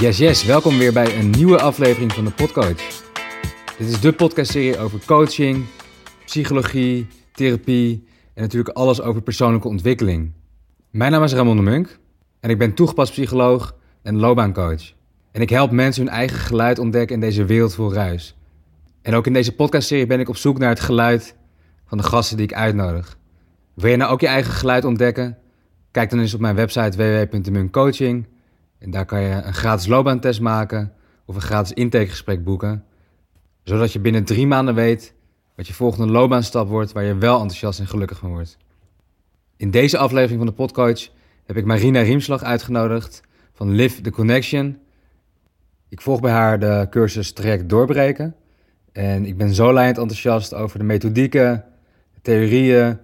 [0.00, 3.02] Yes, yes, welkom weer bij een nieuwe aflevering van de Podcoach.
[3.78, 5.64] Dit is de podcastserie over coaching,
[6.24, 10.32] psychologie, therapie en natuurlijk alles over persoonlijke ontwikkeling.
[10.90, 11.98] Mijn naam is Ramon de Munk
[12.40, 14.92] en ik ben toegepast psycholoog en loopbaancoach.
[15.32, 18.36] En ik help mensen hun eigen geluid ontdekken in deze wereld vol ruis.
[19.02, 21.36] En ook in deze podcastserie ben ik op zoek naar het geluid
[21.86, 23.18] van de gasten die ik uitnodig.
[23.74, 25.38] Wil je nou ook je eigen geluid ontdekken?
[25.90, 28.26] Kijk dan eens op mijn website www.demunkcoaching.
[28.78, 30.92] En daar kan je een gratis loopbaantest maken
[31.24, 32.84] of een gratis intakegesprek boeken.
[33.62, 35.14] Zodat je binnen drie maanden weet
[35.56, 38.56] wat je volgende loopbaanstap wordt waar je wel enthousiast en gelukkig van wordt.
[39.56, 41.08] In deze aflevering van de Podcoach
[41.46, 43.22] heb ik Marina Riemslag uitgenodigd
[43.52, 44.78] van Live the Connection.
[45.88, 48.34] Ik volg bij haar de cursus Traject Doorbreken.
[48.92, 51.64] En ik ben zo leidend enthousiast over de methodieken,
[52.22, 52.98] theorieën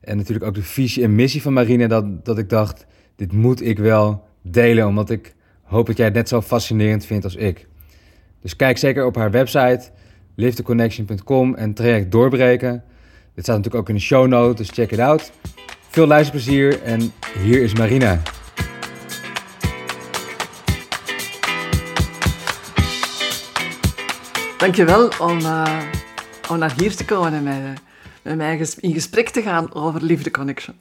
[0.00, 2.86] en natuurlijk ook de visie en missie van Marina dat, dat ik dacht,
[3.16, 7.24] dit moet ik wel delen, omdat ik hoop dat jij het net zo fascinerend vindt
[7.24, 7.66] als ik.
[8.40, 9.90] Dus kijk zeker op haar website
[10.34, 12.84] livetheconnection.com en traject doorbreken.
[13.34, 15.32] Dit staat natuurlijk ook in de show notes, dus check it out.
[15.88, 18.22] Veel luisterplezier en hier is Marina.
[24.58, 25.80] Dankjewel om, uh,
[26.50, 27.80] om naar hier te komen en met,
[28.22, 30.76] met mij in gesprek te gaan over Liefde Connection.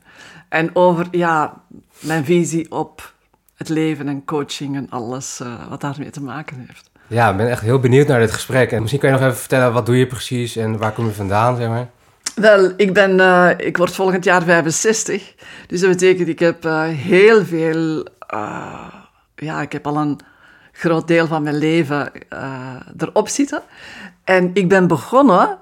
[0.50, 1.62] En over ja,
[2.00, 3.15] mijn visie op
[3.56, 6.90] het leven en coaching en alles uh, wat daarmee te maken heeft.
[7.08, 8.72] Ja, ik ben echt heel benieuwd naar dit gesprek.
[8.72, 11.12] En misschien kan je nog even vertellen, wat doe je precies en waar kom je
[11.12, 11.90] vandaan, zeg maar?
[12.36, 15.34] Wel, ik, ben, uh, ik word volgend jaar 65.
[15.68, 18.08] Dus dat betekent, ik heb uh, heel veel...
[19.36, 20.20] ja, ik heb al een
[20.72, 22.12] groot deel van mijn leven
[22.98, 23.62] erop zitten.
[24.24, 25.58] En ik ben begonnen...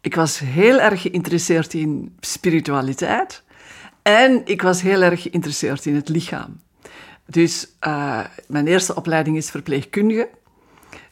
[0.00, 3.42] Ik was heel erg geïnteresseerd in spiritualiteit.
[4.08, 6.60] En ik was heel erg geïnteresseerd in het lichaam.
[7.26, 10.28] Dus uh, mijn eerste opleiding is verpleegkundige.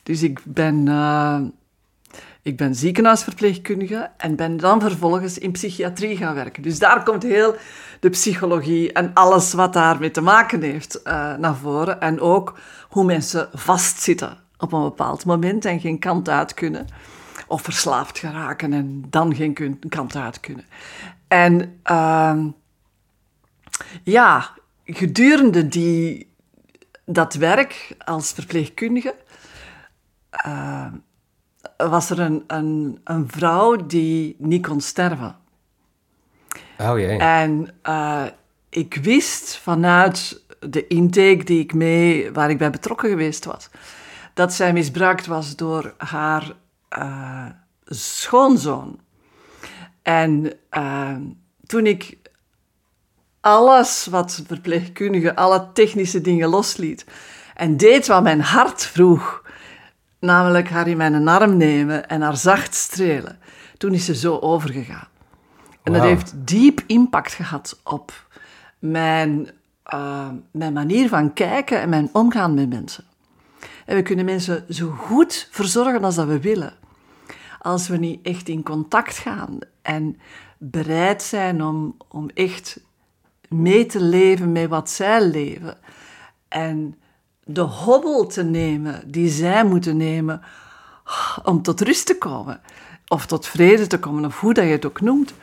[0.03, 1.41] Dus ik ben, uh,
[2.43, 6.63] ik ben ziekenhuisverpleegkundige en ben dan vervolgens in psychiatrie gaan werken.
[6.63, 7.55] Dus daar komt heel
[8.01, 12.01] de psychologie en alles wat daarmee te maken heeft uh, naar voren.
[12.01, 16.87] En ook hoe mensen vastzitten op een bepaald moment en geen kant uit kunnen.
[17.47, 20.65] Of verslaafd geraken en dan geen kant uit kunnen.
[21.29, 22.47] En ehm,
[24.03, 24.51] ja,
[24.85, 26.33] gedurende die,
[27.05, 29.15] dat werk als verpleegkundige
[30.47, 30.87] uh,
[31.77, 35.37] was er een, een, een, vrouw die niet kon sterven.
[36.79, 37.19] Oh jee.
[37.19, 38.25] En uh,
[38.69, 43.71] ik wist vanuit de intake die ik mee, waar ik bij betrokken geweest was,
[44.35, 46.53] dat zij misbruikt was door haar
[46.99, 47.47] uh,
[47.85, 49.01] schoonzoon.
[50.03, 50.53] En
[51.67, 52.19] toen ik
[53.47, 57.07] alles wat verpleegkundige, alle technische dingen losliet.
[57.55, 59.43] En deed wat mijn hart vroeg,
[60.19, 63.39] namelijk haar in mijn arm nemen en haar zacht strelen.
[63.79, 65.09] Toen is ze zo overgegaan.
[65.83, 68.27] En dat heeft diep impact gehad op
[68.79, 69.51] mijn,
[69.95, 73.05] uh, mijn manier van kijken en mijn omgaan met mensen.
[73.85, 76.73] En we kunnen mensen zo goed verzorgen als dat we willen.
[77.59, 80.19] Als we niet echt in contact gaan en
[80.59, 82.81] bereid zijn om, om echt
[83.49, 85.77] mee te leven met wat zij leven.
[86.49, 86.95] En
[87.45, 90.43] de hobbel te nemen die zij moeten nemen
[91.45, 92.61] om tot rust te komen.
[93.09, 95.35] Of tot vrede te komen, of hoe dat je het ook noemt.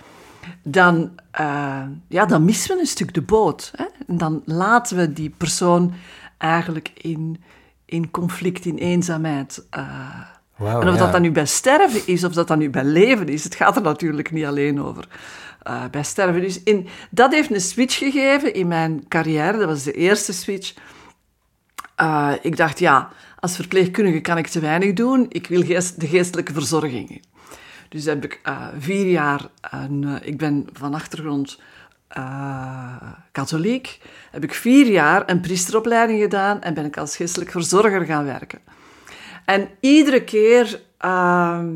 [0.64, 3.72] Dan, uh, ja, dan missen we een stuk de boot.
[3.76, 3.86] Hè?
[4.08, 5.94] En dan laten we die persoon
[6.38, 7.44] eigenlijk in,
[7.86, 9.66] in conflict, in eenzaamheid.
[9.78, 10.20] Uh,
[10.56, 13.28] wow, en of dat dan nu bij sterven is, of dat dan nu bij leven
[13.28, 15.08] is, het gaat er natuurlijk niet alleen over
[15.68, 16.42] uh, bij sterven.
[16.42, 19.58] Dus in, dat heeft een switch gegeven in mijn carrière.
[19.58, 20.74] Dat was de eerste switch.
[22.02, 23.10] Uh, ik dacht, ja,
[23.40, 25.26] als verpleegkundige kan ik te weinig doen.
[25.30, 27.22] Ik wil geest, de geestelijke verzorging.
[27.90, 31.60] Dus heb ik uh, vier jaar, een, ik ben van achtergrond
[33.32, 34.00] katholiek,
[34.32, 38.60] heb ik vier jaar een priesteropleiding gedaan en ben ik als geestelijk verzorger gaan werken.
[39.46, 41.76] En iedere keer ehm,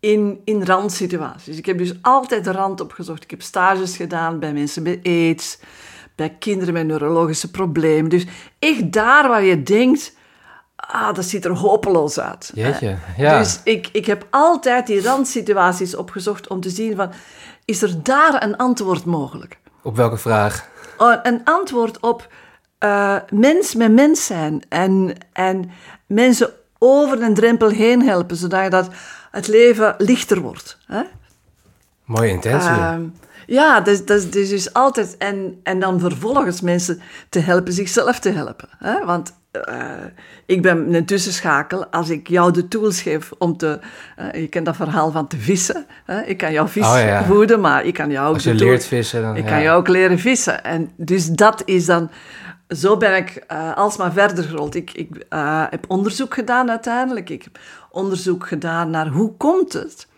[0.00, 1.56] in, in randsituaties.
[1.56, 3.22] Ik heb dus altijd de rand opgezocht.
[3.22, 5.58] Ik heb stages gedaan bij mensen met aids,
[6.14, 8.10] bij kinderen met neurologische problemen.
[8.10, 8.26] Dus
[8.58, 10.16] echt daar waar je denkt,
[10.76, 12.52] ah, dat ziet er hopeloos uit.
[12.54, 13.38] Jeetje, ja.
[13.38, 17.10] Dus ik, ik heb altijd die randsituaties opgezocht om te zien van,
[17.64, 19.58] is er daar een antwoord mogelijk?
[19.82, 20.68] Op welke vraag?
[20.98, 22.28] Oh, een antwoord op
[22.84, 25.70] uh, mens met mens zijn en, en
[26.06, 28.88] mensen over een drempel heen helpen, zodat je dat
[29.30, 30.78] het leven lichter wordt.
[30.86, 31.02] Hè?
[32.04, 32.70] Mooie intentie.
[32.70, 32.96] Uh,
[33.46, 35.16] Ja, dus, dus, dus, dus altijd...
[35.16, 38.68] En, en dan vervolgens mensen te helpen zichzelf te helpen.
[38.78, 39.04] Hè?
[39.04, 39.84] Want uh,
[40.46, 41.86] ik ben een tussenschakel.
[41.86, 43.78] Als ik jou de tools geef om te...
[44.18, 45.86] Uh, je kent dat verhaal van te vissen.
[46.04, 46.20] Hè?
[46.20, 47.24] Ik kan jou vis oh, ja.
[47.24, 48.34] voeden, maar ik kan jou ook...
[48.34, 49.36] Als je leert vissen, dan...
[49.36, 49.50] Ik ja.
[49.50, 50.64] kan jou ook leren vissen.
[50.64, 52.10] En dus dat is dan...
[52.76, 54.74] Zo ben ik uh, alsmaar verder gerold.
[54.74, 55.26] Ik, ik
[55.70, 57.30] heb onderzoek gedaan uiteindelijk.
[57.30, 57.58] Ik heb
[57.90, 60.08] onderzoek gedaan naar hoe komt het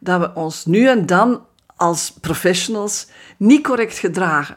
[0.00, 1.46] dat we ons nu en dan
[1.76, 4.56] als professionals niet correct gedragen.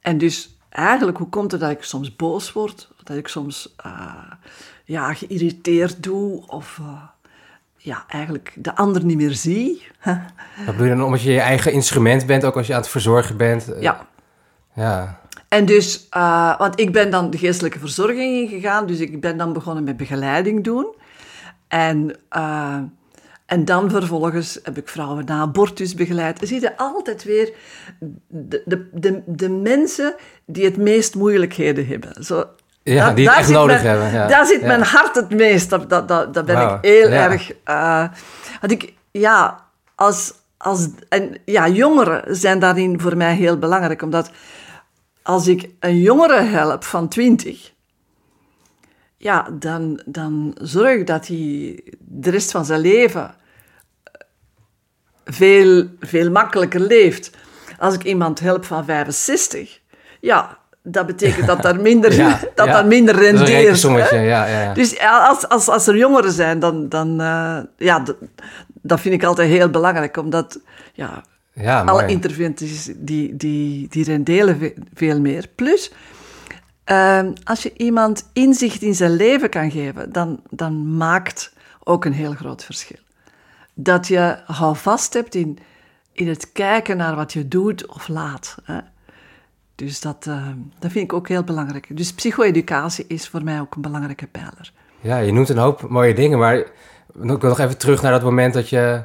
[0.00, 2.88] En dus eigenlijk, hoe komt het dat ik soms boos word?
[3.02, 4.32] Dat ik soms uh,
[4.84, 6.80] ja, geïrriteerd doe of
[7.76, 9.86] ja, eigenlijk de ander niet meer zie.
[10.66, 12.88] Wat bedoel je dan omdat je je eigen instrument bent, ook als je aan het
[12.88, 13.72] verzorgen bent?
[13.80, 14.06] Ja.
[14.74, 15.20] Ja.
[15.54, 19.52] En dus, uh, want ik ben dan de geestelijke verzorging ingegaan, dus ik ben dan
[19.52, 20.94] begonnen met begeleiding doen.
[21.68, 22.16] En
[23.46, 26.38] en dan vervolgens heb ik vrouwen na abortus begeleid.
[26.42, 27.52] Zie je altijd weer
[28.28, 30.14] de, de, de, de mensen
[30.46, 32.24] die het meest moeilijkheden hebben.
[32.24, 32.44] Zo,
[32.82, 34.12] ja, die het echt nodig hebben.
[34.12, 34.26] Ja.
[34.26, 35.70] Daar zit mijn hart het meest.
[35.70, 37.52] Dat, dat, dat, ben ik heel erg...
[37.68, 38.04] Uh,
[38.66, 39.64] ik, ja,
[39.94, 44.02] als, als, en ja, jongeren zijn daarin voor mij heel belangrijk.
[44.02, 44.30] Omdat
[45.24, 47.72] als ik een jongere help van 20
[49.24, 53.34] ja, dan, dan zorg dat hij de rest van zijn leven
[55.24, 57.30] veel, veel makkelijker leeft.
[57.78, 59.80] Als ik iemand help van 65,
[60.20, 63.80] ja, dat betekent dat daar minder, ja, dat daar minder rendeert.
[63.80, 64.74] Ja.
[64.74, 68.02] Dus als, als, als er jongeren zijn, dan, dan uh, ja,
[68.66, 70.60] dat vind ik altijd heel belangrijk, omdat
[70.92, 71.22] ja,
[71.54, 75.48] ja, alle interventies die, die, die renderen veel meer.
[75.54, 75.92] Plus,
[76.86, 81.52] uh, als je iemand inzicht in zijn leven kan geven, dan, dan maakt
[81.84, 83.02] ook een heel groot verschil
[83.74, 85.58] dat je houvast hebt in,
[86.12, 88.56] in het kijken naar wat je doet of laat.
[88.64, 88.78] Hè?
[89.74, 90.46] Dus dat, uh,
[90.78, 91.96] dat vind ik ook heel belangrijk.
[91.96, 94.72] Dus psycho-educatie is voor mij ook een belangrijke pijler.
[95.00, 96.72] Ja, je noemt een hoop mooie dingen, maar ik
[97.14, 99.04] wil nog even terug naar dat moment dat je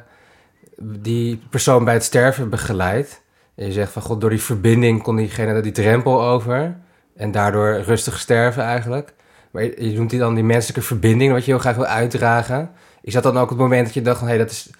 [0.82, 3.22] die persoon bij het sterven begeleidt.
[3.54, 6.76] En je zegt van god, door die verbinding kon diegene die drempel over
[7.16, 9.12] en daardoor rustig sterven eigenlijk.
[9.50, 12.70] Maar je, je noemt die dan die menselijke verbinding, wat je heel graag wil uitdragen.
[13.02, 14.28] Is dat dan ook het moment dat je dacht van...
[14.28, 14.70] hé, hey, dat is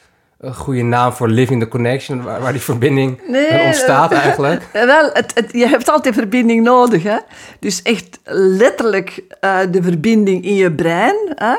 [0.40, 2.22] een goede naam voor Living the Connection...
[2.22, 4.68] waar, waar die verbinding nee, ontstaat eigenlijk?
[4.72, 7.02] Wel, het, het, je hebt altijd verbinding nodig.
[7.02, 7.16] Hè?
[7.58, 11.16] Dus echt letterlijk uh, de verbinding in je brein.
[11.34, 11.54] Hè?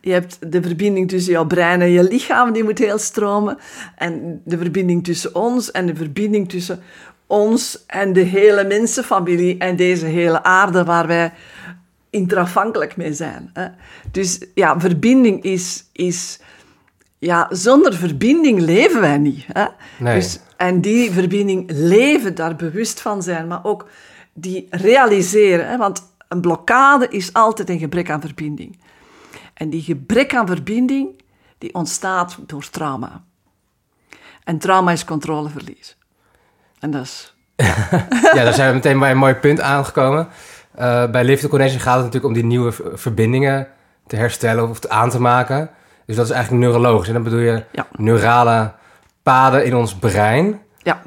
[0.00, 3.58] Je hebt de verbinding tussen jouw brein en je lichaam, die moet heel stromen.
[3.96, 6.82] En de verbinding tussen ons en de verbinding tussen
[7.26, 11.32] ons en de hele mensenfamilie en deze hele aarde waar wij
[12.10, 13.50] interafhankelijk mee zijn.
[13.52, 13.66] Hè.
[14.10, 16.40] Dus ja, verbinding is, is...
[17.18, 19.44] Ja, zonder verbinding leven wij niet.
[19.52, 19.64] Hè.
[19.98, 20.14] Nee.
[20.14, 23.88] Dus, en die verbinding leven, daar bewust van zijn, maar ook
[24.32, 25.68] die realiseren.
[25.68, 28.78] Hè, want een blokkade is altijd een gebrek aan verbinding.
[29.60, 31.22] En die gebrek aan verbinding,
[31.58, 33.24] die ontstaat door trauma.
[34.44, 35.96] En trauma is controleverlies.
[36.78, 37.34] En dat is...
[38.34, 40.28] ja, daar zijn we meteen bij een mooi punt aangekomen.
[40.78, 43.68] Uh, bij the Connection gaat het natuurlijk om die nieuwe verbindingen
[44.06, 45.70] te herstellen of aan te maken.
[46.06, 47.08] Dus dat is eigenlijk neurologisch.
[47.08, 47.64] En dan bedoel je
[47.96, 48.72] neurale
[49.22, 50.60] paden in ons brein.
[50.82, 51.02] Ja.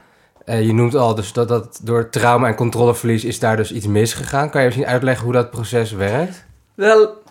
[0.45, 3.87] Uh, je noemt al dus dat, dat door trauma en controleverlies is daar dus iets
[3.87, 4.49] misgegaan.
[4.49, 6.45] Kan je misschien uitleggen hoe dat proces werkt?
[6.73, 7.22] Wel,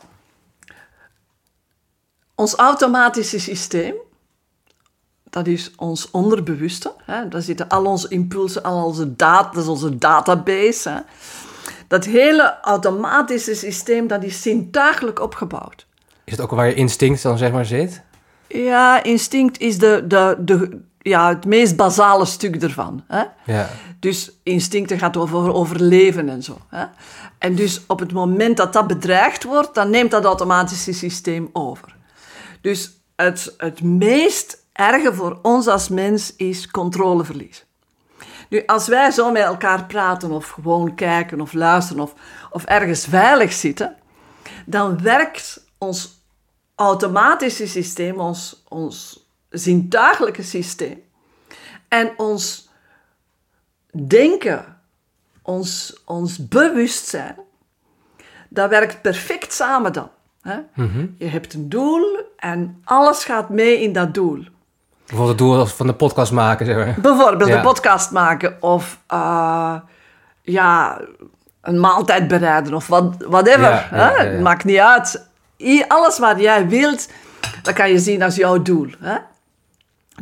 [2.34, 3.94] ons automatische systeem,
[5.30, 6.94] dat is ons onderbewuste.
[7.04, 7.28] Hè?
[7.28, 10.88] Daar zitten al onze impulsen, al onze data, dat is onze database.
[10.88, 11.00] Hè?
[11.88, 15.86] Dat hele automatische systeem, dat is zintuigelijk opgebouwd.
[16.24, 18.02] Is het ook waar je instinct dan zeg maar zit?
[18.48, 23.04] Ja, instinct is de, de, de, ja, het meest basale stuk ervan.
[23.06, 23.22] Hè?
[23.44, 23.68] Ja.
[23.98, 26.58] Dus instincten gaat over overleven en zo.
[26.68, 26.84] Hè?
[27.38, 31.96] En dus op het moment dat dat bedreigd wordt, dan neemt dat automatische systeem over.
[32.62, 37.64] Dus het, het meest erge voor ons als mens is controleverlies.
[38.48, 42.14] Nu, als wij zo met elkaar praten of gewoon kijken of luisteren of,
[42.50, 43.96] of ergens veilig zitten,
[44.66, 46.20] dan werkt ons
[46.74, 51.02] automatische systeem, ons, ons zintuigelijke systeem
[51.88, 52.68] en ons
[53.92, 54.80] denken,
[55.42, 57.36] ons, ons bewustzijn,
[58.48, 60.10] dat werkt perfect samen dan.
[60.42, 60.58] Hè?
[60.74, 61.06] Mhm.
[61.18, 62.04] Je hebt een doel
[62.36, 64.44] en alles gaat mee in dat doel.
[65.06, 66.94] Bijvoorbeeld het doel van de podcast maken, zeg maar.
[67.00, 67.56] Bijvoorbeeld ja.
[67.56, 69.74] een podcast maken of uh,
[70.42, 71.00] ja,
[71.60, 73.60] een maaltijd bereiden of wat, whatever.
[73.60, 74.24] Ja, hè?
[74.24, 75.30] Het maakt niet uit.
[75.88, 77.08] Alles wat jij wilt,
[77.62, 78.88] dat kan je zien als jouw doel.
[78.98, 79.16] Hè?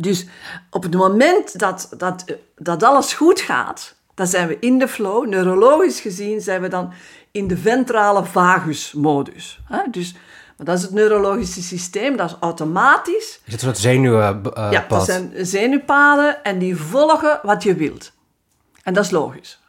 [0.00, 0.27] Dus
[0.71, 2.25] op het moment dat, dat,
[2.57, 5.27] dat alles goed gaat, dan zijn we in de flow.
[5.27, 6.93] Neurologisch gezien zijn we dan
[7.30, 9.60] in de ventrale vagusmodus.
[9.90, 10.14] Dus
[10.60, 13.40] maar dat is het neurologische systeem, dat is automatisch.
[13.44, 14.58] Is het een soort zenuwpad?
[14.58, 18.12] Uh, ja, dat zijn zenuwpaden en die volgen wat je wilt.
[18.82, 19.60] En dat is logisch.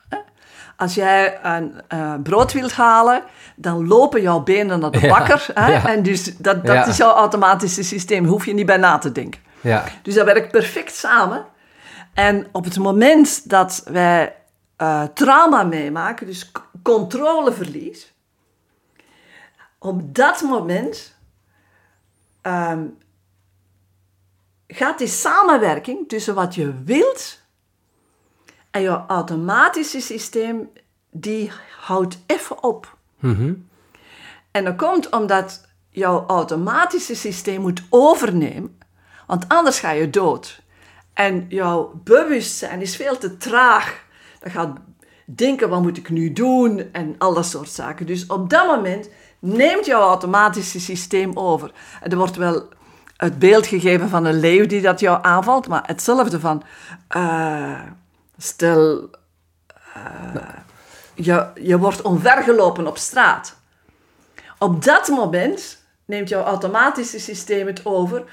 [0.78, 3.24] Als jij een uh, brood wilt halen,
[3.56, 5.46] dan lopen jouw benen naar de bakker.
[5.54, 5.72] Hè?
[5.72, 5.88] Ja.
[5.88, 6.86] En dus dat, dat ja.
[6.86, 9.42] is jouw automatische systeem, hoef je niet bij na te denken.
[9.62, 9.84] Ja.
[10.02, 11.46] Dus dat werkt perfect samen.
[12.14, 14.36] En op het moment dat wij
[14.82, 16.52] uh, trauma meemaken, dus
[16.84, 18.14] controleverlies,
[19.78, 21.16] op dat moment
[22.42, 22.98] um,
[24.68, 27.40] gaat die samenwerking tussen wat je wilt
[28.72, 30.70] en je automatische systeem,
[31.10, 32.98] die houdt even op.
[33.20, 33.70] Mm -hmm.
[34.52, 38.80] En dat komt omdat jouw automatische systeem moet overnemen,
[39.28, 40.62] want anders ga je dood.
[41.14, 44.10] En jouw bewustzijn is veel te traag.
[44.42, 44.78] Dat gaat
[45.26, 46.90] denken, wat moet ik nu doen?
[46.92, 48.06] En al dat soort zaken.
[48.06, 51.72] Dus op dat moment neemt jouw automatische systeem over.
[52.02, 52.70] En er wordt wel
[53.18, 56.64] het beeld gegeven van een leeuw die dat jou aanvalt, maar hetzelfde van,
[57.18, 57.80] uh,
[58.38, 59.10] stel,
[59.98, 60.42] uh,
[61.14, 63.56] je, je wordt omvergelopen op straat.
[64.60, 68.24] Op dat moment neemt jouw automatische systeem het over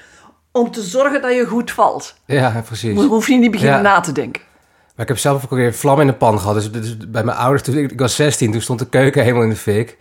[0.51, 2.15] om te zorgen dat je goed valt.
[2.25, 2.99] Ja, precies.
[2.99, 3.81] Je hoef je niet beginnen ja.
[3.81, 4.41] na te denken.
[4.99, 6.55] Maar ik heb zelf ook weer vlam in de pan gehad.
[6.55, 9.43] Dus, dus bij mijn ouders, toen ik, ik was 16, toen stond de keuken helemaal
[9.43, 9.97] in de fik.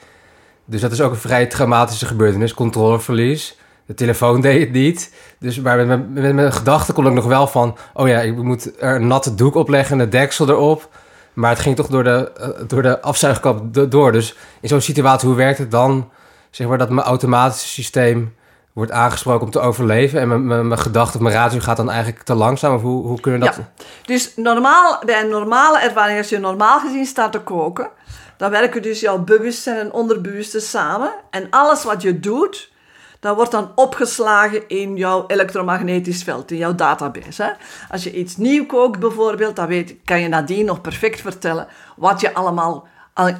[0.64, 3.58] Dus dat is ook een vrij traumatische gebeurtenis, controleverlies.
[3.86, 5.12] De telefoon deed het niet.
[5.38, 7.76] Dus maar met mijn, gedachten kon ik nog wel van...
[7.94, 10.88] oh ja, ik moet er een natte doek opleggen en de deksel erop.
[11.32, 14.12] Maar het ging toch door de, uh, door de afzuigkap door.
[14.12, 16.10] Dus in zo'n situatie, hoe werkt het dan?
[16.50, 18.34] Zeg maar dat mijn automatische systeem
[18.78, 20.20] wordt aangesproken om te overleven...
[20.20, 22.74] en mijn, mijn, mijn gedachte, mijn ratio gaat dan eigenlijk te langzaam?
[22.74, 23.56] Of hoe, hoe kunnen we dat...
[23.56, 27.90] Ja, dus normaal, bij een normale ervaring, als je normaal gezien staat te koken
[28.38, 31.10] dan werken dus jouw bewustzijn en onderbewuste samen.
[31.30, 32.72] En alles wat je doet,
[33.20, 37.42] dat wordt dan opgeslagen in jouw elektromagnetisch veld, in jouw database.
[37.42, 37.50] Hè?
[37.90, 41.66] Als je iets nieuw kookt bijvoorbeeld, dan weet, kan je nadien nog perfect vertellen
[41.96, 42.86] wat je allemaal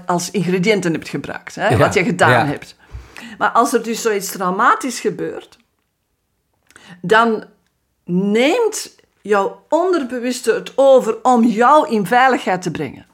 [0.07, 1.55] als ingrediënten hebt gebruikt.
[1.55, 1.69] Hè?
[1.69, 2.47] Ja, wat je gedaan ja.
[2.47, 2.77] hebt.
[3.39, 5.59] Maar als er dus zoiets traumatisch gebeurt,
[7.01, 7.45] dan
[8.05, 13.07] neemt jouw onderbewuste het over om jou in veiligheid te brengen.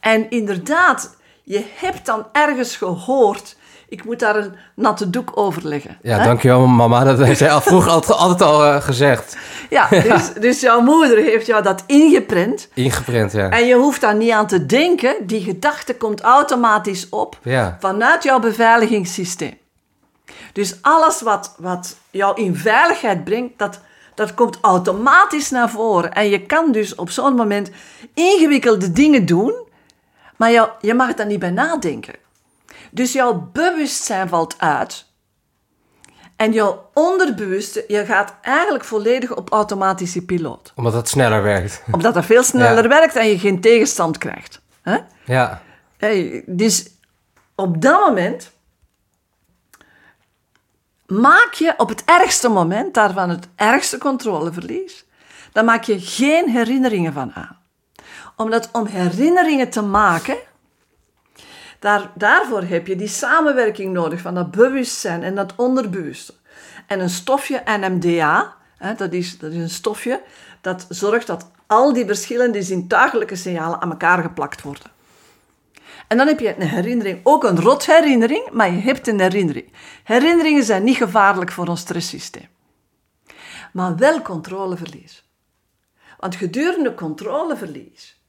[0.00, 3.56] En inderdaad, je hebt dan ergens gehoord.
[3.88, 5.98] Ik moet daar een natte doek over leggen.
[6.02, 6.24] Ja, hè?
[6.24, 7.04] dankjewel mama.
[7.04, 9.36] Dat heeft zij al vroeger altijd, altijd al uh, gezegd.
[9.70, 12.68] Ja, dus, dus jouw moeder heeft jou dat ingeprent.
[12.74, 13.50] Ingeprent, ja.
[13.50, 15.14] En je hoeft daar niet aan te denken.
[15.26, 17.76] Die gedachte komt automatisch op ja.
[17.80, 19.58] vanuit jouw beveiligingssysteem.
[20.52, 23.80] Dus alles wat, wat jou in veiligheid brengt, dat,
[24.14, 26.12] dat komt automatisch naar voren.
[26.12, 27.70] En je kan dus op zo'n moment
[28.14, 29.66] ingewikkelde dingen doen
[30.38, 32.14] maar jou, je mag daar niet bij nadenken.
[32.90, 35.06] Dus jouw bewustzijn valt uit.
[36.36, 40.72] En jouw onderbewuste, je gaat eigenlijk volledig op automatische piloot.
[40.76, 41.82] Omdat het sneller werkt.
[41.92, 42.88] Omdat het veel sneller ja.
[42.88, 44.60] werkt en je geen tegenstand krijgt.
[44.82, 44.98] Hè?
[45.24, 45.62] Ja.
[45.96, 46.90] Hey, dus
[47.54, 48.50] op dat moment
[51.06, 55.04] maak je op het ergste moment daarvan het ergste controleverlies,
[55.52, 57.58] dan maak je geen herinneringen van aan
[58.38, 60.36] omdat om herinneringen te maken,
[61.78, 66.34] daar, daarvoor heb je die samenwerking nodig van dat bewustzijn en dat onderbewuste.
[66.86, 70.22] En een stofje NMDA, hè, dat, is, dat is een stofje
[70.60, 74.90] dat zorgt dat al die verschillende zintuigelijke signalen aan elkaar geplakt worden.
[76.08, 79.72] En dan heb je een herinnering, ook een rotherinnering, maar je hebt een herinnering.
[80.04, 82.48] Herinneringen zijn niet gevaarlijk voor ons stresssysteem.
[83.72, 85.24] Maar wel controleverlies.
[86.18, 88.20] Want gedurende controleverlies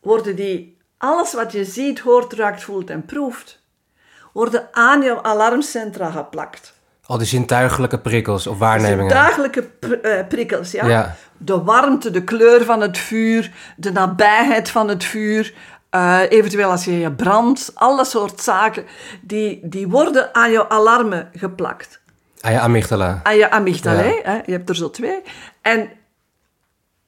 [0.00, 3.60] worden die, alles wat je ziet, hoort, ruikt, voelt en proeft,
[4.32, 6.74] worden aan jouw alarmcentra geplakt.
[7.06, 9.10] Al die zintuigelijke prikkels of waarnemingen.
[9.10, 10.86] Zintuigelijke pr uh, prikkels, ja.
[10.86, 11.16] ja.
[11.36, 15.54] De warmte, de kleur van het vuur, de nabijheid van het vuur,
[15.90, 18.84] uh, eventueel als je je brandt, alle soort zaken,
[19.20, 22.00] die, die worden aan jouw alarmen geplakt.
[22.40, 23.20] Aan je amygdala.
[23.22, 24.20] Aan je amygdala, ja.
[24.22, 24.40] hè?
[24.44, 25.22] je hebt er zo twee.
[25.62, 25.90] En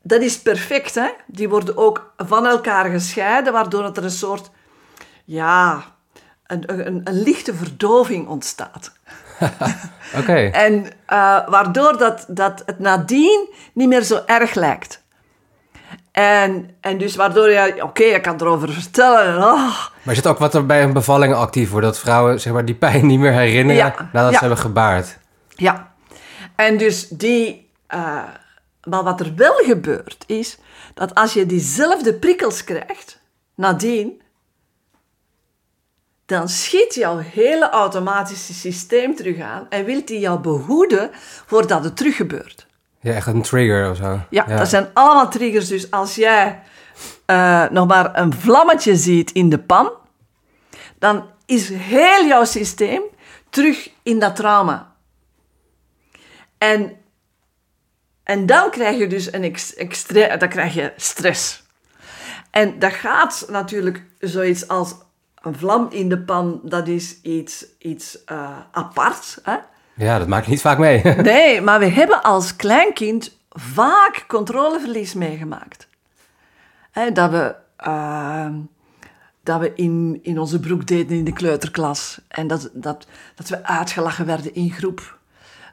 [0.03, 1.09] dat is perfect, hè?
[1.27, 4.51] Die worden ook van elkaar gescheiden, waardoor er een soort,
[5.25, 5.85] ja,
[6.47, 8.93] een, een, een lichte verdoving ontstaat.
[9.41, 10.19] Oké.
[10.19, 10.51] Okay.
[10.51, 15.03] En uh, waardoor dat, dat het nadien niet meer zo erg lijkt.
[16.13, 19.37] En, en dus waardoor je, oké, okay, je kan erover vertellen.
[19.37, 19.87] Oh.
[20.03, 21.87] Maar is het ook wat er bij een bevalling actief wordt?
[21.87, 24.39] Dat vrouwen zeg maar, die pijn niet meer herinneren ja, nadat ja.
[24.39, 25.19] ze hebben gebaard?
[25.49, 25.93] Ja.
[26.57, 28.23] En dus die eh,
[28.89, 30.59] maar wat er wel gebeurt, is
[30.95, 33.21] dat als je diezelfde prikkels krijgt,
[33.55, 34.21] nadien,
[36.27, 41.11] dan schiet jouw hele automatische systeem terug aan en wil die jou behoeden
[41.47, 42.67] voordat het terug gebeurt.
[43.01, 44.21] Ja, echt een trigger of zo.
[44.31, 45.69] Ja, dat zijn allemaal triggers.
[45.69, 46.63] Dus als jij
[47.27, 49.91] eh, nog maar een vlammetje ziet in de pan,
[50.99, 53.03] dan is heel jouw systeem
[53.51, 54.95] terug in dat trauma.
[56.59, 56.97] En,
[58.29, 61.63] en dan krijg je dus een ex, extre, dan krijg je stress.
[62.51, 64.95] En dat gaat natuurlijk zoiets als
[65.43, 69.39] een vlam in de pan, dat is iets, iets uh, apart.
[69.43, 69.57] Hè?
[69.95, 71.03] Ja, dat maak je niet vaak mee.
[71.33, 75.89] nee, maar we hebben als kleinkind vaak controleverlies meegemaakt.
[76.91, 77.55] Hè, dat we,
[77.87, 78.49] uh,
[79.43, 82.21] dat we in, in onze broek deden in de kleuterklas.
[82.29, 85.18] En dat, dat, dat we uitgelachen werden in groep.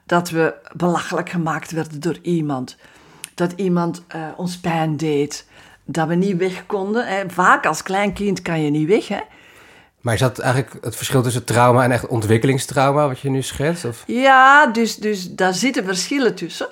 [0.05, 2.77] Dat we belachelijk gemaakt werden door iemand.
[3.33, 5.47] Dat iemand uh, ons pijn deed.
[5.85, 7.07] Dat we niet weg konden.
[7.07, 7.29] Hè.
[7.29, 9.07] Vaak als kleinkind kan je niet weg.
[9.07, 9.19] Hè.
[10.01, 13.85] Maar is dat eigenlijk het verschil tussen trauma en echt ontwikkelingstrauma, wat je nu schetst?
[13.85, 14.03] Of?
[14.07, 16.67] Ja, dus, dus daar zitten verschillen tussen.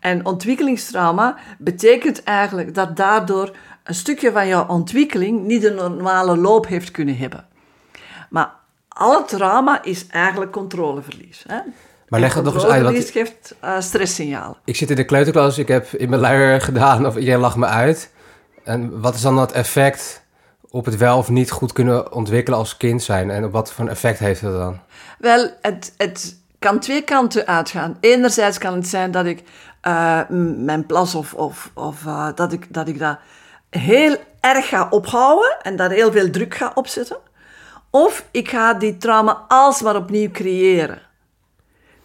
[0.00, 6.66] En ontwikkelingstrauma betekent eigenlijk dat daardoor een stukje van jouw ontwikkeling niet de normale loop
[6.66, 7.46] heeft kunnen hebben.
[8.30, 8.50] Maar
[8.88, 11.44] alle trauma is eigenlijk controleverlies.
[11.46, 11.58] Hè?
[12.08, 12.72] Maar leg het nog eens uit.
[12.72, 14.56] Controleverlies geeft uh, stresssignalen.
[14.64, 17.66] Ik zit in de kleuterklas, ik heb in mijn luier gedaan of iedereen lacht me
[17.66, 18.10] uit.
[18.64, 20.24] En wat is dan dat effect
[20.70, 23.30] op het wel of niet goed kunnen ontwikkelen als kind zijn?
[23.30, 24.80] En wat voor een effect heeft dat dan?
[25.18, 27.96] Wel, het, het kan twee kanten uitgaan.
[28.00, 29.42] Enerzijds kan het zijn dat ik
[29.86, 30.20] uh,
[30.56, 33.18] mijn plas of, of, of uh, dat, ik, dat ik dat
[33.70, 37.16] heel erg ga ophouden en daar heel veel druk ga opzetten.
[37.90, 41.05] Of ik ga die trauma alsmaar opnieuw creëren.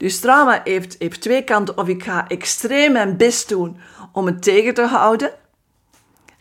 [0.01, 1.77] Dus trauma heeft, heeft twee kanten.
[1.77, 3.77] Of ik ga extreem mijn best doen
[4.11, 5.31] om het tegen te houden.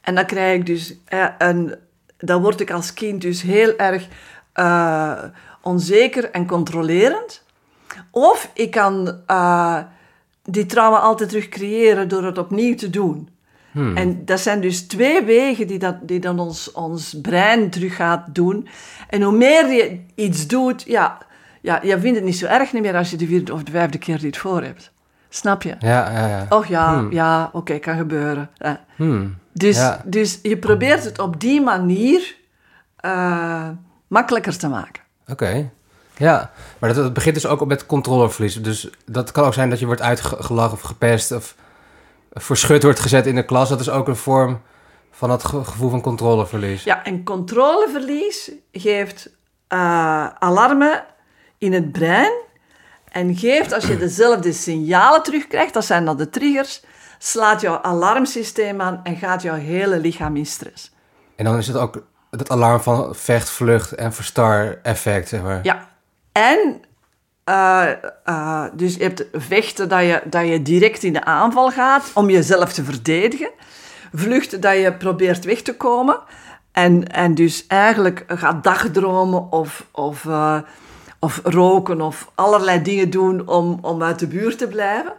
[0.00, 1.74] En dan krijg ik dus eh, een,
[2.18, 4.08] dan word ik als kind dus heel erg
[4.54, 5.22] uh,
[5.62, 7.44] onzeker en controlerend.
[8.10, 9.78] Of ik kan uh,
[10.42, 13.28] die trauma altijd terug creëren door het opnieuw te doen.
[13.70, 13.96] Hmm.
[13.96, 18.34] En dat zijn dus twee wegen die, dat, die dan ons, ons brein terug gaat
[18.34, 18.68] doen.
[19.08, 21.28] En hoe meer je iets doet, ja,
[21.60, 23.70] ja, je vindt het niet zo erg niet meer als je de vierde of de
[23.70, 24.92] vijfde keer dit voor hebt.
[25.28, 25.74] Snap je?
[25.78, 26.46] Ja, ja, ja.
[26.48, 27.12] Och ja, hmm.
[27.12, 28.50] ja, oké, okay, kan gebeuren.
[28.96, 29.38] Hmm.
[29.52, 30.02] Dus, ja.
[30.04, 32.36] dus je probeert het op die manier
[33.04, 33.68] uh,
[34.06, 35.02] makkelijker te maken.
[35.22, 35.32] Oké.
[35.32, 35.70] Okay.
[36.16, 38.62] Ja, maar dat, dat, begint dus ook met controleverlies.
[38.62, 41.54] Dus dat kan ook zijn dat je wordt uitgelachen of gepest of
[42.32, 43.68] voor schut wordt gezet in de klas.
[43.68, 44.60] Dat is ook een vorm
[45.10, 46.84] van dat gevoel van controleverlies.
[46.84, 49.30] Ja, en controleverlies geeft
[49.68, 51.04] uh, alarmen
[51.60, 52.32] in het brein.
[53.08, 56.82] En geeft, als je dezelfde signalen terugkrijgt, dat zijn dan de triggers,
[57.18, 60.92] slaat jouw alarmsysteem aan en gaat jouw hele lichaam in stress.
[61.36, 65.60] En dan is het ook het alarm van vecht, vlucht en verstar effect, zeg maar.
[65.62, 65.88] Ja.
[66.32, 66.82] En
[67.44, 67.88] uh,
[68.26, 72.30] uh, dus je hebt vechten dat je, dat je direct in de aanval gaat om
[72.30, 73.50] jezelf te verdedigen.
[74.12, 76.18] Vluchten dat je probeert weg te komen.
[76.72, 80.58] En, en dus eigenlijk gaat dagdromen of, of, uh,
[81.20, 85.12] of roken of allerlei dingen doen om, om uit de buurt te blijven.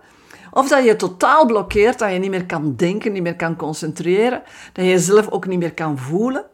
[0.51, 4.41] Of dat je totaal blokkeert, dat je niet meer kan denken, niet meer kan concentreren.
[4.73, 6.45] Dat je jezelf ook niet meer kan voelen.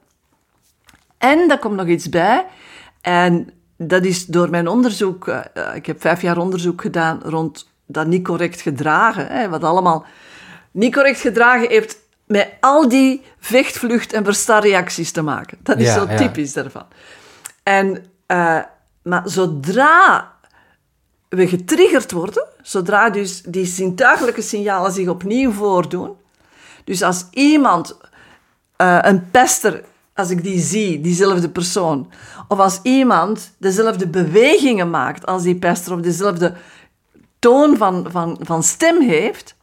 [1.18, 2.46] En daar komt nog iets bij.
[3.02, 5.40] En dat is door mijn onderzoek, uh,
[5.76, 9.28] ik heb vijf jaar onderzoek gedaan rond dat niet correct gedragen.
[9.28, 10.06] Hè, wat allemaal
[10.72, 15.58] niet correct gedragen heeft met al die vechtvlucht- en verstarreacties te maken.
[15.64, 16.62] Dat is ja, zo typisch ja.
[16.62, 16.86] daarvan.
[17.64, 18.60] En, uh,
[19.08, 20.32] maar zodra
[21.30, 26.16] we getriggerd worden, zodra dus die zintuigelijke signalen zich opnieuw voordoen,
[26.84, 27.98] dus als iemand,
[28.78, 32.12] uh, een pester als ik die zie, diezelfde persoon.
[32.48, 36.54] Of als iemand dezelfde bewegingen maakt als die pester of dezelfde
[37.40, 39.56] toon van, van, van stem heeft,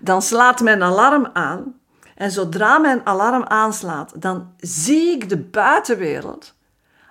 [0.00, 1.74] dan slaat mijn alarm aan.
[2.14, 6.54] En zodra mijn alarm aanslaat, dan zie ik de buitenwereld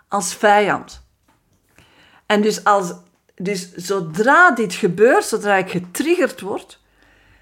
[0.07, 1.06] als vijand.
[2.27, 2.93] En dus, als,
[3.35, 6.79] dus zodra dit gebeurt, zodra ik getriggerd word,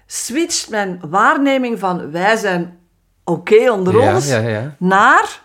[0.06, 2.78] switcht mijn waarneming van wij zijn
[3.24, 4.74] oké okay onder ja, ons, ja, ja.
[4.78, 5.44] naar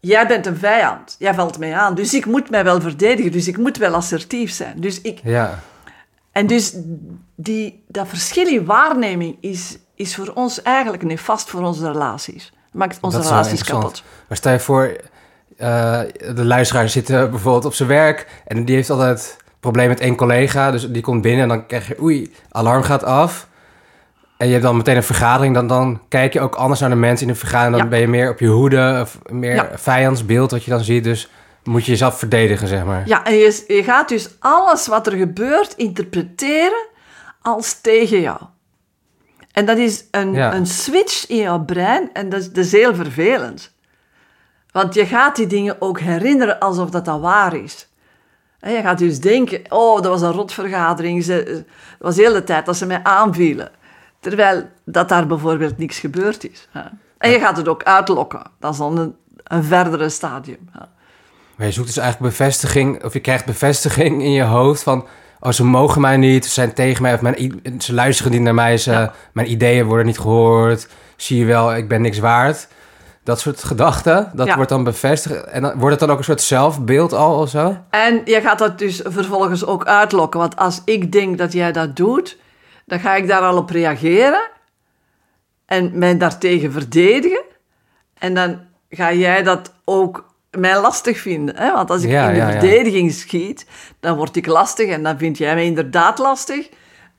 [0.00, 3.48] jij bent een vijand, jij valt mij aan, dus ik moet mij wel verdedigen, dus
[3.48, 4.80] ik moet wel assertief zijn.
[4.80, 5.20] Dus ik...
[5.22, 5.60] Ja.
[6.32, 6.76] En dus
[7.34, 12.52] die, dat verschil in waarneming is, is voor ons eigenlijk nefast voor onze relaties.
[12.72, 14.02] Maakt onze relaties kapot.
[14.28, 14.96] Maar stel je voor,
[15.58, 16.00] uh,
[16.34, 20.70] de luisteraar zit bijvoorbeeld op zijn werk en die heeft altijd probleem met één collega,
[20.70, 23.48] dus die komt binnen en dan krijg je, oei, alarm gaat af.
[24.36, 26.96] En je hebt dan meteen een vergadering, dan, dan kijk je ook anders naar de
[26.96, 27.74] mensen in de vergadering.
[27.76, 27.90] Dan Ja.
[27.90, 29.68] ben je meer op je hoede, of meer Ja.
[29.74, 31.04] vijandsbeeld wat je dan ziet.
[31.04, 31.30] Dus
[31.64, 33.02] moet je jezelf verdedigen, zeg maar.
[33.06, 36.86] Ja, en je, je gaat dus alles wat er gebeurt interpreteren
[37.42, 38.38] als tegen jou.
[39.52, 40.54] En dat is een, Ja.
[40.54, 43.73] een switch in jouw brein en dat is, dat is heel vervelend.
[44.74, 47.88] Want je gaat die dingen ook herinneren alsof dat, dat waar is.
[48.60, 51.24] En je gaat dus denken, oh, dat was een rotvergadering.
[51.24, 51.64] Ze, het
[51.98, 53.70] was de hele tijd dat ze mij aanvielen.
[54.20, 56.68] Terwijl dat daar bijvoorbeeld niks gebeurd is.
[57.18, 58.42] En je gaat het ook uitlokken.
[58.58, 60.68] Dat is dan een, een verdere stadium.
[61.56, 65.06] Maar je zoekt dus eigenlijk bevestiging, of je krijgt bevestiging in je hoofd van...
[65.40, 68.54] Oh, ze mogen mij niet, ze zijn tegen mij, of mijn, ze luisteren niet naar
[68.54, 69.12] mij, ze, Ja.
[69.32, 70.88] mijn ideeën worden niet gehoord.
[71.16, 72.68] Zie je wel, ik ben niks waard.
[73.24, 74.54] Dat soort gedachten, dat Ja.
[74.54, 75.44] wordt dan bevestigd.
[75.44, 77.76] En dan, wordt het dan ook een soort zelfbeeld al of zo?
[77.90, 80.40] En je gaat dat dus vervolgens ook uitlokken.
[80.40, 82.38] Want als ik denk dat jij dat doet,
[82.86, 84.42] dan ga ik daar al op reageren.
[85.66, 87.42] En mij daartegen verdedigen.
[88.18, 88.60] En dan
[88.90, 91.56] ga jij dat ook mij lastig vinden.
[91.56, 91.72] Hè?
[91.72, 93.66] Want als ik Ja, in de ja, verdediging schiet,
[94.00, 94.88] dan word ik lastig.
[94.88, 96.68] En dan vind jij mij inderdaad lastig.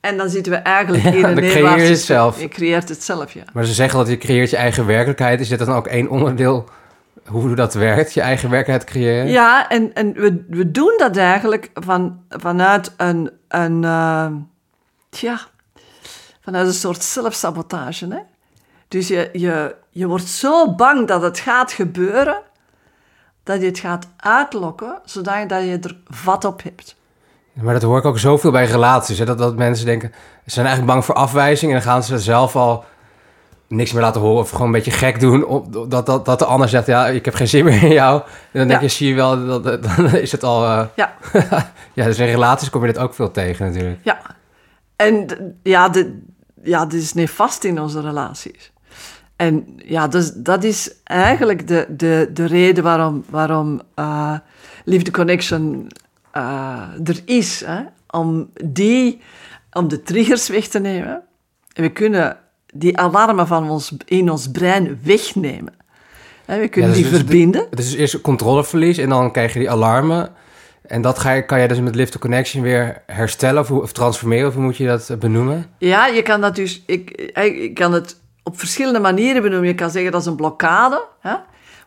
[0.06, 2.40] En dan zitten we eigenlijk Ja, in een creëer je het zelf.
[2.40, 3.44] Je creëert het zelf, ja.
[3.54, 5.40] Maar ze zeggen dat je creëert je eigen werkelijkheid.
[5.40, 6.70] Is dit dan ook één onderdeel
[7.26, 9.28] hoe dat werkt, je eigen werkelijkheid creëren?
[9.28, 14.28] Ja, en, en we, we doen dat eigenlijk van, vanuit een, een, eh,
[15.10, 15.40] tja,
[16.42, 18.08] vanuit een soort zelfsabotage.
[18.08, 18.20] Hè?
[18.88, 22.42] Dus je, je, je wordt zo bang dat het gaat gebeuren,
[23.44, 26.96] dat je het gaat uitlokken, zodat dat je er vat op hebt.
[27.62, 29.20] Maar dat hoor ik ook zoveel bij relaties.
[29.20, 29.26] Hè?
[29.26, 30.12] Dat, dat mensen denken,
[30.46, 31.72] ze zijn eigenlijk bang voor afwijzing.
[31.72, 32.84] En dan gaan ze zelf al
[33.68, 34.42] niks meer laten horen.
[34.42, 35.46] Of gewoon een beetje gek doen.
[35.46, 38.22] Op, dat, dat, dat de ander zegt, ja, ik heb geen zin meer in jou.
[38.22, 38.86] En dan denk Ja.
[38.86, 40.66] je, zie je wel, dat, dat- dan is het al...
[40.66, 41.14] eh, Ja.
[41.94, 44.00] ja, dus in relaties kom je dit ook veel tegen natuurlijk.
[44.04, 44.20] Ja.
[44.96, 45.26] En
[45.64, 46.22] ja, de,
[46.64, 48.72] ja, dit is nefast in onze relaties.
[49.36, 54.34] En ja, dus dat is eigenlijk de, de, de reden waarom, waarom eh,
[54.86, 55.88] Liefde Connection
[56.36, 57.64] eh, er is.
[57.66, 57.82] Hè?
[58.10, 59.22] Om, die,
[59.72, 61.22] om de triggers weg te nemen.
[61.74, 62.38] En we kunnen
[62.74, 65.74] die alarmen van ons, in ons brein wegnemen.
[66.46, 67.68] Hè, we kunnen Ja, dus- die dus- verbinden.
[67.70, 70.30] Het is dus eerst controleverlies en dan krijg je die alarmen.
[70.88, 74.48] En dat ga je, kan je dus met Lift to Connection weer herstellen of, transformeren.
[74.48, 75.66] Of hoe moet je dat benoemen?
[75.78, 76.84] Ja, je kan dat dus...
[76.86, 77.12] Ik,
[77.44, 79.68] ik kan het op verschillende manieren benoemen.
[79.68, 81.04] Je kan zeggen dat is een blokkade.
[81.20, 81.36] Hè?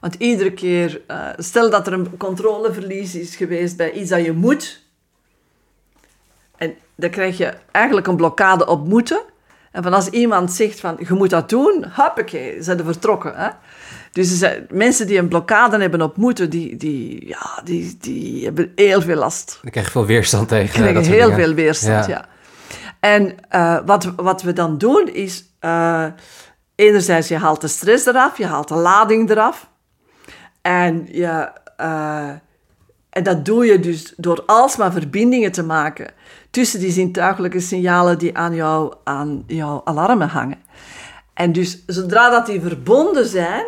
[0.01, 1.01] Want iedere keer...
[1.07, 4.83] eh, stel dat er een controleverlies is geweest bij iets dat je moet.
[6.57, 9.21] En dan krijg je eigenlijk een blokkade op moeten.
[9.73, 13.33] En van als iemand zegt van, je moet dat doen, hoppakee, ze zijn er vertrokken.
[13.37, 13.49] Hè?
[14.13, 19.01] Dus mensen die een blokkade hebben op moeten, die, die, ja, die, die hebben heel
[19.01, 20.73] veel last Dan krijg je veel weerstand tegen.
[20.73, 21.45] krijgen dat soort heel dingen.
[21.45, 22.13] veel weerstand, ja.
[22.13, 22.27] Ja.
[23.01, 25.45] En eh, wat, wat we dan doen is...
[25.61, 26.07] eh,
[26.75, 29.71] enerzijds, je haalt de stress eraf, je haalt de lading eraf.
[30.69, 32.31] En, je, eh,
[33.11, 36.11] en dat doe je dus door alsmaar verbindingen te maken
[36.51, 40.59] tussen die zintuigelijke signalen die aan, jou, aan jouw alarmen hangen.
[41.35, 43.65] En dus zodra dat die verbonden zijn,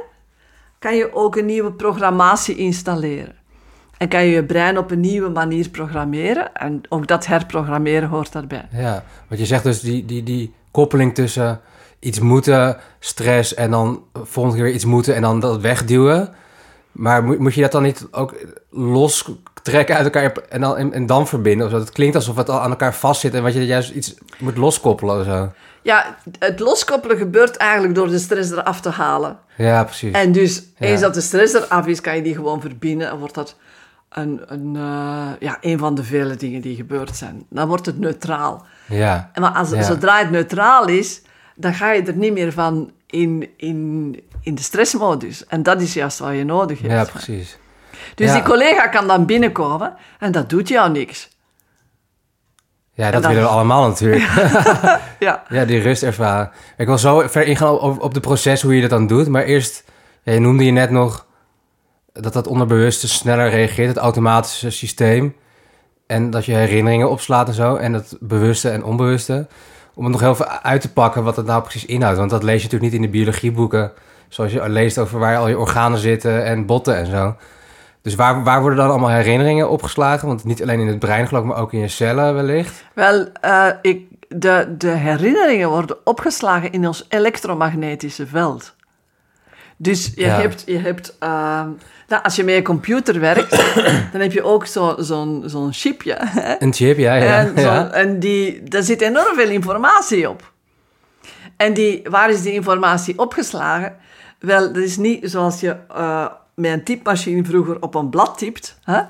[0.79, 3.35] kan je ook een nieuwe programmatie installeren.
[3.97, 6.55] En kan je je brein op een nieuwe manier programmeren.
[6.55, 8.69] En ook dat herprogrammeren hoort daarbij.
[8.73, 11.61] Ja, want je zegt dus die, die, die koppeling tussen
[11.99, 16.35] iets moeten, stress en dan volgende keer iets moeten en dan dat wegduwen.
[16.93, 18.35] Maar moet, moet je dat dan niet ook
[18.71, 19.31] los
[19.63, 21.67] trekken uit elkaar en dan, en, en dan verbinden?
[21.67, 21.73] Of?
[21.73, 25.19] Het klinkt alsof het al aan elkaar vastzit en wat je juist iets moet loskoppelen
[25.19, 25.53] of zo.
[25.83, 29.39] Ja, het loskoppelen gebeurt eigenlijk door de stress eraf te halen.
[29.57, 30.13] Ja, precies.
[30.13, 30.87] En dus Ja.
[30.87, 33.11] eens dat de stress eraf is, kan je die gewoon verbinden.
[33.11, 33.57] En wordt dat
[34.09, 37.47] een, een, eh, ja, een van de vele dingen die gebeurd zijn.
[37.51, 38.65] Dan wordt het neutraal.
[38.89, 39.83] Ja, En Maar als, Ja.
[39.83, 41.23] zodra het neutraal is,
[41.57, 45.47] dan ga je er niet meer van in, in, in de stressmodus.
[45.47, 46.93] En dat is juist wat je nodig hebt.
[46.93, 47.59] ja precies.
[48.15, 48.35] Dus Ja.
[48.35, 51.29] die collega kan dan binnenkomen en dat doet jou niks.
[52.93, 54.23] Ja, dat willen we allemaal natuurlijk.
[55.19, 55.43] Ja.
[55.49, 56.51] Ja, die rust ervaren.
[56.77, 59.29] Ik wil zo verder ingaan op, op de proces hoe je dat dan doet.
[59.29, 59.85] Maar eerst,
[60.23, 61.27] ja, je noemde je net nog
[62.13, 65.37] dat dat onderbewuste sneller reageert, het automatische systeem.
[66.07, 67.75] En dat je herinneringen opslaat en zo.
[67.77, 69.49] En het bewuste en onbewuste.
[69.95, 72.19] Om het nog heel even uit te pakken wat het nou precies inhoudt.
[72.19, 73.93] Want dat lees je natuurlijk niet in de biologieboeken.
[74.29, 77.35] Zoals je leest over waar al je organen zitten en botten en zo.
[78.03, 80.29] Dus waar, waar worden dan allemaal herinneringen opgeslagen?
[80.29, 82.85] Want niet alleen in het brein geloof ik, maar ook in je cellen wellicht.
[82.95, 88.75] Wel, eh, ik, de, de herinneringen worden opgeslagen in ons elektromagnetische veld.
[89.83, 90.41] Dus je Ja.
[90.41, 91.69] hebt, je hebt ehm,
[92.09, 93.51] nou, als je met een computer werkt,
[94.13, 96.17] dan heb je ook zo- zo'n zo'n chipje.
[96.19, 96.55] hè.
[96.63, 97.15] Een chip, ja.
[97.15, 97.91] ja, en zo- ja.
[97.91, 100.53] en die, daar zit enorm veel informatie op.
[101.57, 103.97] En die, waar is die informatie opgeslagen?
[104.39, 108.79] Wel, dat is niet zoals je uh, met een typemachine vroeger op een blad typt.
[108.85, 109.03] Hè?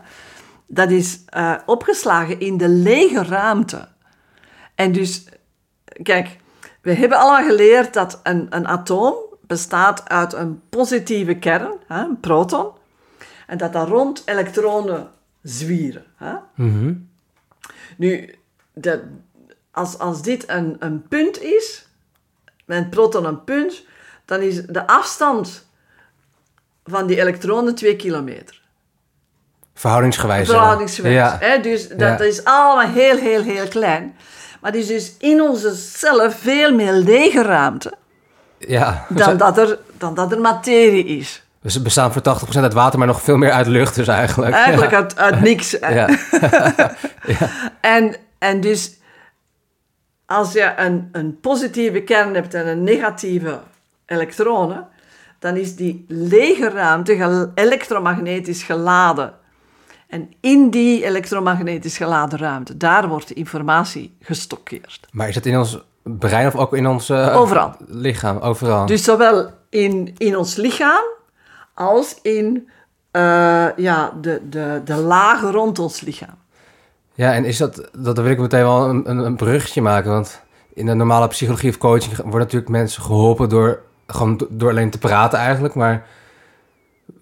[0.66, 3.88] Dat is uh, opgeslagen in de lege ruimte.
[4.74, 5.24] En dus,
[6.02, 6.28] kijk,
[6.82, 9.14] we hebben allemaal geleerd dat een, een atoom
[9.50, 12.70] bestaat uit een positieve kern, hè, een proton,
[13.46, 15.10] en dat daar rond elektronen
[15.42, 16.04] zwieren.
[16.16, 16.34] Hè?
[16.54, 16.94] Mhm.
[17.96, 18.34] Nu,
[18.72, 19.02] de,
[19.70, 21.86] als, als dit een, een punt is,
[22.64, 23.84] met proton een punt,
[24.24, 25.66] dan is de afstand
[26.84, 28.60] van die elektronen 2 kilometer.
[29.74, 30.48] Verhoudingsgewijs.
[30.48, 31.14] Verhoudingsgewijs.
[31.14, 31.36] Ja.
[31.40, 31.60] Hè?
[31.60, 32.16] Dus dat, Ja.
[32.16, 34.16] dat is allemaal heel, heel, heel klein.
[34.60, 37.98] Maar er is dus in onze cellen veel meer lege ruimte
[38.68, 39.06] Ja.
[39.08, 41.42] dan dat er, dan dat er materie is.
[41.60, 42.22] We bestaan voor
[42.54, 44.52] 80% uit water, maar nog veel meer uit lucht dus eigenlijk.
[44.54, 44.96] Eigenlijk Ja.
[44.96, 45.70] uit, uit niks.
[45.80, 46.08] Ja.
[47.80, 48.96] En, en dus
[50.26, 53.60] als je een, een positieve kern hebt en een negatieve
[54.06, 54.86] elektronen,
[55.38, 59.32] dan is die lege ruimte gel- elektromagnetisch geladen.
[60.08, 65.00] En in die elektromagnetisch geladen ruimte, daar wordt de informatie gestockeerd.
[65.10, 67.74] Maar is het in ons brein of ook in ons eh, Overal.
[67.88, 68.38] lichaam?
[68.38, 68.86] Overal.
[68.86, 71.04] Dus zowel in, in ons lichaam
[71.74, 72.68] als in
[73.10, 76.34] eh, ja, de, de, de lagen rond ons lichaam.
[77.14, 80.10] Ja, en is dat, dat wil ik meteen wel een, een, een bruggetje maken.
[80.10, 80.40] Want
[80.74, 84.90] in de normale psychologie of coaching worden natuurlijk mensen geholpen door, gewoon do- door alleen
[84.90, 85.74] te praten eigenlijk.
[85.74, 86.06] Maar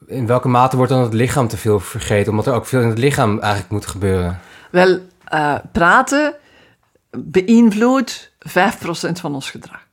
[0.06, 2.30] in welke mate wordt dan het lichaam te veel vergeten?
[2.30, 4.38] Omdat er ook veel in het lichaam eigenlijk moet gebeuren.
[4.70, 6.34] Wel, eh, praten
[7.10, 8.52] beïnvloedt 5%
[9.12, 9.86] van ons gedrag.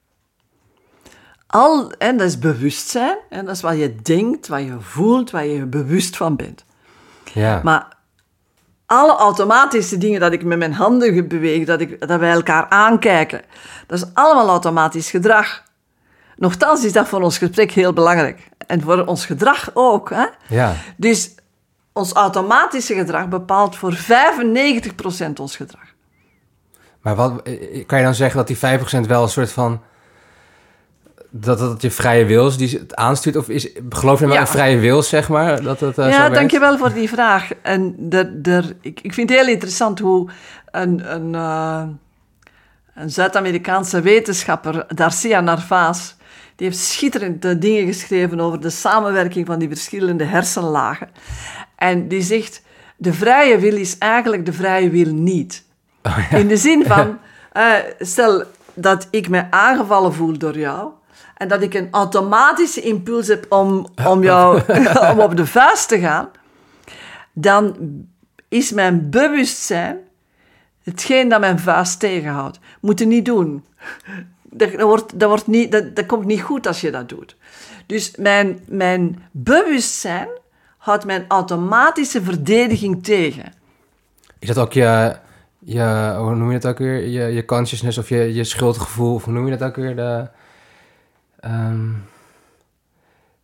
[1.47, 5.45] Al, en dat is bewustzijn, en dat is wat je denkt, wat je voelt, waar
[5.45, 6.63] je je bewust van bent.
[7.33, 7.95] Ja, Maar
[8.85, 13.41] alle automatische dingen dat ik met mijn handen beweeg, dat, ik, dat wij elkaar aankijken,
[13.87, 15.63] dat is allemaal automatisch gedrag.
[16.35, 18.49] Nochtans is dat voor ons gesprek heel belangrijk.
[18.67, 20.09] En voor ons gedrag ook.
[20.09, 20.25] Hè?
[20.47, 20.75] ja.
[20.97, 21.35] Dus
[21.93, 23.99] ons automatische gedrag bepaalt voor 95%
[25.35, 25.84] ons gedrag.
[27.05, 29.81] Maar wat, eh, kan je dan zeggen dat die 5% wel een soort van...
[31.29, 33.35] Dat dat je vrije wil is die het aanstuurt?
[33.35, 34.41] Of is, geloof je wel Ja.
[34.41, 35.61] in vrije wil, zeg maar?
[35.61, 37.49] Dat het, eh, zo ja, dankjewel voor die vraag.
[37.61, 40.29] En er, er, ik, ik vind het heel interessant hoe
[40.71, 41.83] een, een, eh,
[42.95, 46.13] een Zuid-Amerikaanse wetenschapper, Darcia Narvaez,
[46.55, 51.09] die heeft schitterende dingen geschreven over de samenwerking van die verschillende hersenlagen.
[51.75, 52.61] En die zegt,
[52.97, 55.64] de vrije wil is eigenlijk de vrije wil niet.
[56.39, 57.19] In de zin van,
[57.51, 60.91] eh, stel dat ik me aangevallen voel door jou
[61.37, 64.61] en dat ik een automatische impuls heb om, om jou
[65.11, 66.29] om op de vuist te gaan,
[67.33, 67.75] dan
[68.47, 69.97] is mijn bewustzijn
[70.83, 72.59] hetgeen dat mijn vuist tegenhoudt.
[72.81, 73.65] Moet je niet doen.
[74.43, 77.35] Dat, dat wordt, dat, wordt niet, dat, dat komt niet goed als je dat doet.
[77.85, 80.27] Dus mijn, mijn bewustzijn
[80.77, 83.53] houdt mijn automatische verdediging tegen.
[84.39, 85.15] Is dat ook je,
[85.65, 87.07] je hoe noem je dat ook weer?
[87.07, 89.95] Je, je consciousness of je, je schuldgevoel, of hoe noem je dat ook weer?
[89.95, 90.27] De,
[91.39, 91.89] ehm,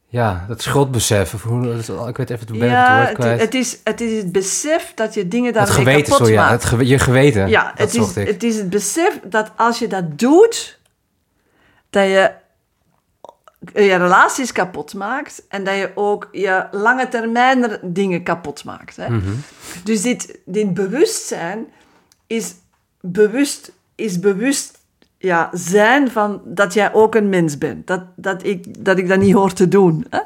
[0.08, 1.34] ja, dat schuldbesef.
[1.34, 3.42] Of hoe, dat ik weet even het, ben even het Ja, woord het, kwijt.
[3.42, 6.50] het, is, het is het besef dat je dingen het daarmee geweten, kapot sorry, ja,
[6.50, 6.70] maakt.
[6.70, 7.48] het je geweten.
[7.50, 8.28] Ja, het is, ik.
[8.28, 10.80] het is het besef dat als je dat doet,
[11.90, 12.32] dat je
[13.74, 18.96] je relaties kapot maakt en dat je ook je lange termijn dingen kapot maakt.
[18.96, 19.10] Hè?
[19.10, 19.32] Mhm.
[19.84, 21.68] Dus dit, dit bewustzijn
[22.32, 22.56] is
[23.02, 24.80] bewust, is bewust
[25.18, 27.88] ja, zijn van dat jij ook een mens bent.
[27.88, 30.06] Dat, dat, ik, dat ik dat niet hoor te doen.
[30.10, 30.20] Hè?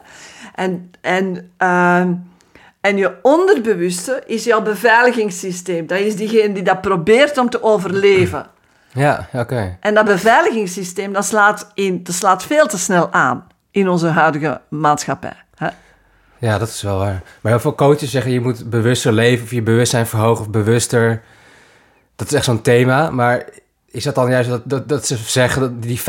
[0.55, 2.13] En, en, ehm,
[2.81, 5.87] en je onderbewuste is jouw beveiligingssysteem.
[5.87, 8.45] Dat is diegene die dat probeert om te overleven.
[8.91, 9.77] Ja, oké.
[9.79, 14.61] En dat beveiligingssysteem dat slaat, in, dat slaat veel te snel aan in onze huidige
[14.69, 15.35] maatschappij.
[15.55, 15.67] Hè?
[16.37, 17.23] Ja, dat is wel waar.
[17.41, 21.23] Maar heel veel coaches zeggen je moet bewuster leven of je bewustzijn verhogen of bewuster.
[22.15, 23.09] Dat is echt zo'n thema.
[23.09, 23.45] Maar
[23.85, 26.03] is dat dan juist dat, dat, ze zeggen dat die 5%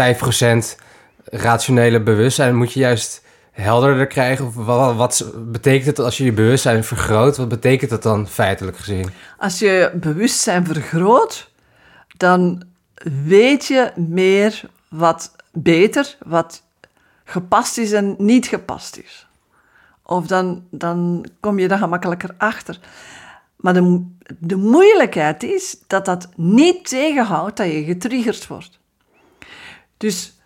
[1.25, 4.47] rationele bewustzijn moet je juist helderder krijgen?
[4.47, 7.37] Of wat, wat betekent het als je je bewustzijn vergroot?
[7.37, 9.11] Wat betekent dat dan feitelijk gezien?
[9.39, 11.51] Als je je bewustzijn vergroot,
[12.17, 12.63] dan
[13.27, 16.63] weet je meer wat beter, wat
[17.25, 19.27] gepast is en niet gepast is.
[20.03, 22.79] Of dan, dan kom je daar gemakkelijker achter.
[23.57, 23.75] Maar
[24.39, 28.79] de, moeilijkheid is dat dat niet tegenhoudt dat je getriggerd wordt.
[29.97, 30.41] Dus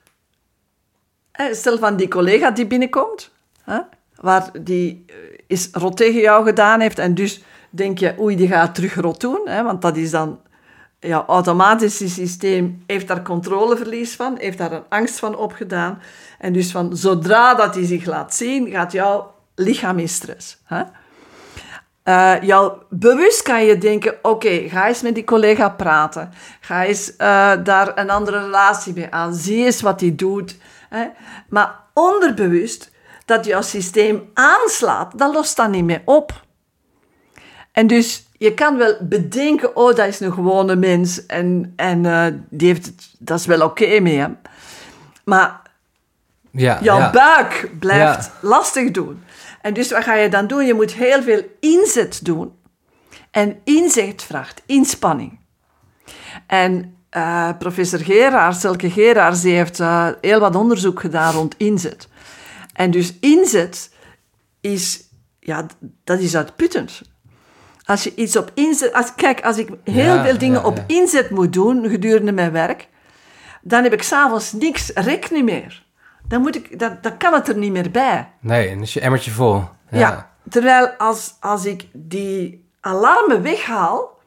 [1.50, 3.30] stel van die collega die binnenkomt,
[3.62, 3.80] hè,
[4.14, 5.14] waar die eh,
[5.46, 9.20] is rot tegen jou gedaan heeft en dus denk je, oei, die gaat terug rot
[9.20, 10.40] doen, hè, want dat is dan
[11.00, 16.02] jouw automatische systeem heeft daar controleverlies van, heeft daar een angst van opgedaan.
[16.38, 20.58] En dus van zodra dat hij zich laat zien, gaat jouw lichaam in stress.
[20.64, 20.82] Hè?
[22.04, 26.30] Uh, jouw bewust kan je denken, oké, ga eens met die collega praten.
[26.60, 27.16] Ga eens uh,
[27.64, 29.34] daar een andere relatie mee aan.
[29.34, 30.56] Zie eens wat hij doet.
[30.88, 31.06] Hè?
[31.48, 32.90] Maar onderbewust,
[33.24, 36.44] dat jouw systeem aanslaat, dat lost dan niet meer op.
[37.72, 42.26] En dus je kan wel bedenken, oh, dat is een gewone mens en, en uh,
[42.48, 44.38] die heeft het, dat is wel oké okay mee hem.
[45.24, 45.60] Maar
[46.50, 47.10] ja, jouw ja.
[47.10, 48.48] buik blijft ja.
[48.48, 49.22] lastig doen.
[49.60, 50.66] En dus wat ga je dan doen?
[50.66, 52.52] Je moet heel veel inzet doen.
[53.30, 55.38] En inzet vraagt inspanning.
[56.46, 62.08] En uh, professor Geraars, Selke Geraars, die heeft uh, heel wat onderzoek gedaan rond inzet.
[62.72, 63.94] En dus inzet
[64.60, 65.08] is,
[65.40, 65.66] ja,
[66.04, 67.02] dat is uitputtend.
[67.84, 68.92] Als je iets op inzet...
[68.92, 70.66] Als, kijk, als ik heel ja, veel dingen ja, ja.
[70.66, 72.88] op inzet moet doen gedurende mijn werk,
[73.62, 75.88] dan heb ik s'avonds niks rekening meer.
[76.30, 78.28] Dan, moet ik, dan kan het er niet meer bij.
[78.40, 79.64] Nee, dan is je emmertje vol.
[79.90, 84.18] Ja, terwijl als, als ik die alarmen weghaal,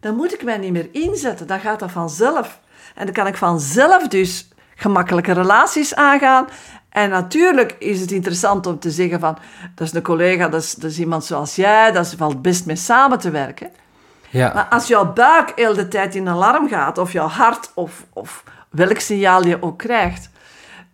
[0.00, 1.46] dan moet ik mij niet meer inzetten.
[1.46, 2.60] Dan gaat dat vanzelf.
[2.94, 6.46] En dan kan ik vanzelf dus gemakkelijke relaties aangaan.
[6.88, 9.38] En natuurlijk is het interessant om te zeggen van...
[9.74, 11.92] dat is een collega, dat is, dat is iemand zoals jij...
[11.92, 13.70] dat valt best mee samen te werken.
[14.30, 14.54] Ja.
[14.54, 16.98] Maar als jouw buik heel de tijd in alarm gaat...
[16.98, 20.32] of jouw hart of, of welk signaal je ook krijgt...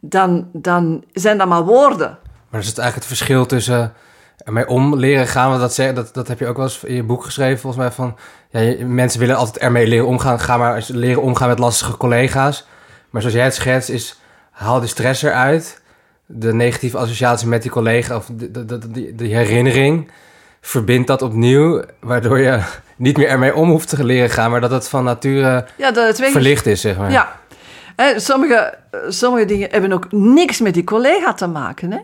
[0.01, 2.19] dan, dan zijn dat maar woorden.
[2.49, 3.93] Maar is het eigenlijk het verschil tussen
[4.45, 5.49] ermee om leren gaan?
[5.49, 7.83] Want dat, zeg, dat, dat heb je ook wel eens in je boek geschreven, volgens
[7.83, 7.93] mij.
[7.93, 8.17] Van,
[8.51, 10.41] ja, mensen willen altijd ermee leren omgaan.
[10.41, 12.67] Ga maar leren omgaan met lastige collega's.
[13.11, 15.81] Maar zoals jij het schetst, is haal de stress eruit
[16.33, 20.11] de negatieve associatie met die collega of de, de, de, de herinnering,
[20.61, 22.63] verbindt dat opnieuw, waardoor je
[22.97, 26.19] niet meer ermee om hoeft te leren gaan, maar dat het van nature ja, dat
[26.19, 27.11] het verlicht is, zeg maar.
[27.11, 27.39] Ja,
[28.17, 31.93] sommige, sommige dingen hebben ook niks met die collega te maken.
[31.93, 31.99] Hè?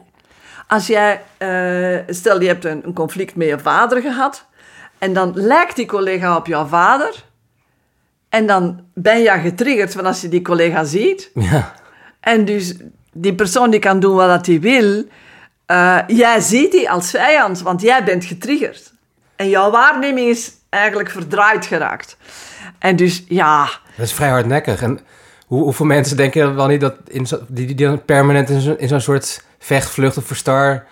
[0.67, 4.47] Als jij, uh, stel je hebt een, een conflict met je vader gehad,
[4.99, 7.25] en dan lijkt die collega op jouw vader,
[8.29, 11.31] en dan ben je getriggerd van als je die collega ziet.
[11.35, 11.75] Ja.
[12.21, 12.75] En dus
[13.13, 15.05] die persoon die kan doen wat hij wil,
[15.67, 18.93] uh, jij ziet die als vijand, want jij bent getriggerd.
[19.37, 22.17] En jouw waarneming is eigenlijk verdraaid geraakt.
[22.79, 23.69] En dus ja.
[23.97, 24.83] Dat is vrij hardnekkig.
[24.83, 25.01] En
[25.47, 28.89] hoe, hoeveel mensen denken wel niet dat in zo, die, die dan permanent in zo'n
[28.89, 30.85] zo soort vecht, vlucht of verstar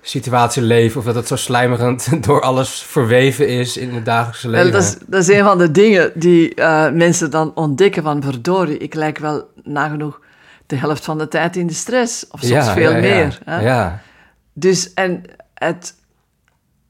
[0.00, 4.72] situatie leven, of dat het zo slijmerend door alles verweven is in het dagelijkse leven.
[4.72, 8.78] Dat, is, dat is een van de dingen die uh, mensen dan ontdekken van verdorie,
[8.78, 10.20] ik lijk wel nagenoeg
[10.66, 12.26] de helft van de tijd in de stress.
[12.30, 13.38] Of soms veel meer.
[13.44, 13.60] Hè?
[13.60, 14.02] Ja.
[14.52, 15.22] Dus en
[15.54, 15.94] het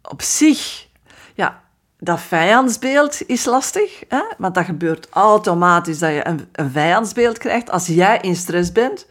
[0.02, 0.86] op zich,
[1.34, 1.60] ja,
[1.98, 4.02] dat vijandsbeeld is lastig.
[4.08, 4.22] Hè?
[4.38, 7.70] Want dat gebeurt automatisch dat je een, een vijandsbeeld krijgt.
[7.70, 9.06] Als jij in stress bent,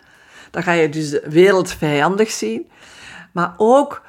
[0.51, 2.69] dan ga je dus de wereld vijandig zien.
[3.31, 4.01] Maar ook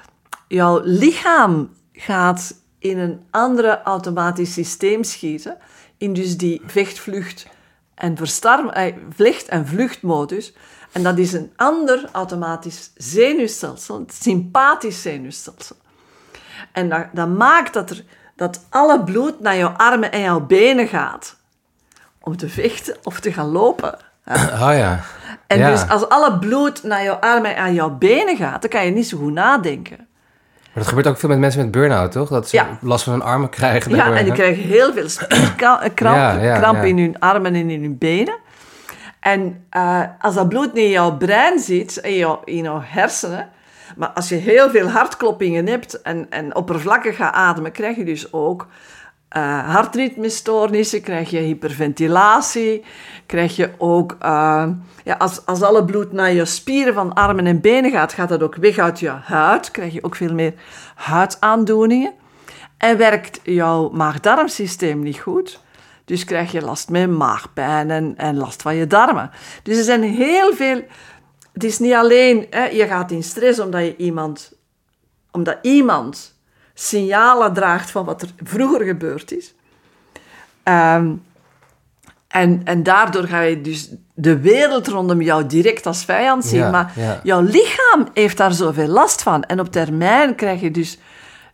[0.48, 5.56] jouw lichaam gaat in een andere automatisch systeem schieten.
[5.96, 7.46] In dus die vechtvlucht
[7.94, 10.54] en verstarm, eh, vlucht- en vluchtmodus.
[10.92, 15.76] En dat is een ander automatisch zenuwstelsel, het sympathisch zenuwstelsel.
[16.72, 18.04] En dat, dat maakt dat, er,
[18.36, 21.36] dat alle bloed naar jouw armen en jouw benen gaat.
[22.20, 23.98] Om te vechten of te gaan lopen.
[24.26, 25.00] Oh ja.
[25.46, 28.90] En dus als alle bloed naar jouw armen en jouw benen gaat, dan kan je
[28.90, 29.96] niet zo goed nadenken.
[29.96, 32.28] Maar dat gebeurt ook veel met mensen met burn-out, toch?
[32.28, 33.94] Dat ze last van hun armen krijgen.
[33.94, 35.94] Ja, en die krijgen heel veel spierkramp
[36.60, 38.34] kramp in hun armen en in hun benen.
[39.20, 43.48] En uh, als dat bloed niet in jouw brein zit, in jouw, in jouw hersenen,
[43.96, 48.32] maar als je heel veel hartkloppingen hebt en, en oppervlakkig gaat ademen, krijg je dus
[48.32, 48.66] ook
[49.36, 52.84] uh, hartritmestoornissen, krijg je hyperventilatie,
[53.26, 54.68] krijg je ook, uh,
[55.04, 58.42] ja, als, als alle bloed naar je spieren van armen en benen gaat, gaat dat
[58.42, 60.54] ook weg uit je huid, krijg je ook veel meer
[60.94, 62.12] huidaandoeningen.
[62.76, 65.60] En werkt jouw maag-darmsysteem niet goed,
[66.04, 69.30] dus krijg je last met maagpijn en, en last van je darmen.
[69.62, 70.84] Dus er zijn heel veel...
[71.56, 74.52] Het is niet alleen, hè, je gaat in stress omdat je iemand...
[75.30, 76.34] Omdat iemand
[76.74, 79.54] signalen draagt van wat er vroeger gebeurd is.
[80.64, 81.22] Um,
[82.28, 86.60] en, en daardoor ga je dus de wereld rondom jou direct als vijand zien.
[86.60, 87.20] Ja, maar ja.
[87.22, 89.44] jouw lichaam heeft daar zoveel last van.
[89.44, 90.98] En op termijn krijg je dus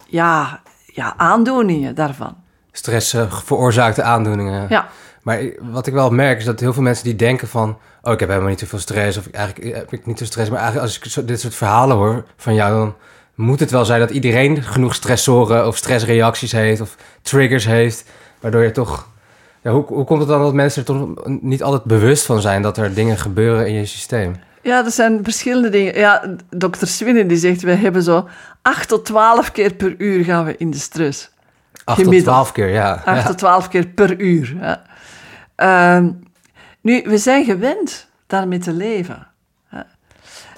[0.07, 2.37] ja, ja, aandoeningen daarvan.
[2.73, 4.67] Stress uh, veroorzaakte aandoeningen.
[4.69, 4.89] Ja.
[5.23, 7.79] Maar wat ik wel merk is dat heel veel mensen die denken van...
[8.03, 10.51] oh, ik heb helemaal niet zoveel stress of eigenlijk heb ik niet zoveel stress.
[10.51, 12.73] Maar eigenlijk als ik dit soort verhalen hoor van jou...
[12.73, 12.95] dan
[13.35, 18.05] moet het wel zijn dat iedereen genoeg stressoren of stressreacties heeft of triggers heeft,
[18.41, 19.09] waardoor je toch
[19.63, 22.63] Ja, hoe, hoe komt het dan dat mensen er toch niet altijd bewust van zijn
[22.63, 24.37] dat er dingen gebeuren in je systeem?
[24.63, 25.99] Ja, er zijn verschillende dingen.
[25.99, 28.29] Ja, dokter Swinnen die zegt, we hebben zo
[28.63, 31.31] 8 tot 12 keer per uur gaan we in de stress.
[31.85, 32.25] 8 tot Gemiddeld.
[32.25, 33.03] 12 keer, ja.
[33.05, 33.23] 8 ja.
[33.23, 34.57] tot 12 keer per uur.
[34.61, 34.83] Ja.
[35.55, 36.11] Ehm,
[36.83, 39.27] nu, we zijn gewend daarmee te leven.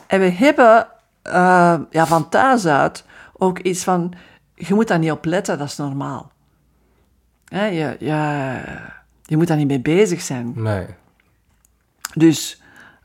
[0.07, 0.87] En we hebben
[1.23, 4.13] eh, ja, van thuis uit ook iets van,
[4.55, 6.33] je moet daar niet op letten, dat is normaal.
[7.45, 8.57] Hè, je, je,
[9.23, 10.53] je moet daar niet mee bezig zijn.
[10.55, 10.87] Nee.
[12.15, 12.63] Dus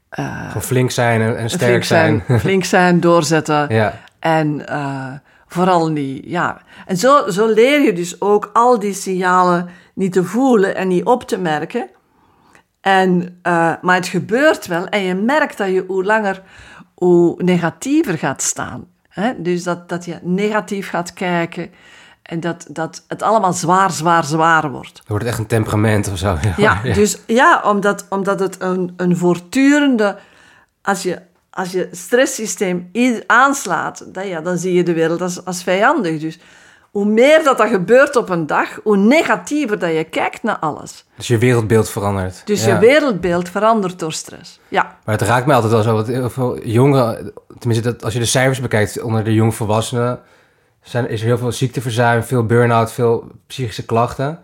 [0.10, 2.24] eh, Gewoon flink zijn en, en sterk flink zijn.
[2.28, 3.74] zijn, flink zijn, doorzetten.
[3.74, 4.00] ja.
[4.20, 5.14] En eh,
[5.48, 6.62] vooral niet, ja.
[6.86, 11.06] En zo, zo leer je dus ook al die signalen niet te voelen en niet
[11.06, 11.90] op te merken.
[12.82, 16.42] En, eh, maar het gebeurt wel en je merkt dat je hoe langer,
[16.94, 18.88] hoe negatiever gaat staan.
[19.10, 19.42] Hè?
[19.42, 21.72] Dus dat, dat je negatief gaat kijken
[22.30, 24.96] en dat, dat het allemaal zwaar, zwaar, zwaar wordt.
[24.96, 26.38] Dan wordt het echt een temperament of zo.
[26.58, 30.18] Ja, dus ja, omdat, omdat het een, een voortdurende...
[30.82, 32.92] Als je, als je stresssysteem
[33.28, 36.20] aanslaat, dan, ja, dan zie je de wereld als, als vijandig.
[36.20, 36.40] Dus
[36.92, 41.06] hoe meer dat dat gebeurt op een dag, hoe negatiever dat je kijkt naar alles.
[41.16, 42.42] Dus je wereldbeeld verandert.
[42.46, 42.74] Dus Ja.
[42.74, 44.60] je wereldbeeld verandert door stress.
[44.68, 48.14] Ja, Maar het raakt mij altijd wel zo, want heel veel jongeren, tenminste dat, als
[48.14, 50.20] je de cijfers bekijkt onder de jongvolwassenen,
[50.82, 54.40] zijn, is er heel veel ziekteverzuim, veel burn-out, veel psychische klachten.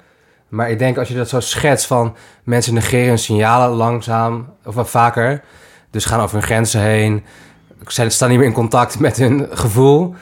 [0.47, 4.75] Maar ik denk als je dat zo schetst van mensen negeren hun signalen langzaam, of
[4.75, 5.43] wel vaker,
[5.91, 7.23] dus gaan over hun grenzen heen,
[7.87, 10.15] zijn, staan niet meer in contact met hun gevoel.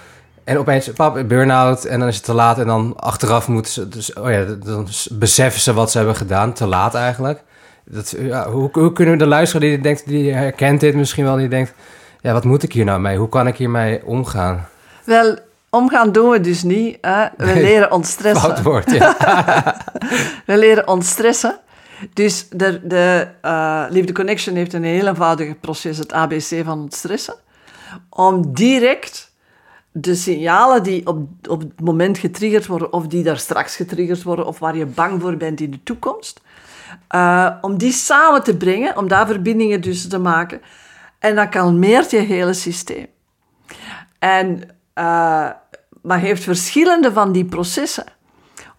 [0.44, 2.60] En opeens, pap, burn-out, en dan is het te laat.
[2.60, 6.54] En dan achteraf moeten ze, dus, oh ja, dan beseffen ze wat ze hebben gedaan.
[6.54, 7.42] Te laat eigenlijk.
[7.86, 11.36] Dat, ja, hoe, hoe kunnen we de luisteraar die denkt, die herkent dit misschien wel,
[11.36, 11.74] die denkt,
[12.22, 13.18] ja, wat moet ik hier nou mee?
[13.18, 14.68] Hoe kan ik hiermee omgaan?
[15.04, 15.38] wel,
[15.70, 16.98] omgaan doen we dus niet.
[17.02, 17.26] Hè?
[17.38, 17.64] We Nee.
[17.64, 18.50] leren ontstressen.
[18.50, 19.16] Fout woord, ja.
[20.46, 21.60] We leren ontstressen.
[22.14, 27.36] Dus de, de eh, Liefde Connection heeft een heel eenvoudig proces, het ABC van ontstressen.
[28.10, 29.32] Om direct
[29.96, 34.46] de signalen die op, op het moment getriggerd worden, of die daar straks getriggerd worden,
[34.46, 36.42] of waar je bang voor bent in de toekomst,
[37.08, 40.62] eh, om die samen te brengen, om daar verbindingen tussen te maken.
[41.20, 43.06] En dan kalmeert je hele systeem.
[44.20, 44.62] En,
[44.94, 45.50] eh,
[46.02, 48.06] maar heeft verschillende van die processen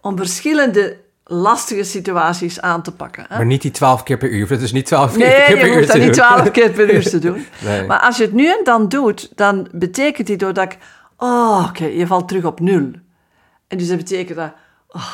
[0.01, 3.25] om verschillende lastige situaties aan te pakken.
[3.29, 3.37] Hè?
[3.37, 4.49] Maar niet die twaalf keer per uur.
[4.49, 6.69] Het is niet twaalf keer, Nee, keer je per uur hoeft dat niet twaalf keer
[6.71, 7.45] per uur te doen.
[7.63, 7.85] Nee.
[7.85, 10.77] Maar als je het nu en dan doet, dan betekent die doordat ik...
[11.17, 12.91] Oh, oké, je valt terug op nul.
[13.67, 14.51] En dus dat betekent dat...
[14.87, 15.13] oh,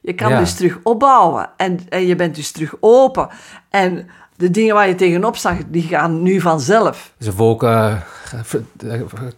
[0.00, 0.38] je kan Ja.
[0.38, 1.50] dus terug opbouwen.
[1.56, 3.28] En, en je bent dus terug open.
[3.70, 7.12] En de dingen waar je tegenop zag, die gaan nu vanzelf.
[7.18, 8.04] Dus de wolken,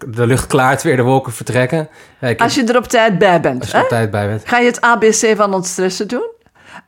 [0.08, 1.88] de lucht klaart weer, de wolken vertrekken.
[2.36, 3.60] Als je er op tijd bij bent.
[3.60, 3.82] als je hè?
[3.82, 4.48] er tijd bij bent.
[4.48, 6.32] ga je het ABC van ontstressen doen.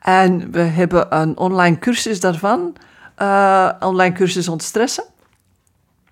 [0.00, 2.76] En we hebben een online cursus daarvan.
[3.14, 5.04] eh, online cursus ontstressen.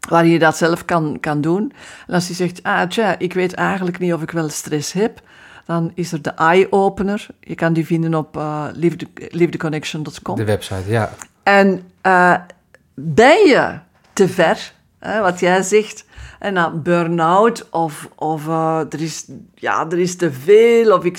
[0.08, 1.72] Waar je dat zelf kan, kan doen.
[2.06, 5.20] En als je zegt, ah tja, ik weet eigenlijk niet of ik wel stress heb.
[5.66, 7.26] Dan is er de eye-opener.
[7.40, 10.36] Je kan die vinden op eh liefde, liefdeconnection.com.
[10.36, 11.10] De website, ja.
[11.42, 12.34] En eh,
[12.94, 13.78] ben je
[14.12, 14.72] te ver,
[15.06, 16.04] hè, wat jij zegt,
[16.38, 19.24] en dan burn-out of, of eh, er, is,
[19.54, 20.96] ja, er is te veel.
[20.96, 21.18] Of ik,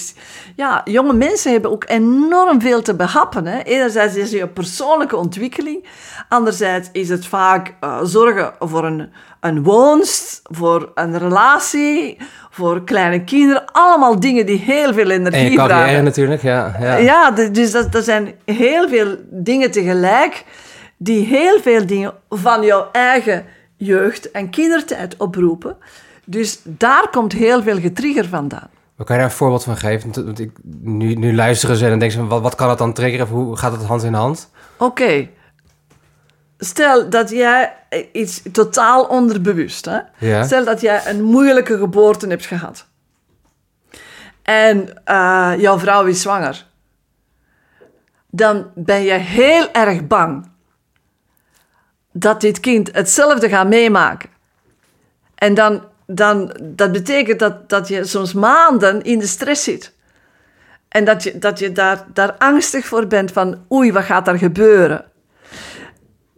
[0.56, 3.46] ja, jonge mensen hebben ook enorm veel te behappen.
[3.46, 3.60] Hè.
[3.60, 5.88] Enerzijds is het je persoonlijke ontwikkeling,
[6.30, 9.10] anderzijds is het vaak eh, zorgen voor een,
[9.40, 12.18] een woonst, voor een relatie,
[12.50, 13.66] voor kleine kinderen.
[13.72, 16.04] Allemaal dingen die heel veel En je energie carrière vragen.
[16.04, 16.76] natuurlijk, ja.
[16.80, 16.96] ja.
[16.96, 20.46] Ja, dus dat, dat zijn heel veel dingen tegelijk
[20.98, 23.46] die heel veel dingen van jouw eigen
[23.76, 25.78] jeugd en kindertijd oproepen.
[26.26, 28.70] Dus daar komt heel veel getrigger vandaan.
[28.96, 30.26] Maar kan je daar een voorbeeld van geven?
[30.26, 30.52] Want- ik,
[30.82, 33.26] nu, nu luisteren ze en denken ze, wat, wat kan het dan triggeren?
[33.26, 34.50] Of hoe gaat het hand in hand?
[34.78, 35.30] Oké,
[36.58, 37.74] stel dat jij
[38.12, 40.00] iets totaal onderbewust, hè?
[40.18, 40.44] Ja.
[40.44, 42.88] Stel dat jij een moeilijke geboorte hebt gehad.
[44.42, 46.66] En eh, jouw vrouw is zwanger.
[48.30, 50.50] Dan ben je heel erg bang
[52.18, 54.30] dat dit kind hetzelfde gaat meemaken.
[55.36, 59.94] En dan, dan, dat betekent dat, dat je soms maanden in de stress zit.
[60.88, 64.38] En dat je, dat je daar, daar angstig voor bent van oei, wat gaat er
[64.38, 65.06] gebeuren?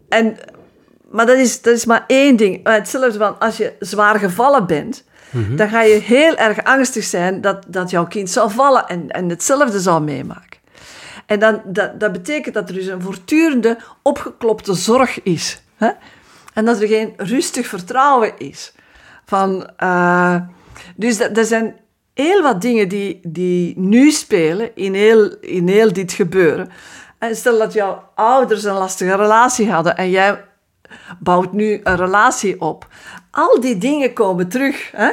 [0.09, 0.38] En,
[1.11, 2.67] maar dat is, dat is maar één ding.
[2.67, 5.03] Hetzelfde van als je zwaar gevallen bent,
[5.55, 9.30] dan ga je heel erg angstig zijn dat, dat jouw kind zal vallen en, en
[9.30, 10.59] hetzelfde zal meemaken.
[11.25, 15.61] En dan, dat, dat betekent dat er dus een voortdurende opgeklopte zorg is.
[15.78, 15.89] Hè?
[16.53, 18.73] En dat er geen rustig vertrouwen is.
[19.25, 20.36] Van, eh,
[20.95, 21.75] dus dat, dat zijn
[22.13, 26.69] heel wat dingen die, die nu spelen in heel, in heel dit gebeuren.
[27.19, 30.43] En stel dat jouw ouders een lastige relatie hadden en jij
[31.19, 32.88] bouwt nu een relatie op.
[33.32, 34.91] Al die dingen komen terug.
[34.95, 35.09] Hè?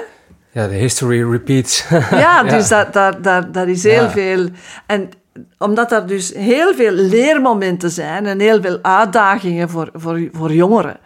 [0.51, 1.85] Ja, de history repeats.
[2.11, 4.11] Ja, dus Dat, daar, daar, daar is heel Ja.
[4.11, 4.49] veel.
[4.87, 5.11] En
[5.59, 10.97] omdat er dus heel veel leermomenten zijn en heel veel uitdagingen voor, voor, voor jongeren.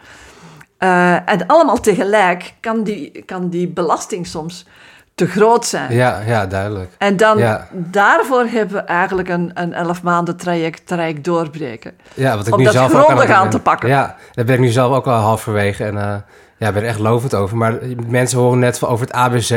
[0.77, 4.65] eh, en allemaal tegelijk kan die, kan die belasting soms
[5.15, 5.93] te groot zijn.
[5.93, 6.91] ja, ja, duidelijk.
[6.97, 7.67] En dan, Ja.
[7.71, 11.93] daarvoor hebben we eigenlijk een, een elf maanden traject, traject doorbreken.
[12.13, 13.89] Ja, wat ik Om nu dat zelf ook aan grondig het doen aan te pakken.
[13.89, 15.83] Ja, daar ben ik nu zelf ook al halverwege.
[15.83, 16.15] En eh
[16.57, 17.57] ja, ben er echt lovend over.
[17.57, 17.77] Maar
[18.07, 19.49] mensen horen net van over het ABC.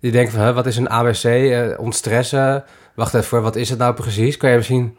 [0.00, 1.24] Die denken van, hè, wat is een ABC?
[1.24, 2.64] Eh, ontstressen.
[2.94, 4.36] Wacht even, wat is het nou precies?
[4.36, 4.96] Kan je misschien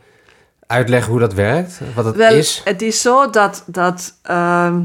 [0.68, 1.80] uitleggen hoe dat werkt?
[1.96, 2.62] Wat het Wel, is?
[2.64, 4.82] het is zo dat, dat ehm,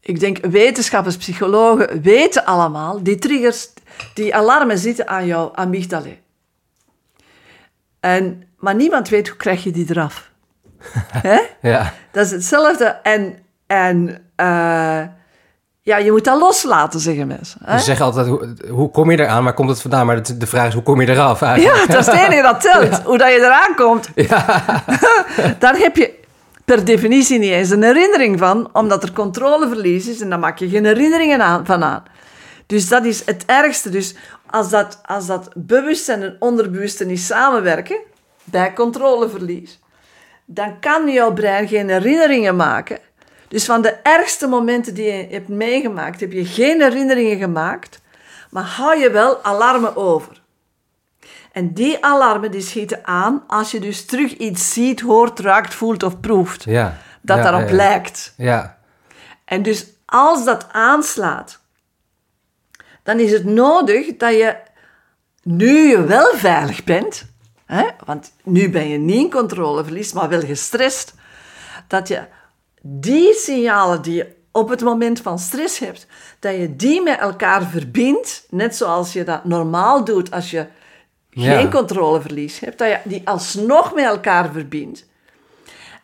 [0.00, 3.68] ik denk wetenschappers, psychologen weten allemaal, die triggers,
[4.14, 6.10] die alarmen zitten aan jouw amygdala.
[8.00, 10.30] En, maar niemand weet hoe krijg je die eraf.
[11.28, 11.40] Hè?
[11.62, 12.84] Ja, Dat is hetzelfde.
[12.84, 15.02] En, en eh,
[15.88, 17.60] ja, je moet dat loslaten, zeggen mensen.
[17.64, 17.78] Hè?
[17.78, 19.42] ze zeggen altijd, hoe, hoe kom je eraan?
[19.42, 20.06] Maar komt het vandaan?
[20.06, 21.76] Maar de, vraag is, hoe kom je eraf eigenlijk?
[21.76, 23.00] Ja, dat is het enige dat telt.
[23.08, 24.08] Hoe dat je eraan komt.
[25.64, 26.14] Daar heb je
[26.64, 30.68] per definitie niet eens een herinnering van, omdat er controleverlies is en dan maak je
[30.68, 32.02] geen herinneringen aan, van aan.
[32.66, 33.90] Dus dat is het ergste.
[33.90, 34.14] Dus
[34.46, 37.98] als dat, als dat bewustzijn en onderbewuste niet samenwerken,
[38.44, 39.80] bij controleverlies,
[40.46, 42.98] dan kan jouw brein geen herinneringen maken.
[43.48, 48.00] Dus van de ergste momenten die je hebt meegemaakt, heb je geen herinneringen gemaakt,
[48.50, 50.42] maar hou je wel alarmen over.
[51.52, 56.02] En die alarmen die schieten aan als je dus terug iets ziet, hoort, ruikt, voelt
[56.02, 56.64] of proeft.
[56.64, 56.98] Ja.
[57.20, 57.74] Dat ja, daarop ja, ja.
[57.74, 58.34] lijkt.
[58.36, 58.78] Ja,
[59.44, 61.60] En dus als dat aanslaat,
[63.02, 64.56] dan is het nodig dat je,
[65.42, 67.26] nu je wel veilig bent,
[67.66, 71.14] hè, want nu ben je niet in controleverlies, maar wel gestrest,
[71.86, 72.20] dat je
[72.82, 76.06] die signalen die je op het moment van stress hebt,
[76.38, 80.66] dat je die met elkaar verbindt, net zoals je dat normaal doet als je
[81.30, 81.56] Ja.
[81.56, 85.06] geen controleverlies hebt, dat je die alsnog met elkaar verbindt.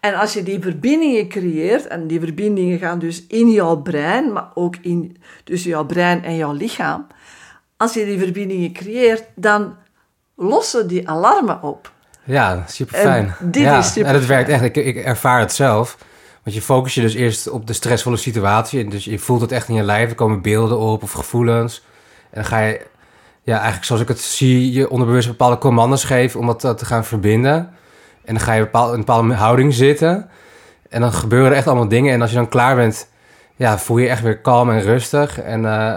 [0.00, 4.48] En als je die verbindingen creëert, en die verbindingen gaan dus in jouw brein, maar
[4.54, 7.06] ook in, tussen jouw brein en jouw lichaam.
[7.76, 9.76] Als je die verbindingen creëert, dan
[10.36, 11.92] lossen die alarmen op.
[12.24, 13.34] ja super fijn.
[13.40, 14.14] Dit ja, is superfijn.
[14.14, 14.62] En dat werkt echt.
[14.62, 15.96] Ik, ik ervaar het zelf.
[16.44, 18.84] Want je focus je dus eerst op de stressvolle situatie.
[18.84, 20.10] En dus je voelt het echt in je lijf.
[20.10, 21.84] Er komen beelden op of gevoelens.
[22.30, 22.80] En dan ga je,
[23.42, 26.84] ja, eigenlijk zoals ik het zie, je onderbewust bepaalde commando's geven om dat eh, te
[26.84, 27.54] gaan verbinden.
[28.24, 30.28] En dan ga je bepaal, in een bepaalde houding zitten.
[30.88, 32.12] En dan gebeuren er echt allemaal dingen.
[32.12, 33.08] En als je dan klaar bent,
[33.56, 35.40] ja, voel je je echt weer kalm en rustig.
[35.40, 35.96] En eh,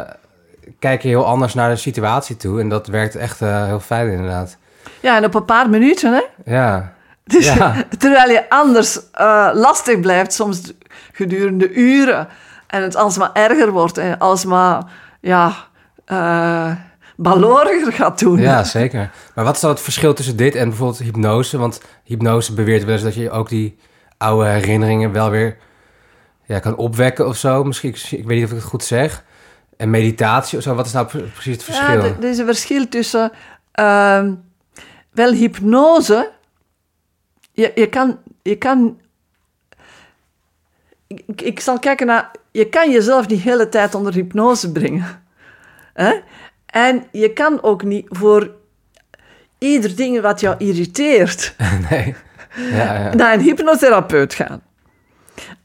[0.80, 2.60] kijk je heel anders naar de situatie toe.
[2.60, 4.58] En dat werkt echt eh, heel fijn inderdaad.
[5.00, 6.54] Ja, en op een paar minuten, hè?
[6.54, 6.94] Ja,
[7.34, 7.76] Dus, Ja.
[7.98, 10.74] Terwijl je anders eh, lastig blijft, soms
[11.14, 12.28] gedurende uren.
[12.68, 14.84] En het alsmaar erger wordt en alsmaar,
[15.22, 15.54] ja,
[16.06, 16.72] eh
[17.20, 18.38] baloriger gaat doen.
[18.40, 19.12] ja, zeker.
[19.36, 21.58] Maar wat is dan het verschil tussen dit en bijvoorbeeld hypnose?
[21.58, 23.78] Want hypnose beweert wel eens dat je ook die
[24.18, 25.58] oude herinneringen wel weer
[26.46, 27.64] ja, kan opwekken of zo.
[27.64, 29.24] Misschien, ik, weet niet of ik het goed zeg.
[29.78, 31.88] En meditatie of zo, wat is nou pre- precies het verschil?
[31.88, 33.32] Ja, er- er is een verschil tussen...
[33.72, 34.34] ehm,
[35.12, 36.32] wel, hypnose...
[37.58, 38.20] Je, je kan...
[38.42, 39.00] Je kan
[41.36, 42.32] ik, zal kijken naar...
[42.52, 45.24] Je kan jezelf niet de hele tijd onder hypnose brengen.
[45.94, 46.14] Hè?
[46.66, 48.52] En je kan ook niet voor
[49.58, 51.56] ieder ding wat jou irriteert...
[51.90, 52.16] nee.
[52.56, 53.14] Ja, ja.
[53.14, 54.62] naar een hypnotherapeut gaan.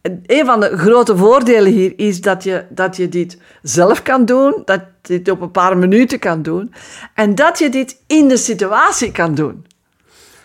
[0.00, 4.24] En Een van de grote voordelen hier is dat je, dat je dit zelf kan
[4.24, 6.74] doen, dat je dit op een paar minuten kan doen
[7.14, 9.66] en dat je dit in de situatie kan doen.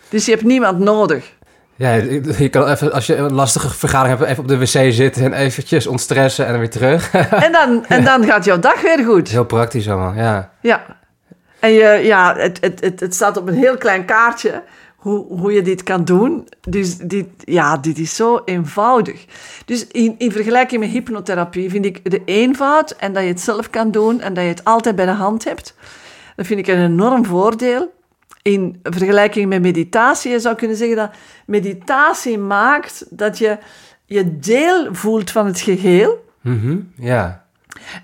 [0.08, 1.36] Dus je hebt niemand nodig.
[1.78, 1.92] Ja,
[2.38, 5.32] je kan even, als je een lastige vergadering hebt, even op de wc zitten en
[5.32, 7.10] eventjes ontstressen en dan weer terug.
[7.46, 9.28] En dan, en dan gaat jouw dag weer goed.
[9.28, 10.50] Heel praktisch allemaal, ja.
[10.60, 10.84] Ja.
[11.60, 14.62] En je, ja, het, het, het, het staat op een heel klein kaartje
[14.96, 16.48] hoe, hoe je dit kan doen.
[16.60, 19.24] Dus dit, ja, dit is zo eenvoudig.
[19.64, 23.70] Dus in, in vergelijking met hypnotherapie vind ik de eenvoud en dat je het zelf
[23.70, 25.74] kan doen en dat je het altijd bij de hand hebt,
[26.36, 27.96] dat vind ik een enorm voordeel.
[28.48, 31.10] In vergelijking met meditatie, je zou kunnen zeggen dat
[31.46, 33.58] meditatie maakt dat je
[34.04, 36.24] je deel voelt van het geheel.
[36.40, 37.44] Mhm, ja.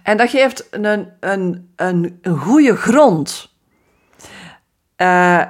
[0.03, 0.85] En dat geeft een,
[1.21, 3.53] een, een, een goede grond.
[4.97, 5.43] Eh,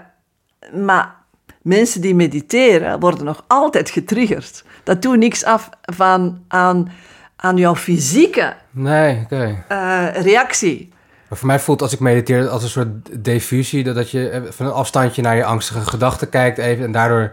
[0.75, 1.15] maar
[1.63, 4.65] mensen die mediteren worden nog altijd getriggerd.
[4.83, 6.93] Dat doet niks af van, aan,
[7.37, 9.65] aan jouw fysieke Nee, oké.
[9.69, 10.93] eh, reactie.
[11.35, 13.85] Maar voor mij voelt als ik mediteer als een soort diffusie.
[13.85, 17.33] Dat, dat je eh, van een afstandje naar je angstige gedachten kijkt even en daardoor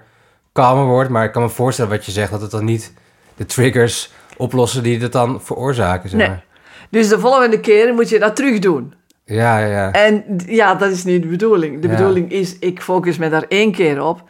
[0.52, 1.10] kalmer wordt.
[1.10, 2.94] Maar ik kan me voorstellen wat je zegt, dat het dan niet
[3.36, 6.10] de triggers oplossen die het dan veroorzaken.
[6.10, 6.28] Zeg Nee.
[6.28, 6.44] maar.
[6.90, 8.94] Dus de volgende keer moet je dat terug doen.
[9.26, 9.92] Ja, ja, ja.
[9.92, 11.82] En ja, dat is niet de bedoeling.
[11.82, 11.96] De Ja.
[11.96, 14.24] bedoeling is, ik focus me daar één keer op.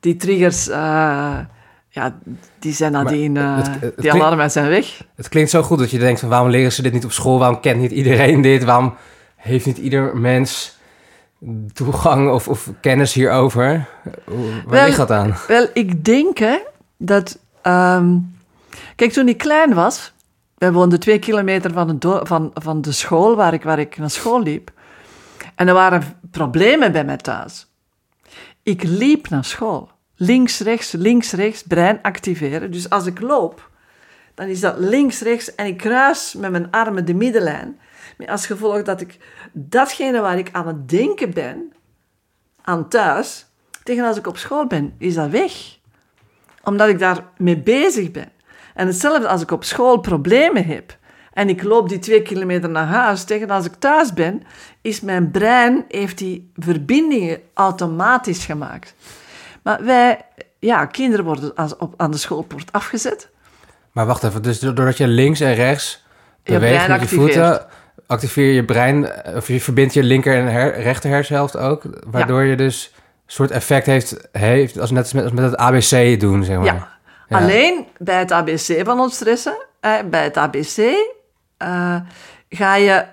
[0.00, 1.38] Die triggers, eh,
[1.94, 2.18] ja,
[2.58, 5.02] die zijn nadien, eh, het- het- het die klinkt- alarmen zijn weg.
[5.16, 7.38] Het klinkt zo goed dat je denkt van waarom leren ze dit niet op school?
[7.38, 8.64] Waarom kent niet iedereen dit?
[8.64, 8.94] Waarom
[9.36, 10.76] heeft niet ieder mens
[11.72, 13.88] toegang of, of kennis hierover?
[14.24, 15.34] Waar Wel- ligt dat aan?
[15.48, 16.58] Wel, ik denk hè,
[16.96, 17.38] dat...
[17.62, 18.16] ehm,
[18.96, 20.12] kijk, toen ik klein was...
[20.58, 24.10] Wij woonden twee kilometer van, do- van, van de school waar ik, waar ik naar
[24.10, 24.70] school liep.
[25.54, 27.66] En er waren problemen bij mij thuis.
[28.62, 29.90] Ik liep naar school.
[30.16, 32.70] Links, rechts, links, rechts, brein activeren.
[32.70, 33.70] Dus als ik loop,
[34.34, 37.80] dan is dat links, rechts en ik kruis met mijn armen de middenlijn.
[38.16, 39.18] Met als gevolg dat ik
[39.52, 41.72] datgene waar ik aan het denken ben,
[42.62, 43.46] aan thuis,
[43.82, 45.78] tegen als ik op school ben, is dat weg.
[46.64, 48.28] Omdat ik daar mee bezig ben.
[48.74, 50.96] En hetzelfde als ik op school problemen heb
[51.32, 54.42] en ik loop die twee kilometer naar huis, tegen als ik thuis ben,
[54.80, 58.94] is mijn brein, heeft die verbindingen automatisch gemaakt.
[59.62, 60.20] Maar wij,
[60.58, 63.28] ja, kinderen worden als op, aan de schoolpoort afgezet.
[63.92, 66.04] Maar wacht even, dus doordat je links en rechts
[66.42, 67.66] Je beweegt met je voeten,
[68.06, 71.82] activeer je je brein, eh, of je verbindt je linker en her, rechter hersenhelft ook,
[72.06, 75.56] waardoor je dus een soort effect heeft, heeft als net als met, als met het
[75.56, 76.64] ABC doen, zeg maar.
[76.64, 76.90] Ja.
[77.28, 77.38] Ja.
[77.38, 80.94] Alleen bij het ABC van ontstressen, eh, bij het ABC,
[81.56, 81.96] eh,
[82.48, 83.04] ga je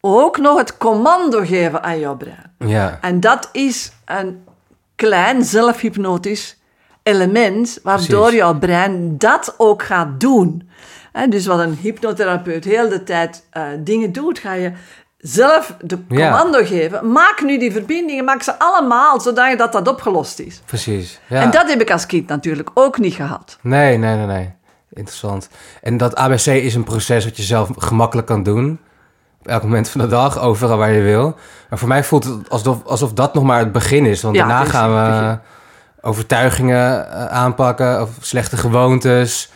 [0.00, 2.54] ook nog het commando geven aan jouw brein.
[2.58, 4.44] Ja, En dat is een
[5.06, 6.56] klein zelfhypnotisch
[7.02, 8.38] element, waardoor Precies.
[8.38, 10.68] jouw brein dat ook gaat doen.
[11.12, 14.72] Hè, dus wat een hypnotherapeut heel de tijd eh, dingen doet, ga je
[15.18, 16.16] zelf de Ja.
[16.30, 17.12] commando geven.
[17.12, 20.60] Maak nu die verbindingen, maak ze allemaal, zodat dat dat opgelost is.
[20.64, 21.20] precies.
[21.28, 21.40] Ja.
[21.40, 23.58] En dat heb ik als kind natuurlijk ook niet gehad.
[23.62, 24.50] Nee, nee, nee, nee.
[24.92, 25.48] Interessant.
[25.82, 28.78] En dat ABC is een proces wat je zelf gemakkelijk kan doen.
[29.44, 31.36] Elk moment van de dag, overal waar je wil.
[31.68, 34.22] Maar voor mij voelt het alsof, alsof dat nog maar het begin is.
[34.22, 35.38] Want Ja, daarna gaan we
[36.00, 38.00] overtuigingen eh, aanpakken.
[38.00, 39.50] Of slechte gewoontes,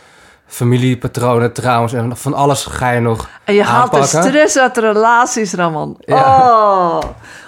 [0.47, 1.93] familiepatronen, trauma's.
[1.93, 5.97] En van alles ga je nog En je haalt de stress uit de relaties, Ramon.
[5.99, 6.15] Ja.
[6.15, 6.99] Oh,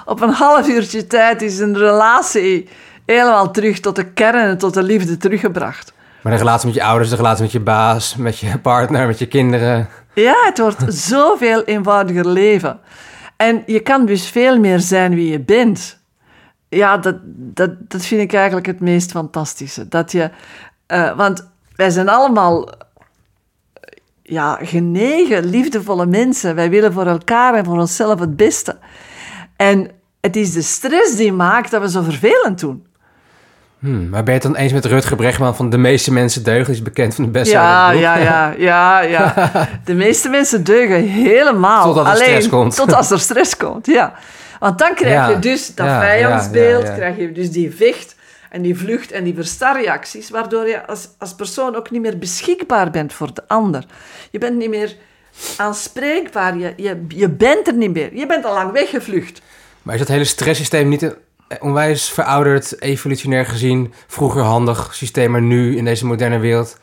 [0.06, 2.70] op een half uurtje tijd is een relatie
[3.06, 5.94] helemaal terug tot de kern en tot de liefde teruggebracht.
[6.22, 9.20] Maar de relatie met je ouders, de relatie met je baas, met je partner, met
[9.20, 9.88] je kinderen.
[10.14, 12.80] Ja, het wordt zoveel eenvoudiger leven.
[13.36, 16.00] En je kan dus veel meer zijn wie je bent.
[16.70, 19.88] Ja, dat, dat, dat vind ik eigenlijk het meest fantastische.
[19.88, 20.30] Dat je,
[20.86, 22.74] eh, want wij zijn allemaal eh,
[24.24, 26.56] ja, genegen, liefdevolle mensen.
[26.56, 28.78] Wij willen voor elkaar en voor onszelf het beste.
[29.56, 29.92] En
[30.22, 32.88] het is de stress die maakt dat we zo vervelend doen.
[33.80, 36.74] Hmm, maar ben je het dan eens met Rutger Bregman van de meeste mensen deugen?
[36.74, 39.50] Is bekend van de beste Ja, ja, ja, ja, ja.
[39.86, 41.84] De meeste mensen deugen helemaal.
[41.86, 42.76] Totdat er Alleen, stress komt.
[42.86, 44.14] Tot als er stress komt, ja.
[44.60, 46.98] Want dan krijg Ja, je dus dat ja, vijandsbeeld, ja, ja, ja.
[46.98, 48.16] krijg je dus die vecht
[48.50, 52.90] en die vlucht en die verstarreacties, waardoor je als, als persoon ook niet meer beschikbaar
[52.90, 53.86] bent voor de ander.
[54.32, 54.96] Je bent niet meer
[55.58, 58.16] aanspreekbaar, je, je, je bent er niet meer.
[58.16, 59.42] Je bent al lang weggevlucht.
[59.82, 61.14] Maar is dat hele stresssysteem niet een
[61.60, 66.78] onwijs verouderd, evolutionair gezien, vroeger handig systeem, maar nu in deze moderne wereld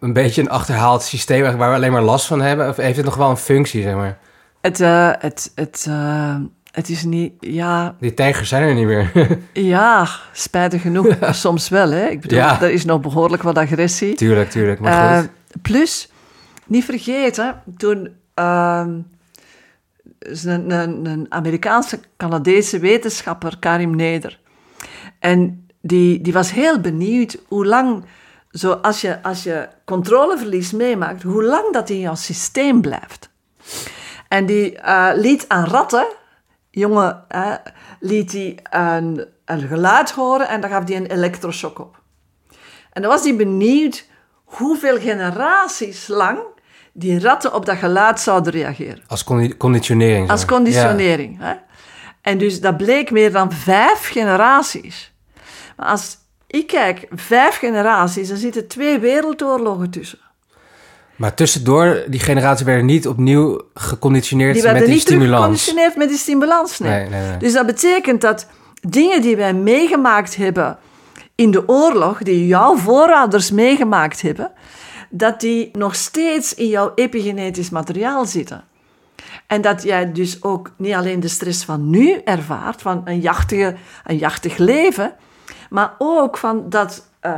[0.00, 2.68] een beetje een achterhaald systeem waar we alleen maar last van hebben?
[2.68, 4.18] Of heeft het nog wel een functie, zeg maar?
[4.60, 6.36] Het, eh, het, het, eh,
[6.70, 9.10] het is niet, ja, Die tijgers zijn er niet meer.
[9.52, 11.06] Ja, spijtig genoeg.
[11.30, 12.06] Soms wel, hè.
[12.06, 12.62] Ik bedoel, Ja.
[12.62, 14.14] er is nog behoorlijk wat agressie.
[14.14, 15.28] tuurlijk, tuurlijk, maar Eh, goed.
[15.62, 16.10] plus,
[16.66, 18.90] niet vergeten, toen ehm,
[20.18, 24.40] is een, Amerikaanse, Canadese wetenschapper, Karim Neder.
[25.18, 28.04] En die, die was heel benieuwd hoe lang,
[28.50, 33.30] zo als, je, als je controleverlies meemaakt, hoe lang dat in jouw systeem blijft.
[34.28, 36.06] En die eh, liet aan ratten,
[36.70, 37.54] jongen, eh,
[38.00, 42.02] liet hij een, een geluid horen en dan gaf hij een elektroshock op.
[42.92, 44.06] En dan was hij benieuwd
[44.44, 46.38] hoeveel generaties lang
[46.96, 49.02] die ratten op dat geluid zouden reageren.
[49.06, 50.30] Als condi- conditionering.
[50.30, 51.36] Als conditionering.
[51.40, 51.52] Hè?
[52.22, 55.12] En dus dat bleek meer dan vijf generaties.
[55.76, 56.16] Maar als
[56.46, 60.18] ik kijk, vijf generaties, dan zitten twee wereldoorlogen tussen.
[61.16, 65.30] Maar tussendoor, die generatie werden niet opnieuw geconditioneerd Die met werden die niet stimulans.
[65.30, 66.78] teruggeconditioneerd met die stimulans.
[66.78, 66.90] Nee.
[67.00, 67.36] Nee, nee, nee.
[67.38, 68.46] Dus dat betekent dat
[68.80, 70.78] dingen die wij meegemaakt hebben
[71.34, 74.50] in de oorlog, die jouw voorouders meegemaakt hebben,
[75.16, 78.64] dat die nog steeds in jouw epigenetisch materiaal zitten.
[79.46, 83.74] En dat jij dus ook niet alleen de stress van nu ervaart, van een, jachtige,
[84.04, 85.12] een jachtig leven,
[85.70, 87.32] maar ook van dat uh,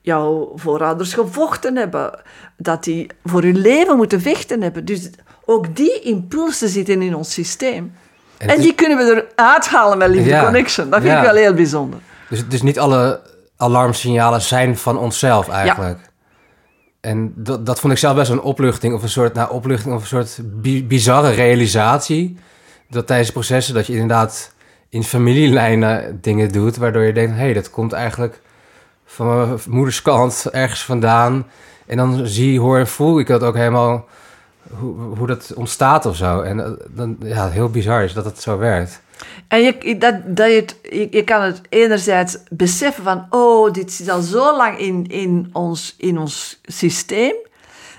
[0.00, 2.20] jouw voorouders gevochten hebben,
[2.56, 4.84] dat die voor hun leven moeten vechten hebben.
[4.84, 5.10] Dus
[5.44, 7.94] ook die impulsen zitten in ons systeem.
[8.38, 10.90] En, die kunnen we eruit halen met Liefde Connection.
[10.90, 11.98] Dat vind ik wel heel bijzonder.
[12.28, 13.20] Dus, dus niet alle
[13.56, 15.98] alarmsignalen zijn van onszelf eigenlijk.
[16.02, 16.10] Ja.
[17.02, 20.00] En dat, dat vond ik zelf best een opluchting of een soort, nou, opluchting of
[20.00, 20.40] een soort
[20.88, 22.36] bizarre realisatie.
[22.90, 24.54] Dat tijdens processen dat je inderdaad
[24.88, 28.40] in familielijnen dingen doet, waardoor je denkt, hé, hey, dat komt eigenlijk
[29.04, 31.46] van mijn moeders kant ergens vandaan.
[31.86, 34.06] En dan zie, hoor en voel ik dat ook helemaal,
[34.70, 36.40] hoe, hoe dat ontstaat of zo.
[36.40, 39.00] En eh, dan, ja, heel bizar is dat het zo werkt.
[39.48, 40.76] En je, dat, dat je, het,
[41.12, 45.94] je, kan het enerzijds beseffen van, oh, dit zit al zo lang in, in, ons,
[45.98, 47.34] in ons systeem.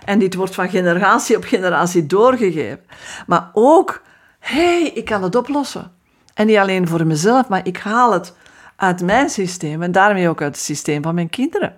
[0.05, 2.79] En dit wordt van generatie op generatie doorgegeven.
[3.27, 4.01] Maar ook,
[4.39, 5.91] hé, hey, ik kan het oplossen.
[6.33, 8.33] En niet alleen voor mezelf, maar ik haal het
[8.75, 11.75] uit mijn systeem en daarmee ook uit het systeem van mijn kinderen.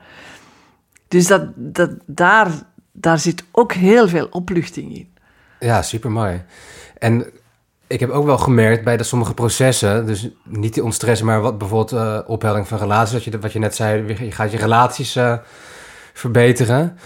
[1.07, 2.47] Dus dat, dat, daar,
[2.91, 5.13] daar zit ook heel veel opluchting in.
[5.59, 6.43] Ja, super mooi.
[6.97, 7.25] En
[7.87, 11.57] ik heb ook wel gemerkt bij de sommige processen, dus niet die ontstress, maar wat
[11.57, 15.15] bijvoorbeeld uh, ophelding van relaties, wat je, wat je net zei, je gaat je relaties
[15.15, 15.33] uh,
[16.13, 16.97] verbeteren.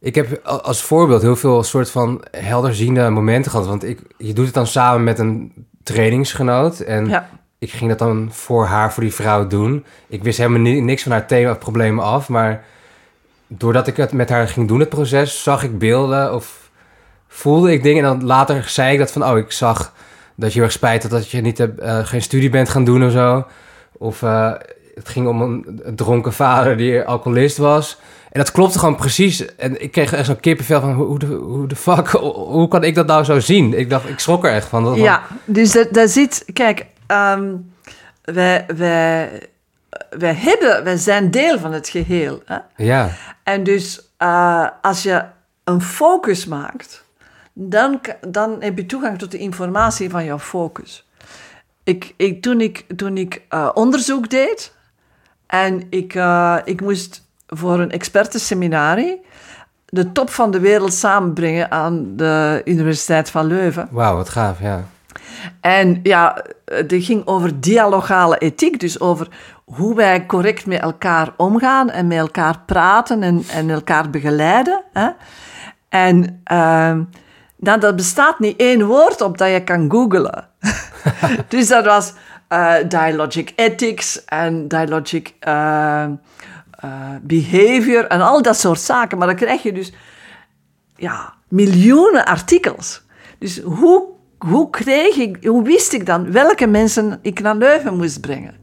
[0.00, 4.44] Ik heb als voorbeeld heel veel soort van helderziende momenten gehad, want ik, je doet
[4.44, 5.52] het dan samen met een
[5.82, 7.28] trainingsgenoot en ja.
[7.58, 9.84] ik ging dat dan voor haar, voor die vrouw doen.
[10.08, 12.64] Ik wist helemaal niks van haar thema problemen af, maar
[13.46, 16.70] doordat ik het met haar ging doen, het proces, zag ik beelden of
[17.28, 19.92] voelde ik dingen en dan later zei ik dat van, oh, ik zag
[20.34, 22.84] dat je heel erg spijt had dat je niet hebt, uh, geen studie bent gaan
[22.84, 23.46] doen of zo.
[23.92, 24.52] Of uh,
[24.94, 27.98] het ging om een, dronken vader die alcoholist was.
[28.30, 29.54] En dat klopte gewoon precies.
[29.56, 32.94] En ik kreeg echt zo'n kippenvel van hoe de, hoe de fuck, hoe kan ik
[32.94, 33.78] dat nou zo zien?
[33.78, 34.84] Ik dacht, ik schrok er echt van.
[34.84, 37.72] Dat ja, dus daar zit, kijk, um,
[38.22, 39.30] wij, wij,
[40.10, 42.42] wij, hebben, wij zijn deel van het geheel.
[42.44, 42.58] Hè?
[42.76, 43.10] Ja.
[43.42, 45.24] En dus uh, als je
[45.64, 47.04] een focus maakt
[47.52, 51.08] dan, dan heb je toegang tot de informatie van jouw focus.
[51.84, 54.74] Ik, ik, toen ik, toen ik uh, onderzoek deed
[55.46, 59.20] en ik, uh, ik moest voor een expertenseminarie
[59.92, 63.88] de top van de wereld samenbrengen aan de Universiteit van Leuven.
[63.90, 64.84] Wauw, wat gaaf, ja.
[65.60, 69.28] En ja, het ging over dialogale ethiek, dus over
[69.64, 74.82] hoe wij correct met elkaar omgaan en met elkaar praten en, en elkaar begeleiden.
[74.92, 75.08] Hè?
[75.88, 76.98] En uh,
[77.62, 80.48] nou, dat bestaat niet één woord op dat je kan googlen.
[81.48, 82.12] dus dat was
[82.48, 86.06] uh, dialogic ethics en dialogic uh,
[87.22, 89.18] behavior en al dat soort zaken.
[89.18, 89.92] Maar dan krijg je dus
[90.96, 93.02] ja, miljoenen artikels.
[93.38, 94.04] Dus hoe,
[94.38, 98.54] hoe, kreeg ik, hoe wist ik dan welke mensen ik naar Leuven moest brengen?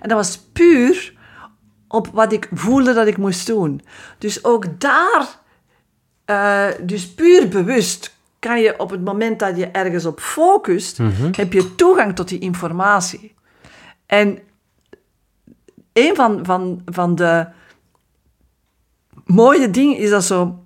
[0.00, 1.14] En dat was puur
[1.88, 3.82] op wat ik voelde dat ik moest doen.
[4.18, 5.26] Dus ook daar,
[6.30, 11.28] uh, dus puur bewust, kan je op het moment dat je ergens op focust, mhm.
[11.32, 13.34] heb je toegang tot die informatie.
[14.06, 14.38] En
[15.92, 17.46] een van, van, van de
[19.24, 20.64] mooie dingen is dat zo,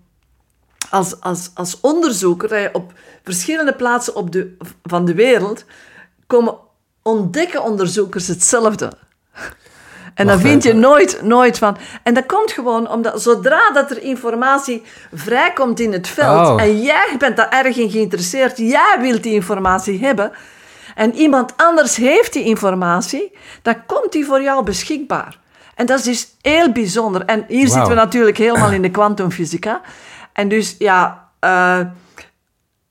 [0.90, 2.92] als, als, als onderzoeker, dat je op
[3.24, 5.64] verschillende plaatsen op de, van de wereld
[6.26, 6.58] komen
[7.02, 8.92] ontdekken onderzoekers hetzelfde.
[10.20, 11.76] En dan vind je nooit, nooit van.
[12.02, 16.62] En dat komt gewoon omdat zodra dat er informatie vrijkomt in het veld oh.
[16.62, 20.32] en jij bent daar erg in geïnteresseerd, jij wilt die informatie hebben
[20.94, 25.38] en iemand anders heeft die informatie, dan komt die voor jou beschikbaar.
[25.74, 27.24] En dat is dus heel bijzonder.
[27.24, 29.80] En hier zitten we natuurlijk helemaal in de kwantumfysica.
[30.32, 31.80] En dus ja, uh,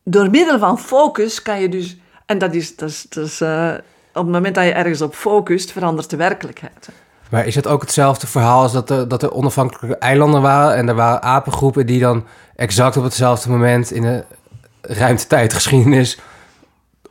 [0.04, 1.98] door middel van focus kan je dus.
[2.26, 3.74] En dat is, dat is, dat is uh,
[4.14, 6.90] op het moment dat je ergens op focust, verandert de werkelijkheid.
[7.30, 10.88] Maar is het ook hetzelfde verhaal als dat er, dat er onafhankelijke eilanden waren en
[10.88, 12.26] er waren apengroepen die dan
[12.56, 14.24] exact op hetzelfde moment in de
[14.82, 16.20] ruimtetijdgeschiedenis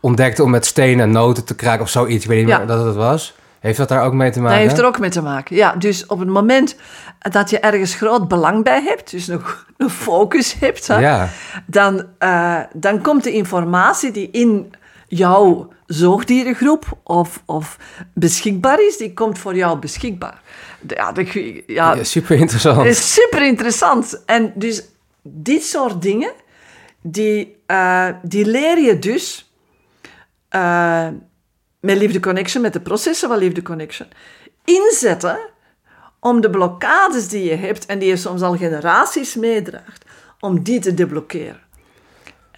[0.00, 2.24] ontdekten om met stenen en noten te kraken of zoiets.
[2.24, 3.36] Ik weet niet meer dat het was.
[3.60, 4.58] Heeft dat daar ook mee te maken?
[4.58, 5.74] Dat heeft er ook mee te maken, ja.
[5.78, 6.76] Dus op het moment
[7.18, 9.42] dat je ergens groot belang bij hebt, dus een,
[9.76, 11.28] een focus hebt, ja.
[11.66, 14.72] dan, uh, dan komt de informatie die in
[15.08, 17.78] jouw zoogdierengroep of, of
[18.14, 20.42] beschikbaar is, die komt voor jou beschikbaar.
[20.86, 22.86] Ja, de, ja, super interessant.
[22.86, 24.22] is super interessant.
[24.24, 24.84] En dus
[25.22, 26.32] dit soort dingen,
[27.00, 29.52] die, uh, die leer je dus
[30.50, 31.08] uh,
[31.80, 34.08] met Liefde Connection, met de processen van Liefde Connection,
[34.64, 35.38] inzetten
[36.20, 40.04] om de blokkades die je hebt en die je soms al generaties meedraagt,
[40.40, 41.66] om die te deblokkeren.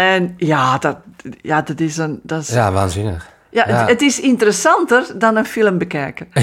[0.01, 0.97] En ja, dat,
[1.43, 2.21] ja, dat is een...
[2.23, 3.29] Dat is, Ja, waanzinnig.
[3.51, 3.75] ja, ja.
[3.77, 6.29] Het, het is interessanter dan een film bekijken.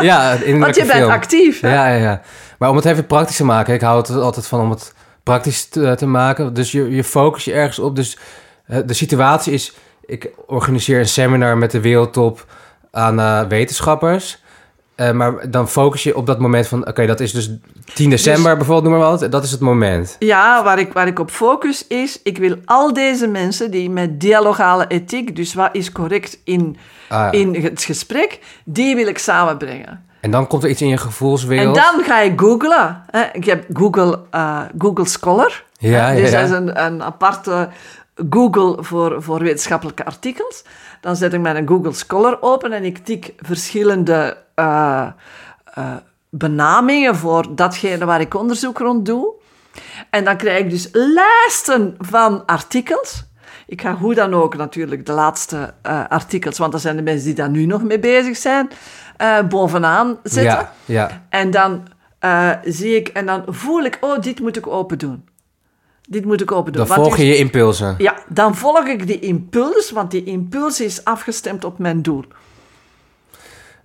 [0.00, 1.10] Ja, in Want je bent film.
[1.10, 1.60] actief.
[1.60, 1.74] hè?
[1.74, 2.20] Ja, ja, ja.
[2.58, 5.68] Maar om het even praktisch te maken, ik hou het altijd van om het praktisch
[5.68, 6.54] te, te maken.
[6.54, 7.96] Dus je, je focus je ergens op.
[7.96, 8.18] Dus
[8.66, 12.46] eh, de situatie is, ik organiseer een seminar met de wereldtop
[12.90, 14.42] aan eh, wetenschappers.
[14.96, 17.50] Eh, maar dan focus je op dat moment van, oké, dat is dus
[17.94, 19.30] 10 december bijvoorbeeld, noem maar wat.
[19.32, 20.16] Dat is het moment.
[20.18, 24.20] Ja, waar ik, waar ik op focus is, ik wil al deze mensen die met
[24.20, 26.76] dialogale ethiek, dus wat is correct in,
[27.08, 27.30] Ah, ja.
[27.32, 30.04] in het gesprek, die wil ik samenbrengen.
[30.20, 31.74] En dan komt er iets in je En gevoelswereld.
[31.74, 33.02] dan ga je googlen.
[33.10, 33.22] Hè.
[33.32, 35.64] Ik heb Google, eh, Google Scholar.
[35.78, 36.10] Ja, Hè.
[36.10, 36.40] ja, Dus ja.
[36.40, 37.68] dat is een, een aparte
[38.30, 40.64] Google voor, voor wetenschappelijke artikels.
[41.00, 45.06] Dan zet ik mijn Google Scholar open en ik tik verschillende eh,
[45.64, 45.94] eh,
[46.30, 49.32] benamingen voor datgene waar ik onderzoek rond doe.
[50.10, 53.24] En dan krijg ik dus lijsten van artikels.
[53.66, 57.24] Ik ga hoe dan ook natuurlijk de laatste eh, artikels, want dat zijn de mensen
[57.24, 58.70] die daar nu nog mee bezig zijn,
[59.48, 60.68] bovenaan zetten.
[60.68, 61.26] Ja, ja.
[61.28, 61.88] En dan
[62.64, 65.24] zie ik en dan voel ik, oh, dit moet ik open doen.
[66.06, 66.86] Dit moet ik open doen.
[66.86, 67.94] Dan volg je die- je impulsen.
[67.98, 72.24] Ja, dan volg ik die impuls, want die impuls is afgestemd op mijn doel.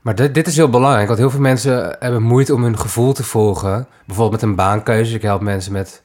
[0.01, 3.13] Maar dit, dit is heel belangrijk, want heel veel mensen hebben moeite om hun gevoel
[3.13, 3.88] te volgen.
[4.05, 5.15] Bijvoorbeeld met een baankeuze.
[5.15, 6.01] Ik help mensen met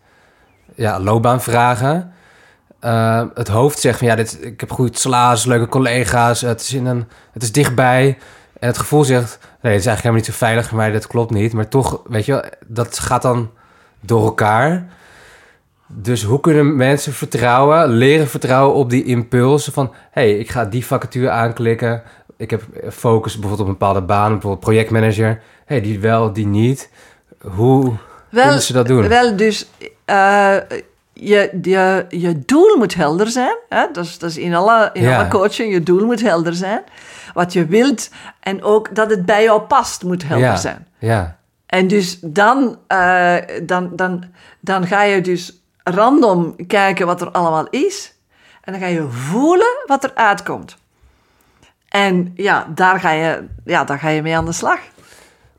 [0.74, 2.12] ja, loopbaanvragen.
[2.80, 6.72] Eh, het hoofd zegt van ja, dit, ik heb goed salaris, leuke collega's, het is,
[6.72, 8.18] in een, het is dichtbij.
[8.60, 11.06] En het gevoel zegt, nee, het is eigenlijk helemaal niet zo veilig voor mij, dat
[11.06, 11.52] klopt niet.
[11.52, 13.50] Maar toch, weet je wel, dat gaat dan
[14.00, 14.86] door elkaar.
[15.88, 19.92] Dus hoe kunnen mensen vertrouwen, leren vertrouwen op die impulsen van...
[20.10, 22.02] hé, hey, ik ga die vacature aanklikken.
[22.36, 25.28] Ik heb focus bijvoorbeeld op een bepaalde baan, bijvoorbeeld projectmanager.
[25.28, 26.90] Hé, hey, die wel, die niet.
[27.40, 27.92] Hoe
[28.30, 29.08] kunnen ze dat doen?
[29.08, 29.66] Wel, dus
[30.04, 30.56] eh,
[31.12, 33.56] je, je, je doel moet helder zijn.
[33.68, 33.86] Hè?
[33.92, 35.18] Dat, is, dat is in, alle, in Ja.
[35.18, 36.82] alle coaching, je doel moet helder zijn.
[37.34, 38.10] Wat je wilt
[38.40, 40.86] en ook dat het bij jou past, moet helder ja, zijn.
[40.98, 44.24] Ja, En dus dan, eh, dan, dan,
[44.60, 45.60] dan ga je dus
[45.94, 48.14] random kijken wat er allemaal is.
[48.60, 50.76] En dan ga je voelen wat er uitkomt.
[51.88, 54.78] En ja, daar ga je, ja, daar ga je mee aan de slag.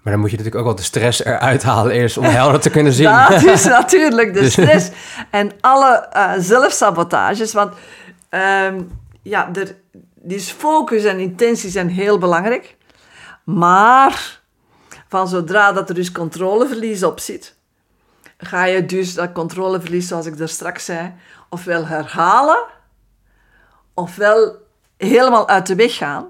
[0.01, 2.69] maar dan moet je natuurlijk ook wel de stress eruit halen eerst om helder te
[2.69, 3.11] kunnen zien.
[3.30, 4.89] Dat is natuurlijk de Dus- stress.
[5.32, 7.53] En alle eh, zelfsabotages.
[7.53, 7.73] Want
[8.30, 8.82] ehm,
[9.21, 9.75] ja, er,
[10.15, 12.75] dus focus en intentie zijn heel belangrijk.
[13.43, 14.39] Maar
[15.07, 17.55] van zodra dat er dus controleverlies op zit,
[18.38, 21.13] ga je dus dat controleverlies, zoals ik daar straks zei,
[21.49, 22.63] ofwel herhalen,
[23.93, 24.55] ofwel
[24.97, 26.25] helemaal uit de weg gaan.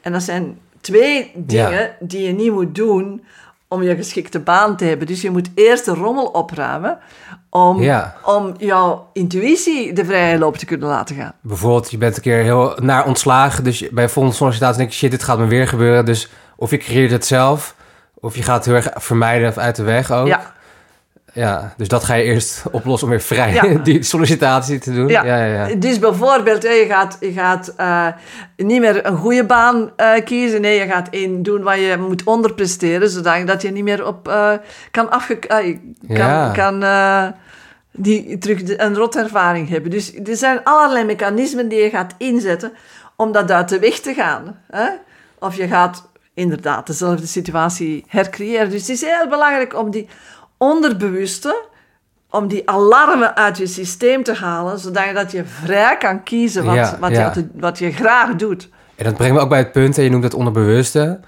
[0.00, 1.90] En dat zijn twee dingen Ja.
[2.00, 3.24] die je niet moet doen
[3.68, 5.06] om je geschikte baan te hebben.
[5.06, 6.98] Dus je moet eerst de rommel opruimen
[7.50, 8.16] om, Ja.
[8.24, 11.32] om jouw intuïtie de vrije loop te kunnen laten gaan.
[11.40, 13.64] Bijvoorbeeld, je bent een keer heel naar ontslagen.
[13.64, 16.04] Dus bij volgende sollicitatie denk je, shit, dit gaat me weer gebeuren.
[16.04, 17.74] Dus of je creëert het zelf,
[18.14, 20.26] of je gaat het heel erg vermijden of uit de weg ook.
[20.26, 20.52] Ja,
[21.38, 23.78] Ja, dus dat ga je eerst oplossen om weer vrij Ja.
[23.88, 25.08] die sollicitatie te doen.
[25.08, 25.24] Ja.
[25.24, 25.66] ja, ja.
[25.66, 25.74] ja.
[25.74, 28.06] Dus bijvoorbeeld, je gaat, je gaat eh,
[28.56, 30.60] niet meer een goede baan eh, kiezen.
[30.60, 34.52] Nee, je gaat één doen waar je moet onderpresteren, zodat je niet meer op eh,
[34.90, 35.38] kan afge...
[36.08, 36.84] kan, kan
[37.92, 39.90] die terug een rotervaring hebben.
[39.90, 42.72] Dus er zijn allerlei mechanismen die je gaat inzetten
[43.16, 44.58] om dat uit de weg te gaan.
[44.70, 44.88] Hè?
[45.38, 48.70] Of je gaat inderdaad dezelfde situatie hercreëren.
[48.70, 50.08] Dus het is heel belangrijk om die
[50.58, 51.66] onderbewuste
[52.30, 56.64] om die alarmen uit je systeem te halen, zodat je, dat je vrij kan kiezen
[56.64, 57.32] wat, Ja, wat, ja.
[57.34, 58.68] Je, wat je graag doet.
[58.96, 61.20] En dat brengt me ook bij het punt, en je noemt het onderbewuste.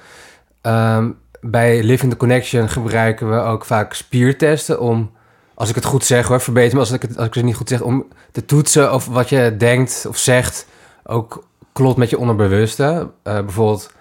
[0.61, 1.11] Ehm,
[1.41, 5.11] bij Living the Connection gebruiken we ook vaak spiertesten om,
[5.55, 7.57] als ik het goed zeg hoor, verbeter me als ik het, als ik het niet
[7.57, 10.67] goed zeg, om te toetsen of wat je denkt of zegt
[11.05, 13.11] ook klopt met je onderbewuste.
[13.23, 13.93] Eh, bijvoorbeeld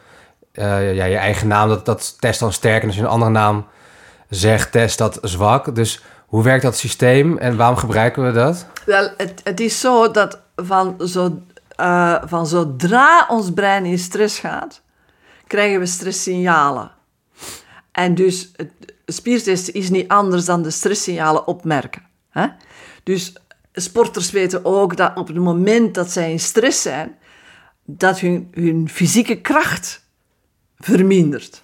[0.51, 2.81] eh, ja, je eigen naam, dat, dat test dan sterk.
[2.81, 3.65] En als je een andere naam
[4.29, 5.75] zegt, test dat zwak.
[5.75, 8.65] Dus hoe werkt dat systeem en waarom gebruiken we dat?
[8.85, 11.41] Wel, het, het is zo dat van, zo,
[11.75, 14.81] eh, van zodra ons brein in stress gaat,
[15.47, 16.91] krijgen we stresssignalen.
[17.91, 18.71] En dus het
[19.05, 22.01] spiertesten is niet anders dan de stresssignalen opmerken.
[22.29, 22.47] Hè?
[23.03, 23.33] Dus
[23.73, 27.17] sporters weten ook dat op het moment dat zij in stress zijn,
[27.85, 30.05] dat hun, hun fysieke kracht
[30.77, 31.63] vermindert.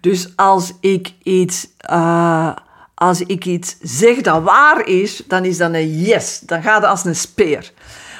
[0.00, 2.52] Dus als ik iets, eh,
[2.94, 6.40] als ik iets zeg dat waar is, dan is dat een yes.
[6.40, 7.72] Dan gaat het als een speer.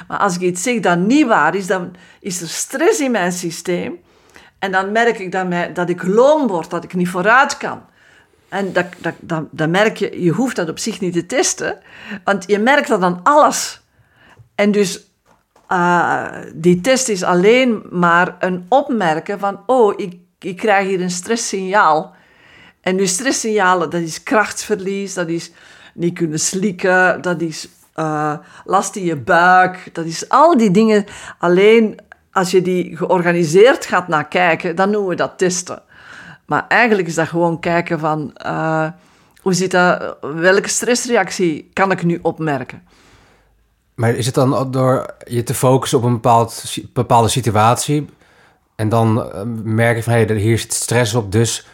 [0.08, 3.32] Maar als ik iets zeg dat niet waar is, dan is er stress in mijn
[3.32, 3.98] systeem.
[4.58, 7.82] En dan merk ik dat, mij, dat ik loom word, dat ik niet vooruit kan.
[8.48, 11.78] En dat, dat, dat, dan merk je, je hoeft dat op zich niet te testen,
[12.24, 13.80] want je merkt dat aan alles.
[14.54, 15.10] En dus
[15.72, 21.10] uh, die test is alleen maar een opmerken van, oh, ik, ik krijg hier een
[21.10, 22.14] stresssignaal.
[22.80, 25.50] En nu stresssignalen, dat is krachtsverlies, dat is
[25.94, 31.04] niet kunnen slikken, dat is uh, last in je buik, dat is al die dingen.
[31.38, 32.00] Alleen
[32.32, 35.82] als je die georganiseerd gaat naar kijken, dan noemen we dat testen.
[36.46, 38.86] Maar eigenlijk is dat gewoon kijken van, uh,
[39.40, 42.82] hoe zit dat, welke stressreactie kan ik nu opmerken?
[43.94, 48.08] Maar is het dan door je te focussen op een bepaald, bepaalde situatie
[48.80, 51.66] en dan uh, merk je van, hé, hey, hier zit stress op, dus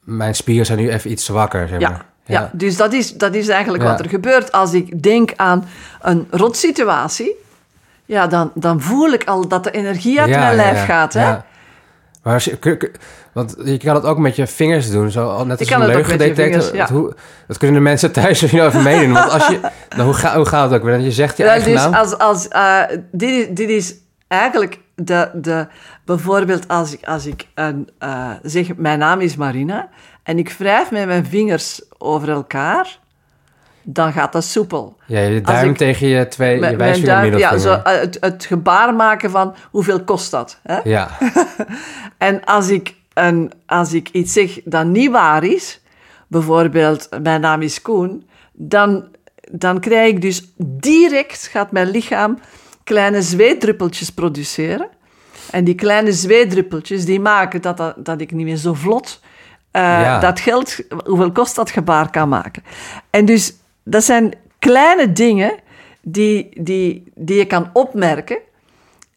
[0.00, 1.90] mijn spieren zijn nu even iets zwakker, zeg maar.
[1.90, 2.06] Ja.
[2.24, 2.50] Ja.
[2.52, 4.52] dus dat is, dat is eigenlijk wat er gebeurt.
[4.52, 5.64] Als ik denk aan
[6.00, 7.34] een rotsituatie,
[8.04, 11.12] ja, dan, dan voel ik al dat de energie uit mijn lijf gaat.
[11.12, 11.36] Hè?
[12.22, 12.90] Maar als je,
[13.32, 16.76] want je kan het ook met je vingers doen, zo net als een leugendetector.
[16.76, 17.14] Dat,
[17.46, 19.12] dat kunnen de mensen thuis even over meedoen.
[19.12, 19.60] Want als je,
[19.96, 20.98] dan, hoe, ga, hoe gaat het ook weer?
[20.98, 21.94] Je zegt je ja, eigen dus naam.
[21.94, 22.82] Als, als, uh,
[23.12, 23.94] dit, is, dit is
[24.28, 25.66] eigenlijk de, de,
[26.04, 29.88] bijvoorbeeld als ik, als ik een, uh, zeg, mijn naam is Marina
[30.22, 32.98] en ik wrijf met mijn vingers over elkaar,
[33.82, 34.96] dan gaat dat soepel.
[35.06, 39.30] Ja, je duim tegen je twee, je wijsvinger Ja, zo, eh, het, het, gebaar maken
[39.30, 40.58] van hoeveel kost dat?
[40.62, 40.78] Hè?
[40.84, 41.08] Ja.
[42.18, 45.80] en als ik, een, als ik iets zeg dat niet waar is,
[46.26, 49.04] bijvoorbeeld mijn naam is Koen, dan,
[49.50, 52.38] dan krijg ik dus direct, gaat mijn lichaam
[52.88, 54.88] kleine zweetdruppeltjes produceren.
[55.50, 59.20] En die kleine zweetdruppeltjes die maken dat, dat, dat ik niet meer zo vlot
[59.72, 62.62] uh, dat geld, hoeveel kost dat gebaar kan maken.
[63.10, 65.52] En dus dat zijn kleine dingen
[66.00, 68.38] die, die, die je kan opmerken.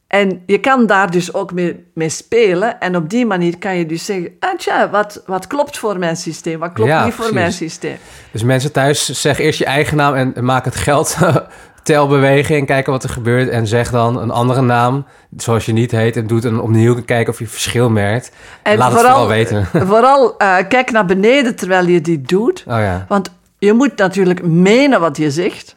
[0.07, 2.79] En je kan daar dus ook mee, mee spelen.
[2.79, 6.15] En op die manier kan je dus zeggen: ah, tja, wat, wat klopt voor mijn
[6.15, 7.97] systeem, wat klopt niet voor mijn systeem.
[8.31, 11.17] Dus mensen thuis, zeg eerst je eigen naam en maak het geld
[11.83, 13.49] tel bewegen en kijken wat er gebeurt.
[13.49, 15.05] En zeg dan een andere naam,
[15.37, 16.17] zoals je niet heet.
[16.17, 18.31] En doe het dan opnieuw kijken of je verschil merkt.
[18.63, 19.65] En Laat vooral, het vooral weten.
[19.87, 22.63] Vooral uh, kijk naar beneden terwijl je dit doet.
[22.67, 23.05] Oh ja.
[23.07, 25.75] Want je moet natuurlijk menen wat je zegt.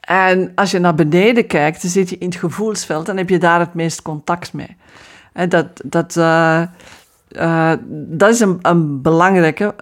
[0.00, 3.06] En als je naar beneden kijkt, dan zit je in het gevoelsveld.
[3.06, 4.76] Dan heb je daar het meest contact mee.
[5.32, 6.62] En dat, dat, uh,
[7.28, 9.74] uh, dat is een, een belangrijke.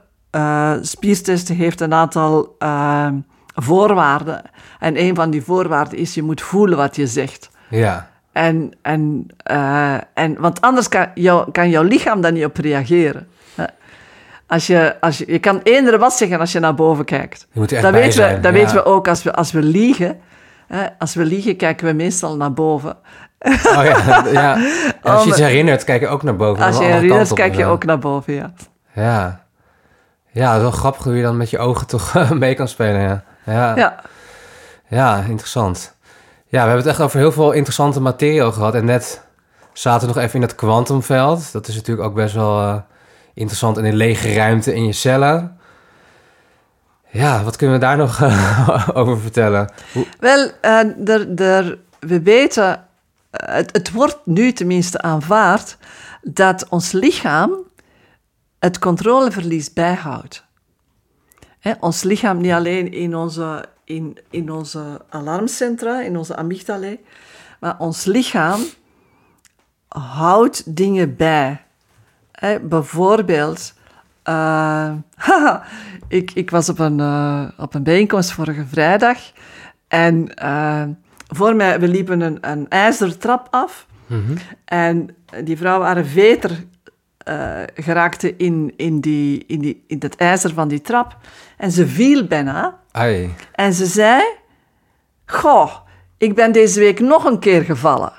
[0.80, 2.56] spiertesten heeft een aantal
[3.54, 4.42] voorwaarden.
[4.78, 7.50] En een van die voorwaarden is, je moet voelen wat je zegt.
[7.68, 8.10] Ja.
[8.32, 13.28] En, en, uh, en, want anders kan, jou, kan jouw lichaam daar niet op reageren.
[14.48, 17.46] Als je, als je, je kan eender wat zeggen als je naar boven kijkt.
[17.52, 18.34] Je moet er dat weten zijn.
[18.34, 20.20] We, dat weten we ook als we, als we liegen.
[20.66, 22.96] Hè, als we liegen, kijken we meestal naar boven.
[23.38, 24.58] Oh ja, ja.
[25.02, 26.64] als je iets herinnert, kijk je ook naar boven.
[26.64, 28.52] Als je herinnert, kijk je ook naar boven, ja.
[28.92, 29.44] Ja.
[30.30, 33.00] Ja, het is wel grappig hoe je dan met je ogen toch mee kan spelen,
[33.00, 33.22] ja.
[33.44, 33.76] Ja.
[33.76, 34.00] ja.
[34.88, 35.96] Ja, interessant.
[36.46, 38.74] Ja, we hebben het echt over heel veel interessante materie gehad.
[38.74, 39.22] En net
[39.72, 41.52] zaten we nog even in het kwantumveld.
[41.52, 42.76] Dat is natuurlijk ook best wel uh,
[43.34, 43.78] interessant.
[43.78, 45.58] in een lege ruimte in je cellen.
[47.10, 49.72] Ja, wat kunnen we daar nog uh, over vertellen?
[50.18, 52.84] Wel, er, we weten,
[53.30, 55.76] het, het wordt nu tenminste aanvaard,
[56.22, 57.52] dat ons lichaam
[58.58, 60.44] het controleverlies bijhoudt.
[61.58, 66.94] Hè, ons lichaam niet alleen in onze, in, in onze alarmcentra, in onze amygdala,
[67.60, 68.60] maar ons lichaam
[69.88, 71.62] houdt dingen bij.
[72.62, 73.74] Bijvoorbeeld,
[74.24, 74.92] uh,
[76.08, 79.18] ik, ik was op een, uh, op een bijeenkomst vorige vrijdag
[79.88, 80.82] en uh,
[81.26, 83.86] voor mij, we liepen een, een ijzertrap af.
[84.06, 84.36] Mm -hmm.
[84.64, 86.64] En die vrouw, haar veter
[87.28, 91.16] uh, geraakte in, in, die, in, die, in het ijzer van die trap.
[91.56, 92.80] En ze viel bijna.
[92.90, 93.34] Ai.
[93.52, 94.22] En ze zei:
[95.26, 95.76] Goh,
[96.16, 98.12] ik ben deze week nog een keer gevallen.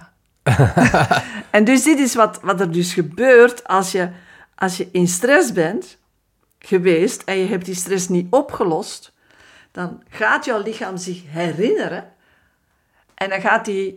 [1.49, 4.09] en dus dit is wat, wat er dus gebeurt als je,
[4.55, 5.97] als je in stress bent
[6.59, 9.13] geweest en je hebt die stress niet opgelost.
[9.71, 12.11] Dan gaat jouw lichaam zich herinneren.
[13.15, 13.95] En dan gaat hij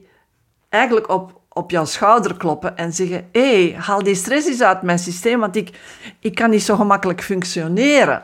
[0.69, 4.83] eigenlijk op, op jouw schouder kloppen en zeggen: Hé, hey, haal die stress eens uit
[4.83, 5.71] mijn systeem, want ik,
[6.21, 8.23] ik kan niet zo gemakkelijk functioneren.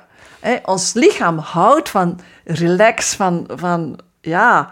[0.65, 4.71] ons lichaam houdt van relax, van, van ja.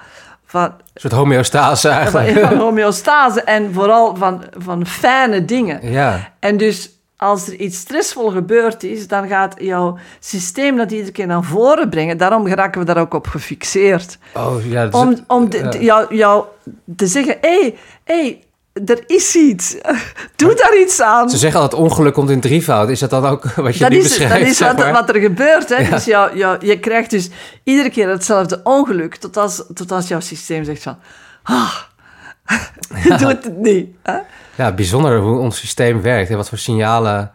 [0.49, 2.39] Van, een soort homeostase eigenlijk.
[2.39, 5.91] Van, van homeostase en vooral van, van fijne dingen.
[5.91, 6.33] Ja.
[6.39, 11.27] En dus als er iets stressvol gebeurd is, dan gaat jouw systeem dat iedere keer
[11.27, 12.17] naar voren brengen.
[12.17, 14.19] Daarom geraken we daar ook op gefixeerd.
[14.35, 16.45] Oh, ja, om om de, jou, jou
[16.97, 18.43] te zeggen, hé, hey, hey,
[18.85, 19.77] er is iets.
[20.37, 21.31] Doe daar iets aan.
[21.31, 22.89] Ze zeggen altijd ongeluk komt in drievoud.
[22.89, 24.39] Is dat dan ook wat je dat nu is, beschrijft?
[24.39, 25.77] Dat is wat, wat, er gebeurt.
[25.77, 25.91] Hè?
[25.91, 27.31] Dus jou, jou, je krijgt dus
[27.63, 29.17] iedere keer hetzelfde ongeluk...
[29.17, 30.97] tot als, tot als jouw systeem zegt van...
[31.43, 31.75] ah,
[33.05, 33.89] je doet het niet.
[34.03, 34.19] Hè?
[34.55, 37.33] Ja, bijzonder hoe ons systeem werkt en wat voor signalen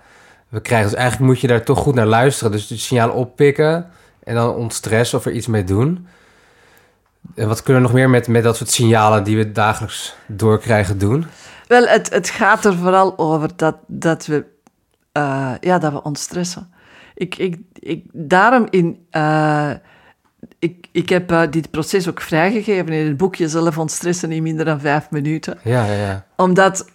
[0.49, 0.89] we krijgen.
[0.89, 2.51] Dus eigenlijk moet je daar toch goed naar luisteren.
[2.51, 3.89] Dus de signalen oppikken
[4.23, 6.07] en dan ontstressen of er iets mee doen.
[7.35, 10.97] En wat kunnen we nog meer met, met dat soort signalen die we dagelijks doorkrijgen
[10.97, 11.25] doen?
[11.67, 14.45] Wel, het, het gaat er vooral over dat, dat, we,
[15.17, 16.73] uh, ja, dat we ontstressen.
[17.15, 19.05] Ik, ik, ik, daarom in...
[19.11, 19.71] Uh,
[20.59, 24.65] ik, ik heb uh, dit proces ook vrijgegeven in het boekje Zelf ontstressen in minder
[24.65, 25.59] dan vijf minuten.
[25.63, 26.25] Ja, ja, ja.
[26.35, 26.89] Omdat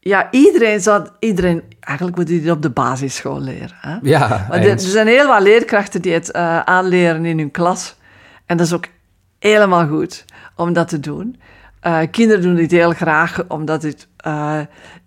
[0.00, 1.08] ja, iedereen zou...
[1.18, 3.76] Iedereen, eigenlijk moet je dit op de basisschool leren.
[3.80, 3.96] Hè?
[4.02, 6.32] Ja, maar er zijn heel wat leerkrachten die het
[6.64, 7.96] aanleren in hun klas.
[8.46, 8.86] En dat is ook
[9.40, 10.24] helemaal goed
[10.56, 11.40] om dat te doen.
[11.86, 14.58] Uh, kinderen doen dit heel graag, omdat het uh,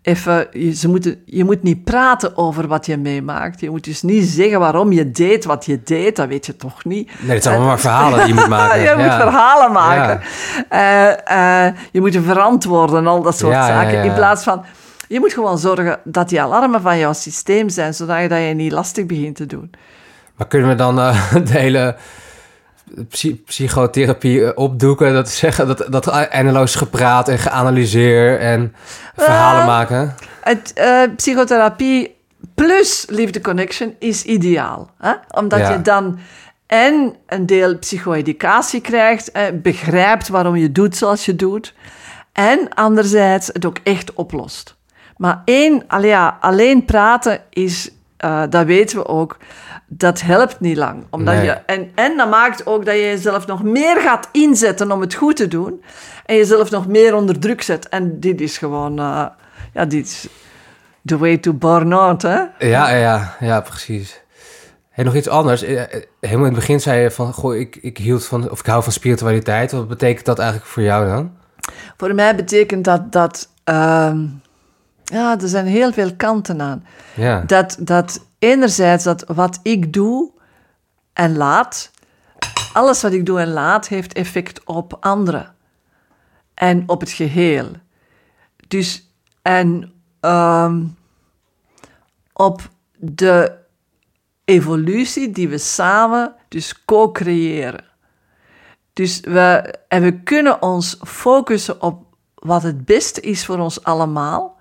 [0.02, 0.48] even...
[0.52, 3.60] Je, ze moeten, je moet niet praten over wat je meemaakt.
[3.60, 6.16] Je moet dus niet zeggen waarom je deed wat je deed.
[6.16, 7.12] Dat weet je toch niet.
[7.22, 8.82] Nee, het zijn allemaal maar verhalen die je moet maken.
[8.90, 10.22] je moet verhalen maken.
[10.70, 11.68] Ja.
[11.68, 14.04] Uh, je moet verantwoorden, al dat soort Ja, zaken.
[14.04, 14.64] In plaats van...
[15.08, 18.54] Je moet gewoon zorgen dat die alarmen van jouw systeem zijn, zodat je, dat je
[18.54, 19.72] niet lastig begint te doen.
[20.36, 20.96] Maar kunnen we dan
[21.50, 21.96] de hele
[23.46, 25.14] psychotherapie eh, opdoeken.
[25.14, 28.76] Dat zeggen dat, dat eindeloos gepraat en geanalyseer en
[29.16, 30.16] verhalen Uh, maken.
[30.42, 32.16] Het, uh, psychotherapie
[32.56, 34.90] plus liefde connection is ideaal.
[35.00, 35.14] Hè?
[35.30, 35.72] Omdat Ja.
[35.72, 36.20] je dan
[36.68, 41.74] en een deel psycho-educatie krijgt, eh, begrijpt waarom je doet zoals je doet,
[42.32, 44.76] en anderzijds het ook echt oplost.
[45.18, 47.90] Maar één, ja, alleen praten is,
[48.26, 49.38] uh, dat weten we ook,
[49.88, 51.04] dat helpt niet lang.
[51.10, 51.46] Omdat Nee.
[51.46, 55.14] je, en, en dat maakt ook dat je jezelf nog meer gaat inzetten om het
[55.14, 55.84] goed te doen.
[56.26, 57.90] En jezelf nog meer onder druk zet.
[57.90, 59.26] En dit is gewoon, uh,
[59.74, 60.28] ja, dit is
[61.06, 62.42] the way to burn-out, hè?
[62.60, 64.22] Ja, ja, ja, precies.
[64.92, 65.64] En nog iets anders.
[65.64, 65.88] Eh, eh,
[66.20, 68.84] Helemaal in het begin zei je van, goh, ik, ik hield van, of ik hou
[68.84, 69.72] van spiritualiteit.
[69.72, 71.32] Wat betekent dat eigenlijk voor jou dan?
[71.98, 73.50] Voor mij betekent dat dat.
[73.64, 74.26] ehm,
[75.04, 76.86] ja, er zijn heel veel kanten aan.
[77.14, 80.32] Ja, Dat, dat enerzijds dat wat ik doe
[81.14, 81.91] en laat,
[82.74, 85.56] alles wat ik doe en laat, heeft effect op anderen
[86.54, 87.72] en op het geheel.
[88.68, 89.10] Dus
[89.41, 90.86] en ehm,
[92.34, 93.58] op de
[94.46, 97.86] evolutie die we samen dus co-creëren.
[98.94, 104.58] Dus we, en we kunnen ons focussen op wat het beste is voor ons allemaal.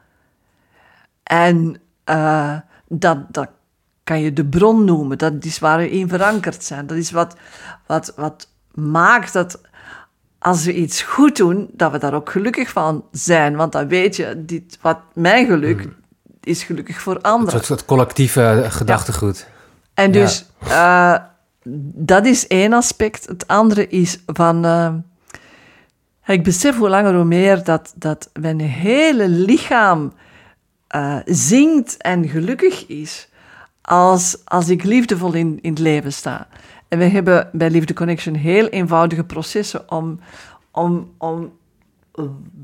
[1.23, 2.59] En uh,
[2.89, 3.49] dat, dat
[4.05, 5.19] kan je de bron noemen.
[5.19, 6.87] Dat is waar we in verankerd zijn.
[6.87, 7.37] Dat is wat,
[7.87, 9.61] wat, wat maakt dat
[10.39, 13.57] als we iets goed doen, dat we daar ook gelukkig van zijn.
[13.57, 15.89] Want dan weet je, dit, wat mijn geluk
[16.41, 17.51] is gelukkig voor anderen.
[17.51, 19.47] soort, soort collectieve gedachtegoed.
[19.95, 21.17] En dus uh,
[21.95, 23.27] dat is één aspect.
[23.27, 24.67] Het andere is van.
[24.67, 24.95] Uh,
[26.27, 30.13] ik besef hoe langer hoe meer dat, dat mijn hele lichaam
[30.97, 33.29] uh, zingt en gelukkig is
[33.83, 36.49] als, als ik liefdevol in, in het leven sta.
[36.89, 40.21] En we hebben bij Liefde Connection heel eenvoudige processen om,
[40.71, 41.53] om, om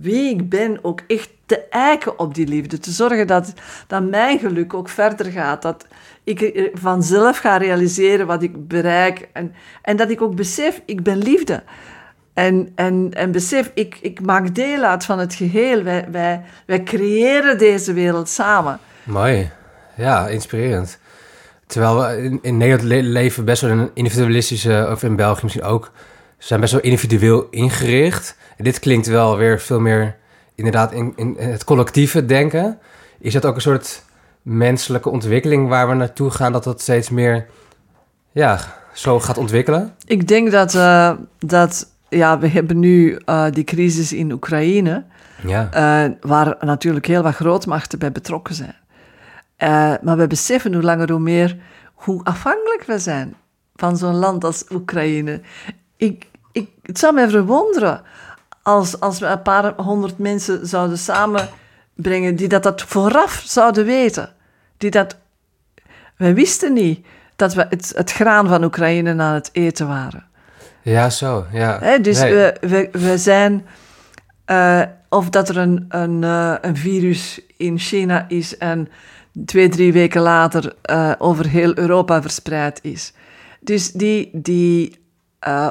[0.01, 2.79] wie ik ben ook echt te eiken op die liefde.
[2.79, 3.53] Te zorgen dat,
[3.87, 5.63] dat mijn geluk ook verder gaat.
[5.63, 5.87] Dat
[6.25, 9.29] ik vanzelf ga realiseren wat ik bereik.
[9.33, 11.63] En, en dat ik ook besef, ik ben liefde.
[12.33, 15.83] En, en, en besef, ik, ik maak deel uit van het geheel.
[15.83, 18.79] Wij, wij, wij creëren deze wereld samen.
[19.03, 19.51] Mooi.
[19.97, 20.99] Ja, inspirerend.
[21.69, 25.65] Terwijl we in, in Nederland le leven best wel een individualistische, of in België misschien
[25.65, 25.91] ook,
[26.39, 28.37] zijn best wel individueel ingericht.
[28.57, 30.17] En dit klinkt wel weer veel meer
[30.55, 32.79] inderdaad in, in het collectieve denken.
[33.19, 34.03] Is dat ook een soort
[34.43, 37.47] menselijke ontwikkeling waar we naartoe gaan, dat dat steeds meer
[38.33, 38.61] ja,
[38.93, 39.95] zo gaat ontwikkelen?
[40.07, 45.05] Ik denk dat, uh, dat ja, we hebben nu uh, die crisis in Oekraïne,
[45.47, 45.69] ja.
[46.07, 48.77] uh, waar natuurlijk heel wat grootmachten bij betrokken zijn.
[50.03, 51.57] Maar we beseffen hoe langer hoe meer
[51.95, 53.35] hoe afhankelijk we zijn
[53.77, 55.41] van zo'n land als Oekraïne.
[55.97, 58.03] Ik, ik, het zou mij verwonderen
[58.63, 64.33] als, als we een paar honderd mensen zouden samenbrengen die dat, dat vooraf zouden weten.
[64.77, 65.17] Die dat...
[66.17, 67.07] We wisten niet
[67.37, 70.27] dat we het, het graan van Oekraïne aan het eten waren.
[70.83, 71.79] Ja, zo, ja.
[71.81, 72.33] He, dus nee.
[72.33, 73.67] we, we, we zijn...
[74.47, 78.89] Uh, of dat er een, een, uh, een virus in China is en
[79.45, 83.13] twee, drie weken later uh, over heel Europa verspreid is.
[83.61, 84.99] Dus die, die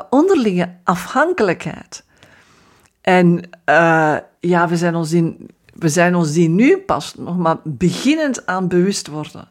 [0.09, 2.05] onderlinge afhankelijkheid...
[3.07, 5.37] En uh, ja, we zijn, ons die,
[5.73, 9.47] we zijn ons die nu pas nog maar beginnend aan bewust worden.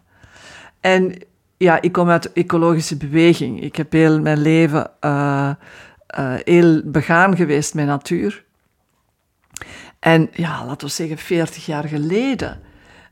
[0.81, 1.15] En
[1.57, 3.63] ja, ik kom uit de ecologische beweging.
[3.63, 5.51] Ik heb heel mijn leven uh,
[6.19, 8.45] uh, heel begaan geweest met natuur.
[9.99, 12.61] En ja, laten we zeggen 40 jaar geleden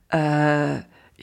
[0.06, 0.74] eh,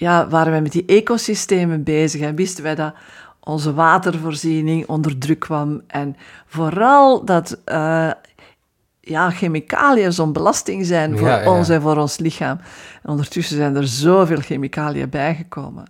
[0.01, 2.93] ja, waren wij met die ecosystemen bezig en wisten wij dat
[3.39, 6.15] onze watervoorziening onder druk kwam en
[6.45, 8.11] vooral dat uh,
[8.99, 11.51] ja, chemicaliën zo'n belasting zijn voor Ja, ja.
[11.51, 12.59] ons en voor ons lichaam.
[13.03, 15.85] En ondertussen zijn er zoveel chemicaliën bijgekomen.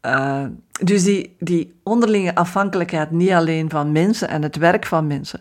[0.00, 0.44] Eh,
[0.82, 5.40] dus die, die onderlinge afhankelijkheid, niet alleen van mensen en het werk van mensen,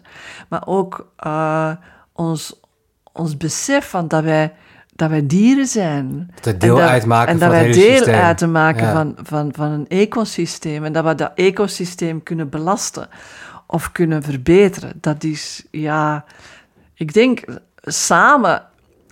[0.49, 1.71] maar ook eh,
[2.13, 2.59] ons,
[3.13, 4.53] ons besef van dat wij,
[4.91, 6.31] dat wij dieren zijn.
[6.41, 8.22] Dat deel en dat, uitmaken en van dat het wij hele deel systeem.
[8.22, 8.91] uit te maken Ja.
[8.93, 13.09] van, van, van een ecosysteem en dat we dat ecosysteem kunnen belasten
[13.68, 14.93] of kunnen verbeteren.
[15.01, 16.26] Dat is, ja,
[16.93, 17.43] ik denk,
[17.81, 18.63] samen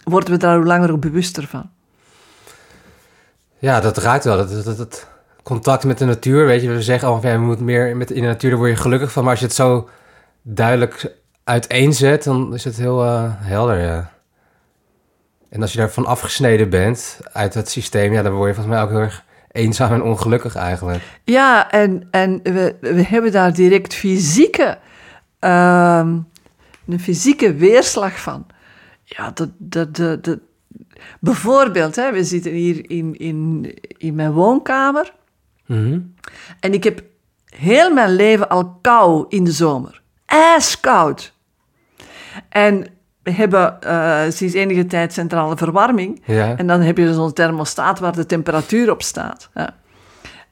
[0.04, 1.70] worden we daar hoe langer ook bewuster van.
[3.58, 4.38] Ja, dat raakt wel.
[4.38, 5.08] Dat, dat,
[5.44, 8.28] contact met de natuur, weet je, we zeggen al je moet meer met, in de
[8.28, 9.22] natuur, daar word je gelukkig van.
[9.24, 9.90] Maar als je het zo
[10.42, 14.12] duidelijk uiteenzet, dan is het heel eh, helder, ja.
[15.50, 18.84] En als je daarvan afgesneden bent uit het systeem, ja, dan word je volgens mij
[18.84, 21.04] ook heel erg eenzaam en ongelukkig eigenlijk.
[21.24, 24.78] Ja, en, en we, we hebben daar direct fysieke,
[25.40, 26.18] ehm,
[26.88, 28.46] een fysieke weerslag van.
[29.04, 30.40] Ja, dat, dat, dat, dat-
[31.20, 35.14] bijvoorbeeld, hè, we zitten hier in, in, in mijn woonkamer
[35.66, 36.00] Mhm.
[36.60, 37.04] en ik heb
[37.46, 40.02] heel mijn leven al kou in de zomer.
[40.26, 41.34] Ijskoud.
[42.50, 42.86] En
[43.24, 46.22] hebben eh, sinds enige tijd centrale verwarming.
[46.26, 46.58] Ja.
[46.58, 49.50] En dan heb je zo'n thermostaat waar de temperatuur op staat.
[49.54, 49.76] Ja.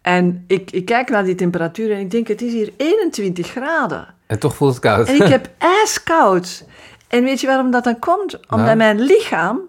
[0.02, 4.07] En ik, ik kijk naar die temperatuur en ik denk, het is hier 21 graden.
[4.27, 5.07] En toch voelt het koud.
[5.07, 5.49] En ik heb
[5.80, 6.65] ijskoud.
[7.07, 8.34] En weet je waarom dat dan komt?
[8.49, 8.77] Omdat Nou?
[8.77, 9.60] mijn lichaam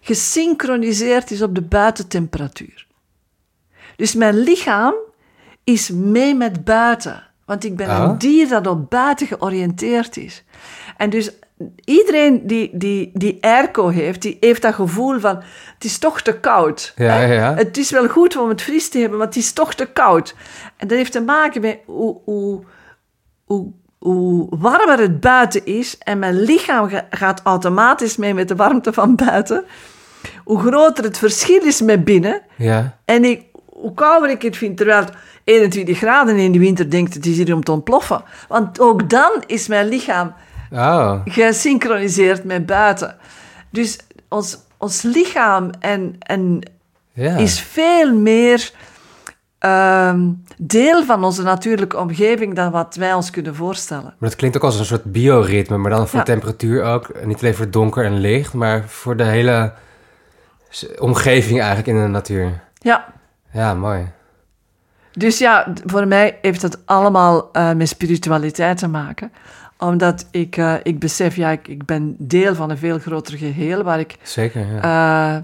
[0.00, 2.86] gesynchroniseerd is op de buitentemperatuur.
[3.96, 4.94] Dus mijn lichaam
[5.64, 7.22] is mee met buiten.
[7.44, 7.98] Want ik ben Oh.
[8.02, 10.44] een dier dat op buiten georiënteerd is.
[10.96, 11.30] En dus
[11.84, 15.36] iedereen die, die, die airco heeft, die heeft dat gevoel van...
[15.74, 16.92] Het is toch te koud.
[16.96, 17.54] Ja, ja.
[17.54, 20.34] Het is wel goed om het fris te hebben, maar het is toch te koud.
[20.76, 22.62] En dat heeft te maken met hoe, hoe,
[23.44, 23.66] hoe,
[23.98, 28.92] hoe warmer het buiten is en mijn lichaam ga- gaat automatisch mee met de warmte
[28.92, 29.64] van buiten,
[30.44, 32.98] hoe groter het verschil is met binnen Ja.
[33.04, 35.12] en ik, hoe kouder ik het vind, terwijl het
[35.44, 38.22] 21 graden in de winter denkt, het is hier om te ontploffen.
[38.48, 40.34] Want ook dan is mijn lichaam
[40.74, 41.20] Oh.
[41.24, 43.16] gesynchroniseerd met buiten.
[43.70, 43.98] Dus
[44.28, 46.60] ons, ons lichaam en, en
[47.14, 48.70] is veel meer
[49.58, 54.04] ehm, deel van onze natuurlijke omgeving dan wat wij ons kunnen voorstellen.
[54.18, 56.24] Maar dat klinkt ook als een soort bioritme, maar dan voor Ja.
[56.24, 57.24] temperatuur ook.
[57.24, 59.72] Niet alleen voor donker en licht, maar voor de hele
[60.98, 62.60] omgeving eigenlijk in de natuur.
[62.78, 63.04] Ja,
[63.52, 64.10] Ja, mooi.
[65.12, 69.32] dus ja, voor mij heeft het allemaal eh, met spiritualiteit te maken.
[69.84, 73.82] Omdat ik, eh, ik besef, ja, ik, ik ben deel van een veel groter geheel
[73.82, 75.36] waar ik Zeker, ja.
[75.36, 75.42] eh,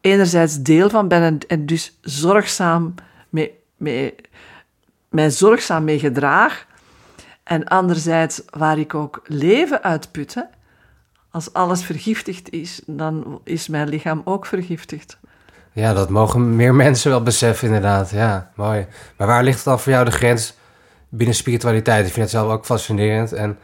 [0.00, 2.94] enerzijds deel van ben en, en dus zorgzaam
[3.28, 4.14] mee, mee,
[5.08, 6.66] mij zorgzaam mee gedraag.
[7.42, 10.34] En anderzijds waar ik ook leven uitput.
[10.34, 10.42] hè.
[11.30, 15.18] Als alles vergiftigd is, dan is mijn lichaam ook vergiftigd.
[15.72, 18.10] Ja, dat mogen meer mensen wel beseffen, inderdaad.
[18.10, 18.86] Ja, mooi.
[19.16, 20.54] Maar waar ligt dan voor jou de grens
[21.12, 22.06] binnen spiritualiteit?
[22.06, 23.32] Ik vind het zelf ook fascinerend.
[23.32, 23.58] En,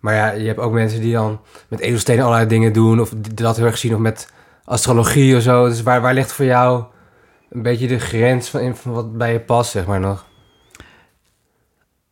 [0.00, 3.00] maar ja, je hebt ook mensen die dan met edelstenen allerlei dingen doen...
[3.00, 4.28] of dat heel erg zien, of met
[4.64, 5.68] astrologie of zo.
[5.68, 6.84] Dus waar, waar ligt voor jou
[7.50, 10.26] een beetje de grens van, van wat bij je past, zeg maar nog?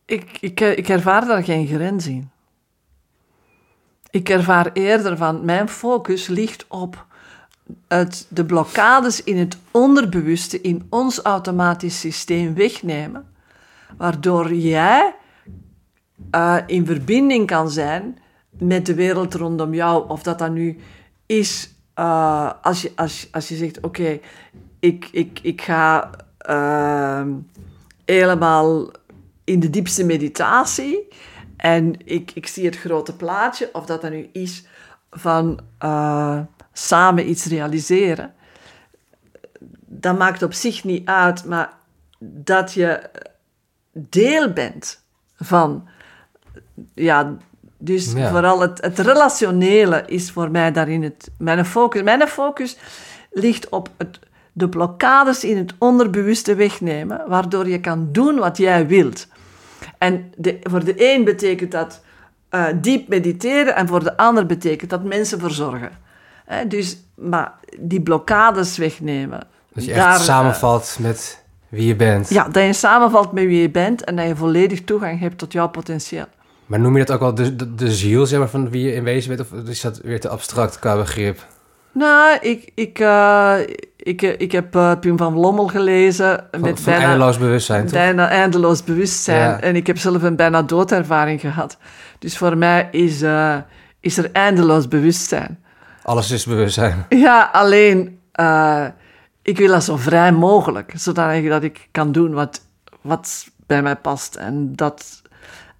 [0.05, 2.29] Ik, ik, ik ervaar daar geen grens in.
[4.09, 7.05] Ik ervaar eerder van mijn focus ligt op
[7.87, 13.25] het, de blokkades in het onderbewuste, in ons automatisch systeem wegnemen,
[13.97, 15.15] waardoor jij
[16.31, 18.17] eh, in verbinding kan zijn
[18.49, 20.09] met de wereld rondom jou.
[20.09, 20.77] Of dat dan nu
[21.25, 24.19] is eh, als, je, als, als je zegt: Oké,
[24.79, 27.29] ik, ik, ik ga ehm,
[28.05, 28.91] helemaal
[29.43, 31.07] in de diepste meditatie
[31.57, 34.65] en ik, ik zie het grote plaatje, of dat dan nu is
[35.11, 36.39] van eh,
[36.73, 38.33] samen iets realiseren.
[39.85, 41.73] Dat maakt op zich niet uit, maar
[42.19, 43.09] dat je
[43.97, 45.03] deel bent
[45.35, 45.87] van,
[46.93, 47.37] ja,
[47.77, 48.29] dus Ja.
[48.29, 52.01] vooral het, het relationele is voor mij daarin het, mijn focus.
[52.03, 52.77] Mijn focus
[53.31, 54.19] ligt op het,
[54.53, 59.27] de blokkades in het onderbewuste wegnemen, waardoor je kan doen wat jij wilt.
[59.97, 62.01] En de, voor de een betekent dat
[62.49, 65.91] eh, diep mediteren en voor de ander betekent dat mensen verzorgen.
[66.45, 69.47] Hè, dus, maar die blokkades wegnemen.
[69.73, 71.43] Dat je echt daar, eh, samenvalt met
[71.75, 72.29] wie je bent.
[72.29, 75.51] ja, dat je samenvalt met wie je bent en dat je volledig toegang hebt tot
[75.51, 76.25] jouw potentieel.
[76.65, 78.93] Maar noem je dat ook wel de, de, de ziel, zeg maar, van wie je
[78.93, 79.51] in wezen bent?
[79.51, 81.45] Of is dat weer te abstract qua begrip?
[81.91, 83.55] Nou, ik, ik, eh,
[83.97, 86.47] ik, eh, ik heb uh, Pim van Lommel gelezen.
[86.51, 87.91] Van, met van eindeloos bewustzijn, toch?
[87.91, 89.39] bijna eindeloos bewustzijn.
[89.39, 89.59] Ja.
[89.59, 91.77] En ik heb zelf een bijna doodervaring gehad.
[92.19, 93.55] Dus voor mij is, eh,
[93.99, 95.59] is er eindeloos bewustzijn.
[96.03, 97.05] Alles is bewustzijn.
[97.09, 98.85] Ja, alleen eh,
[99.45, 100.93] ik wil dat zo vrij mogelijk.
[100.95, 102.61] Zodat dat ik kan doen wat,
[103.01, 104.35] wat bij mij past.
[104.35, 105.21] En dat,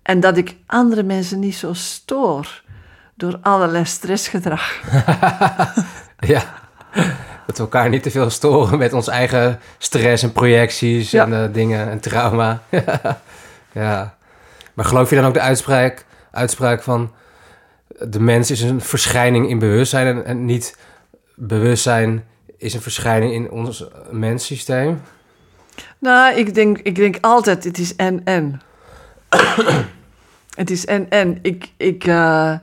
[0.01, 2.63] en dat ik andere mensen niet zo stoor
[3.15, 4.73] door allerlei stressgedrag.
[6.19, 6.43] Ja.
[7.45, 11.23] Dat we elkaar niet te veel storen met ons eigen stress en projecties Ja.
[11.25, 12.61] en eh, dingen en trauma.
[13.71, 14.15] ja.
[14.73, 17.13] Maar geloof je dan ook de uitspraak, uitspraak van...
[17.99, 20.07] de mens is een verschijning in bewustzijn...
[20.07, 20.77] en, en niet
[21.35, 22.23] bewustzijn
[22.57, 25.01] is een verschijning in ons menssysteem?
[25.99, 28.61] Nou, ik denk, ik denk altijd, het is en-en.
[30.55, 31.39] het is en-en.
[31.41, 32.55] Ik, ik, eh,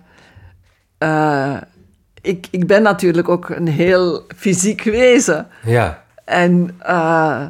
[0.98, 1.56] eh,
[2.20, 5.48] ik, ik ben natuurlijk ook een heel fysiek wezen.
[5.64, 6.04] Ja.
[6.24, 7.46] En eh,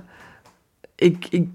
[0.94, 1.48] ik, ik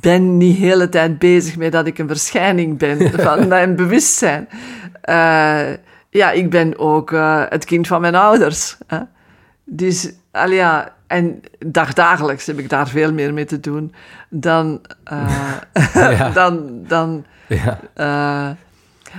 [0.00, 4.48] ben niet de hele tijd bezig met dat ik een verschijning ben van mijn bewustzijn.
[6.10, 7.10] Ja, ik ben ook
[7.48, 8.76] het kind van mijn ouders.
[8.86, 8.98] Hè?
[9.64, 13.94] Dus, al ja, en dagdagelijks heb ik daar veel meer mee te doen
[14.28, 14.80] dan...
[15.04, 15.56] eh,
[15.94, 16.30] Ja.
[16.30, 17.78] dan, dan Ja.
[17.94, 18.50] eh,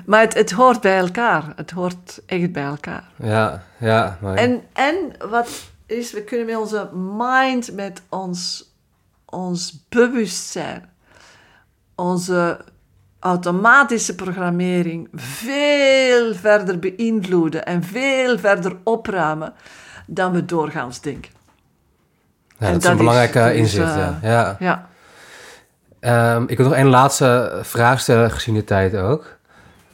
[0.05, 1.43] maar het, het hoort bij elkaar.
[1.55, 3.03] Het hoort echt bij elkaar.
[3.15, 3.63] Ja.
[3.77, 4.17] Ja.
[4.21, 4.35] mooi.
[4.37, 4.95] En, en
[5.29, 5.49] wat
[5.85, 8.73] is, we kunnen met onze mind, met ons,
[9.25, 10.89] ons bewustzijn,
[11.95, 12.59] onze
[13.19, 19.53] automatische programmering veel verder beïnvloeden en veel verder opruimen
[20.09, 21.31] dan we doorgaans denken.
[22.57, 24.19] Ja, en dat is een is belangrijke inzicht, eh, ja.
[24.21, 24.55] ja.
[24.59, 24.87] Ja.
[25.99, 29.37] Ehm, ik wil nog één laatste vraag stellen, gezien de tijd ook.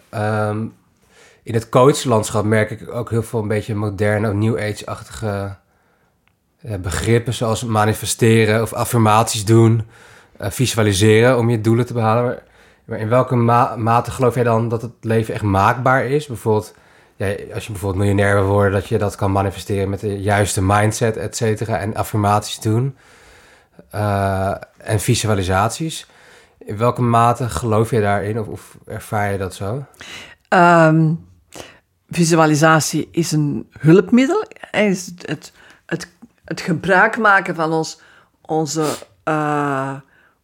[0.10, 0.66] Ehm,
[1.44, 5.56] in het coachlandschap merk ik ook heel veel een beetje moderne, new age-achtige
[6.60, 9.88] ja, begrippen, zoals manifesteren of affirmaties doen,
[10.38, 12.24] eh, visualiseren om je doelen te behalen.
[12.24, 12.42] Maar,
[12.86, 16.28] maar in welke ma- mate geloof jij dan dat het leven echt maakbaar is?
[16.28, 16.74] Bijvoorbeeld,
[17.16, 20.62] ja, als je bijvoorbeeld miljonair wil worden, dat je dat kan manifesteren met de juiste
[20.62, 22.96] mindset, et cetera, en affirmaties doen.
[23.90, 26.08] Eh, en visualisaties.
[26.58, 29.86] In welke mate geloof je daarin of, of ervaar je dat zo?
[30.48, 31.14] Ehm,
[32.10, 34.44] visualisatie is een hulpmiddel.
[34.72, 35.54] is het,
[35.86, 36.12] het,
[36.46, 38.02] het, gebruik maken van ons,
[38.42, 38.86] onze
[39.24, 39.96] eh,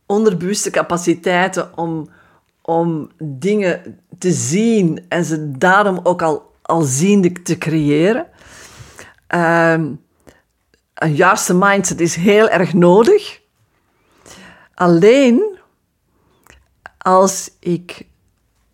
[0.06, 2.10] onderbewuste capaciteiten om,
[2.62, 8.26] om dingen te zien en ze daarom ook al, al ziende te creëren.
[9.28, 9.92] Ehm,
[10.94, 13.40] een juiste mindset is heel erg nodig.
[14.74, 15.60] Alleen
[16.98, 18.08] als ik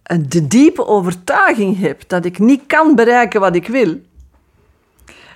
[0.03, 4.02] een- de diepe overtuiging heb dat ik niet kan bereiken wat ik wil,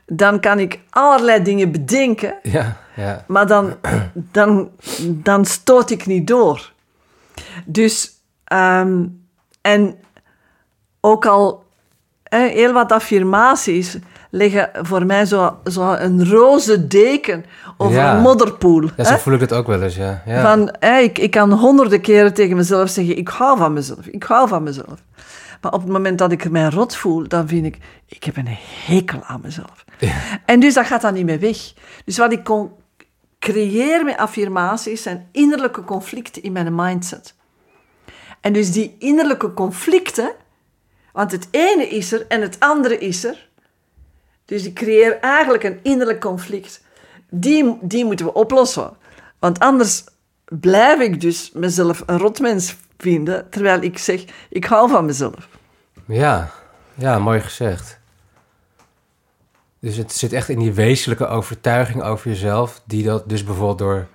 [0.05, 3.75] dan kan ik allerlei dingen bedenken, Ja, ja, maar dan,
[4.13, 4.71] dan,
[5.07, 6.73] dan stoot ik niet door.
[7.65, 8.11] Dus,
[8.43, 9.05] ehm,
[9.61, 9.99] en
[11.01, 11.63] ook al
[12.39, 13.97] heel wat affirmaties
[14.29, 17.45] leggen voor mij zo, zo een roze deken
[17.77, 18.15] over Ja.
[18.15, 18.89] een modderpoel.
[18.97, 19.17] ja zo hè.
[19.17, 20.21] voel ik het ook wel eens, ja.
[20.25, 20.41] ja.
[20.41, 24.23] Van, hè, ik, ik kan honderden keren tegen mezelf zeggen, ik hou van mezelf, ik
[24.23, 25.03] hou van mezelf.
[25.61, 28.57] Maar op het moment dat ik mij rot voel, dan vind ik, ik heb een
[28.85, 29.85] hekel aan mezelf.
[30.45, 31.57] En dus dat gaat dan niet meer weg.
[32.05, 32.71] Dus wat ik kon
[33.39, 37.35] creëren met affirmaties zijn innerlijke conflicten in mijn mindset.
[38.41, 40.31] En dus die innerlijke conflicten,
[41.13, 43.49] want het ene is er en het andere is er.
[44.45, 46.83] Dus ik creëer eigenlijk een innerlijk conflict.
[47.29, 48.93] Die, die moeten we oplossen.
[49.39, 50.03] Want anders
[50.45, 55.47] blijf ik dus mezelf een rotmens vinden, terwijl ik zeg, ik hou van mezelf.
[56.05, 56.51] ja,
[56.93, 57.99] ja, mooi gezegd.
[59.79, 64.07] Dus het zit echt in die wezenlijke overtuiging over jezelf, die dat dus bijvoorbeeld door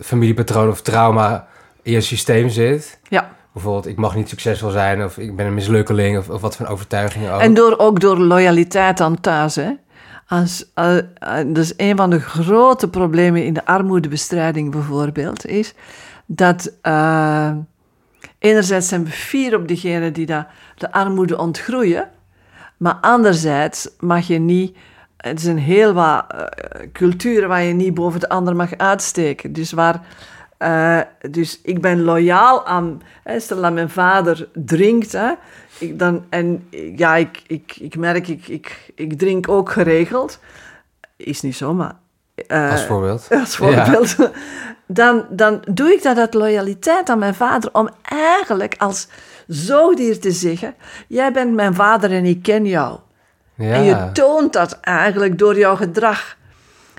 [0.00, 1.48] familiepatroon of trauma
[1.82, 2.98] in je systeem zit.
[3.08, 3.36] Ja.
[3.52, 6.66] Bijvoorbeeld, ik mag niet succesvol zijn, of ik ben een mislukkeling, of, of wat voor
[6.66, 7.40] overtuigingen ook.
[7.40, 9.56] En door, ook door loyaliteit aan thuis.
[9.56, 9.70] Hè.
[10.26, 11.04] Als, eh, eh,
[11.46, 15.74] dus een van de grote problemen in de armoedebestrijding bijvoorbeeld is
[16.26, 17.50] dat eh,
[18.38, 20.46] enerzijds zijn we fier op degenen die dat,
[20.76, 22.08] de armoede ontgroeien,
[22.76, 24.76] maar anderzijds mag je niet.
[25.16, 26.24] Het zijn heel wat
[26.92, 29.52] culturen waar je niet boven de ander mag uitsteken.
[29.52, 30.00] Dus waar.
[30.62, 33.02] Eh, dus ik ben loyaal aan.
[33.22, 35.12] Hè, stel dat mijn vader drinkt.
[35.12, 35.32] Hè,
[35.78, 40.38] ik dan, en ja, ik, ik, ik merk, ik, ik, ik drink ook geregeld.
[41.16, 41.94] Is niet zo, maar
[42.46, 43.28] eh, Als voorbeeld.
[43.40, 44.16] als voorbeeld,
[44.86, 49.08] dan, dan doe ik dat uit loyaliteit aan mijn vader om eigenlijk als
[49.46, 50.74] zoogdier te zeggen:
[51.06, 52.98] Jij bent mijn vader en ik ken jou.
[53.54, 53.72] Ja.
[53.72, 56.36] En je toont dat eigenlijk door jouw gedrag.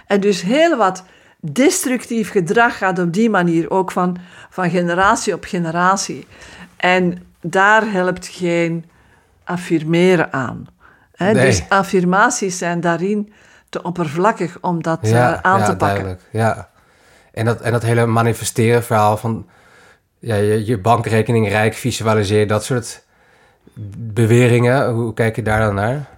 [0.07, 1.03] En dus heel wat
[1.51, 4.17] destructief gedrag gaat op die manier ook van,
[4.49, 6.27] van generatie op generatie.
[6.77, 8.85] En daar helpt geen
[9.43, 10.67] affirmeren aan.
[11.15, 11.31] Hè?
[11.31, 11.45] Nee.
[11.45, 13.33] Dus affirmaties zijn daarin
[13.69, 16.03] te oppervlakkig om dat eh, aan ja, te pakken.
[16.03, 16.21] Duidelijk.
[16.31, 16.69] Ja.
[17.31, 19.47] En dat, en dat hele manifesteren verhaal van
[20.19, 23.03] ja, je, je bankrekening rijk visualiseer, dat soort
[23.97, 24.89] beweringen.
[24.89, 26.09] Hoe kijk je daar dan naar?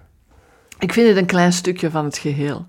[0.79, 2.65] Ik vind het een klein stukje van het geheel.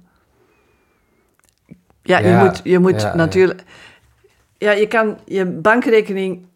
[2.06, 3.62] Ja, je moet, je moet ja, natuurlijk...
[4.58, 4.70] Ja.
[4.70, 6.46] je kan je bankrekening...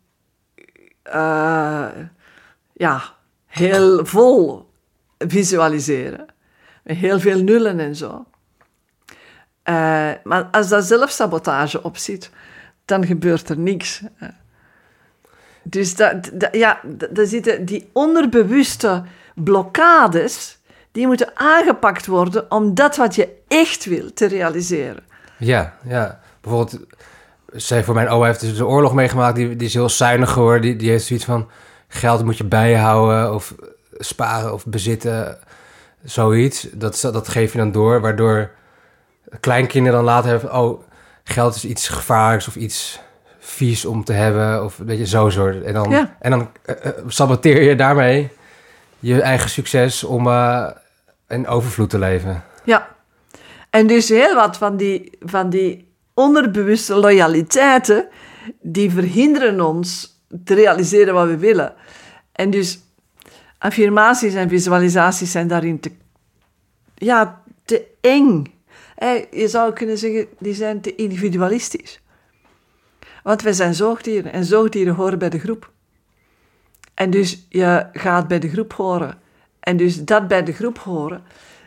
[1.03, 1.87] eh,
[2.73, 3.03] ja,
[3.47, 4.69] heel vol
[5.19, 6.27] visualiseren.
[6.85, 8.25] Met heel veel nullen en zo.
[9.63, 12.31] Eh, maar als daar zelfsabotage op zit,
[12.85, 14.03] dan gebeurt er niks.
[15.63, 19.03] Dus dat, dat- ja, d- er zitten die onderbewuste
[19.35, 20.59] blokkades,
[20.93, 25.05] die moeten aangepakt worden om dat wat je echt wil te realiseren.
[25.41, 26.21] Ja, ja.
[26.41, 26.79] Bijvoorbeeld,
[27.53, 29.37] zij voor mijn oma heeft dus de oorlog meegemaakt.
[29.37, 30.63] Die, die is heel zuinig geworden.
[30.63, 31.49] Die, die heeft zoiets van,
[31.89, 33.55] geld moet je bijhouden of
[33.99, 35.39] sparen of bezitten.
[36.05, 36.67] Zoiets.
[36.73, 38.51] Dat, dat geef je dan door, waardoor
[39.41, 40.55] kleinkinderen dan later hebben...
[40.55, 40.83] Oh,
[41.25, 43.01] geld is iets gevaarlijks of iets
[43.39, 44.65] vies om te hebben.
[44.65, 45.63] Of weet je, zo soort.
[45.63, 46.17] En dan, Ja.
[46.21, 48.31] en dan eh, eh, saboteer je daarmee
[48.99, 50.67] je eigen succes om eh
[51.29, 52.43] in overvloed te leven.
[52.65, 52.89] Ja.
[53.71, 58.09] En dus heel wat van die, van die onderbewuste loyaliteiten,
[58.61, 61.75] die verhinderen ons te realiseren wat we willen.
[62.33, 62.81] En dus
[63.59, 65.93] affirmaties en visualisaties zijn daarin te,
[66.95, 68.45] ja, te eng.
[69.31, 72.01] Je zou kunnen zeggen, die zijn te individualistisch.
[73.23, 75.71] Want wij zijn zoogdieren en zoogdieren horen bij de groep.
[76.95, 79.19] En dus je gaat bij de groep horen.
[79.61, 81.23] En dus dat bij de groep horen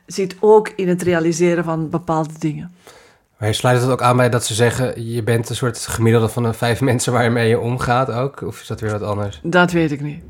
[0.05, 2.71] zit ook in het realiseren van bepaalde dingen.
[3.37, 5.11] Maar je sluit het ook aan bij dat ze zeggen...
[5.11, 8.41] je bent een soort gemiddelde van de vijf mensen waarmee je omgaat ook?
[8.41, 9.39] Of is dat weer wat anders?
[9.43, 10.23] Dat weet ik niet.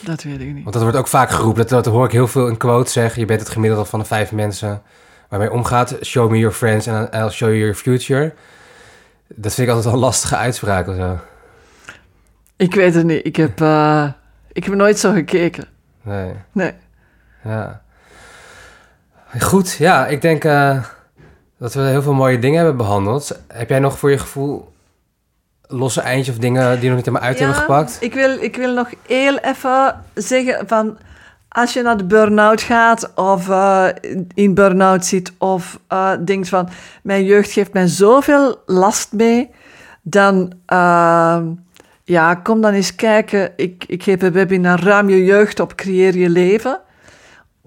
[0.00, 0.62] Dat weet ik niet.
[0.62, 1.66] Want dat wordt ook vaak geroepen.
[1.66, 3.20] Dat, dat hoor ik heel veel in quotes zeggen.
[3.20, 4.82] Je bent het gemiddelde van de vijf mensen
[5.28, 5.96] waarmee je omgaat.
[6.02, 8.34] Show me your friends and I'll show you your future.
[9.28, 11.18] Dat vind ik altijd wel een lastige uitspraak of zo.
[12.56, 13.26] Ik weet het niet.
[13.26, 14.08] Ik heb, eh,
[14.52, 15.64] ik heb nooit zo gekeken.
[16.02, 16.72] Nee, Nee.
[17.44, 17.82] ja.
[19.40, 20.84] Goed, ja, ik denk eh,
[21.58, 23.40] dat we heel veel mooie dingen hebben behandeld.
[23.48, 24.74] Heb jij nog voor je gevoel
[25.68, 27.96] losse eindjes of dingen die nog niet helemaal uit hebben gepakt?
[28.00, 30.98] Ik wil, ik wil nog heel even zeggen van...
[31.48, 33.86] Als je naar de burn-out gaat of eh,
[34.34, 36.68] in burn-out zit of eh, denkt van...
[37.02, 39.50] Mijn jeugd geeft mij zoveel last mee,
[40.02, 40.52] dan...
[42.04, 43.52] ja, kom dan eens kijken.
[43.56, 46.80] Ik, ik geef een webinar Ruim je jeugd op, creëer je leven.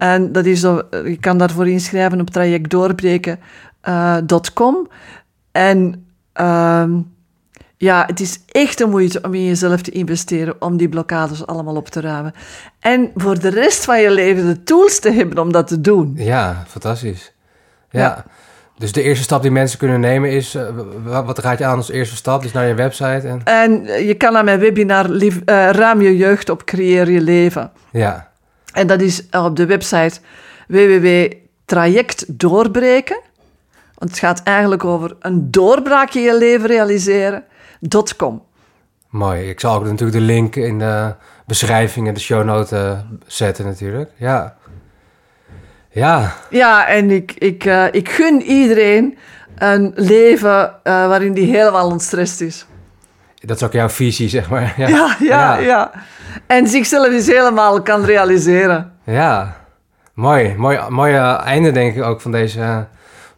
[0.00, 4.88] En dat is, zo- je kan daarvoor inschrijven op trajectdoorbreken.com.
[5.52, 6.90] en ehm,
[7.76, 11.76] ja, het is echt de moeite om in jezelf te investeren om die blokkades allemaal
[11.76, 12.32] op te ruimen.
[12.80, 16.12] En voor de rest van je leven de tools te hebben om dat te doen.
[16.16, 17.32] Ja, fantastisch.
[17.90, 18.00] Ja.
[18.00, 18.24] Ja.
[18.78, 20.54] Dus de eerste stap die mensen kunnen nemen is...
[20.54, 20.62] eh,
[21.04, 22.42] wa- wat raad je aan als eerste stap?
[22.42, 23.40] Dus naar je website en...
[23.44, 27.70] En je kan aan mijn webinar lief, eh, Ruim je jeugd op, creëer je leven.
[27.90, 28.29] Ja,
[28.72, 30.18] En dat is op de website
[30.68, 33.20] www.trajectdoorbreken.
[33.94, 37.44] Want het gaat eigenlijk over een doorbraak in je leven realiseren.
[38.16, 38.42] .com.
[39.08, 39.48] mooi.
[39.48, 41.14] Ik zal ook natuurlijk de link in de
[41.46, 42.94] beschrijving en de show notes
[43.26, 44.10] zetten natuurlijk.
[44.16, 44.58] Ja.
[45.92, 49.18] Ja, Ja, en ik, ik, eh, ik gun iedereen
[49.58, 52.66] een leven eh, waarin die helemaal ontstrest is.
[53.40, 54.74] Dat is ook jouw visie, zeg maar.
[54.76, 55.90] Ja, Ja, ja, ja.
[56.46, 58.92] En zichzelf eens helemaal kan realiseren.
[59.04, 59.56] Ja.
[60.14, 60.54] Mooi.
[60.56, 62.78] Mooi, mooi eh, einde denk ik ook van deze eh,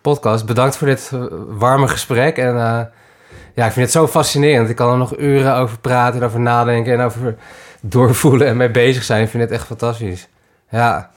[0.01, 0.47] podcast.
[0.47, 2.37] Bedankt voor dit eh, warme gesprek.
[2.37, 2.55] En
[3.55, 4.69] ja, ik vind het zo fascinerend.
[4.69, 7.35] Ik kan er nog uren over praten en over nadenken en over
[7.81, 9.23] doorvoelen en mee bezig zijn.
[9.23, 10.29] Ik vind het echt fantastisch.
[10.69, 11.11] Ja.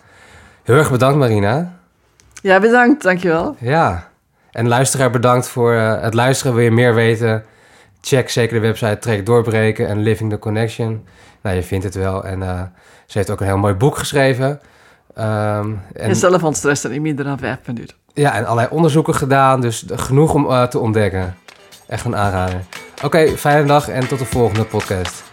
[0.63, 1.73] Heel erg bedankt, Marina.
[2.41, 3.03] Ja, bedankt.
[3.03, 3.55] Dankjewel.
[3.59, 4.07] Ja.
[4.51, 6.55] En luisteraar, bedankt voor het luisteren.
[6.55, 7.45] Wil je meer weten?
[8.07, 11.07] Check zeker de website Trek Doorbreken en Living the Connection.
[11.41, 12.23] Nou, je vindt het wel.
[12.23, 12.61] En eh,
[13.05, 14.59] ze heeft ook een heel mooi boek geschreven.
[15.13, 17.95] En, En zelf ontstressen in minder dan vijf minuten.
[18.13, 19.61] ja, en allerlei onderzoeken gedaan.
[19.61, 21.35] Dus genoeg om eh, te ontdekken.
[21.87, 22.59] Echt een aanrader.
[23.03, 25.23] Oké, fijne dag en tot de volgende podcast.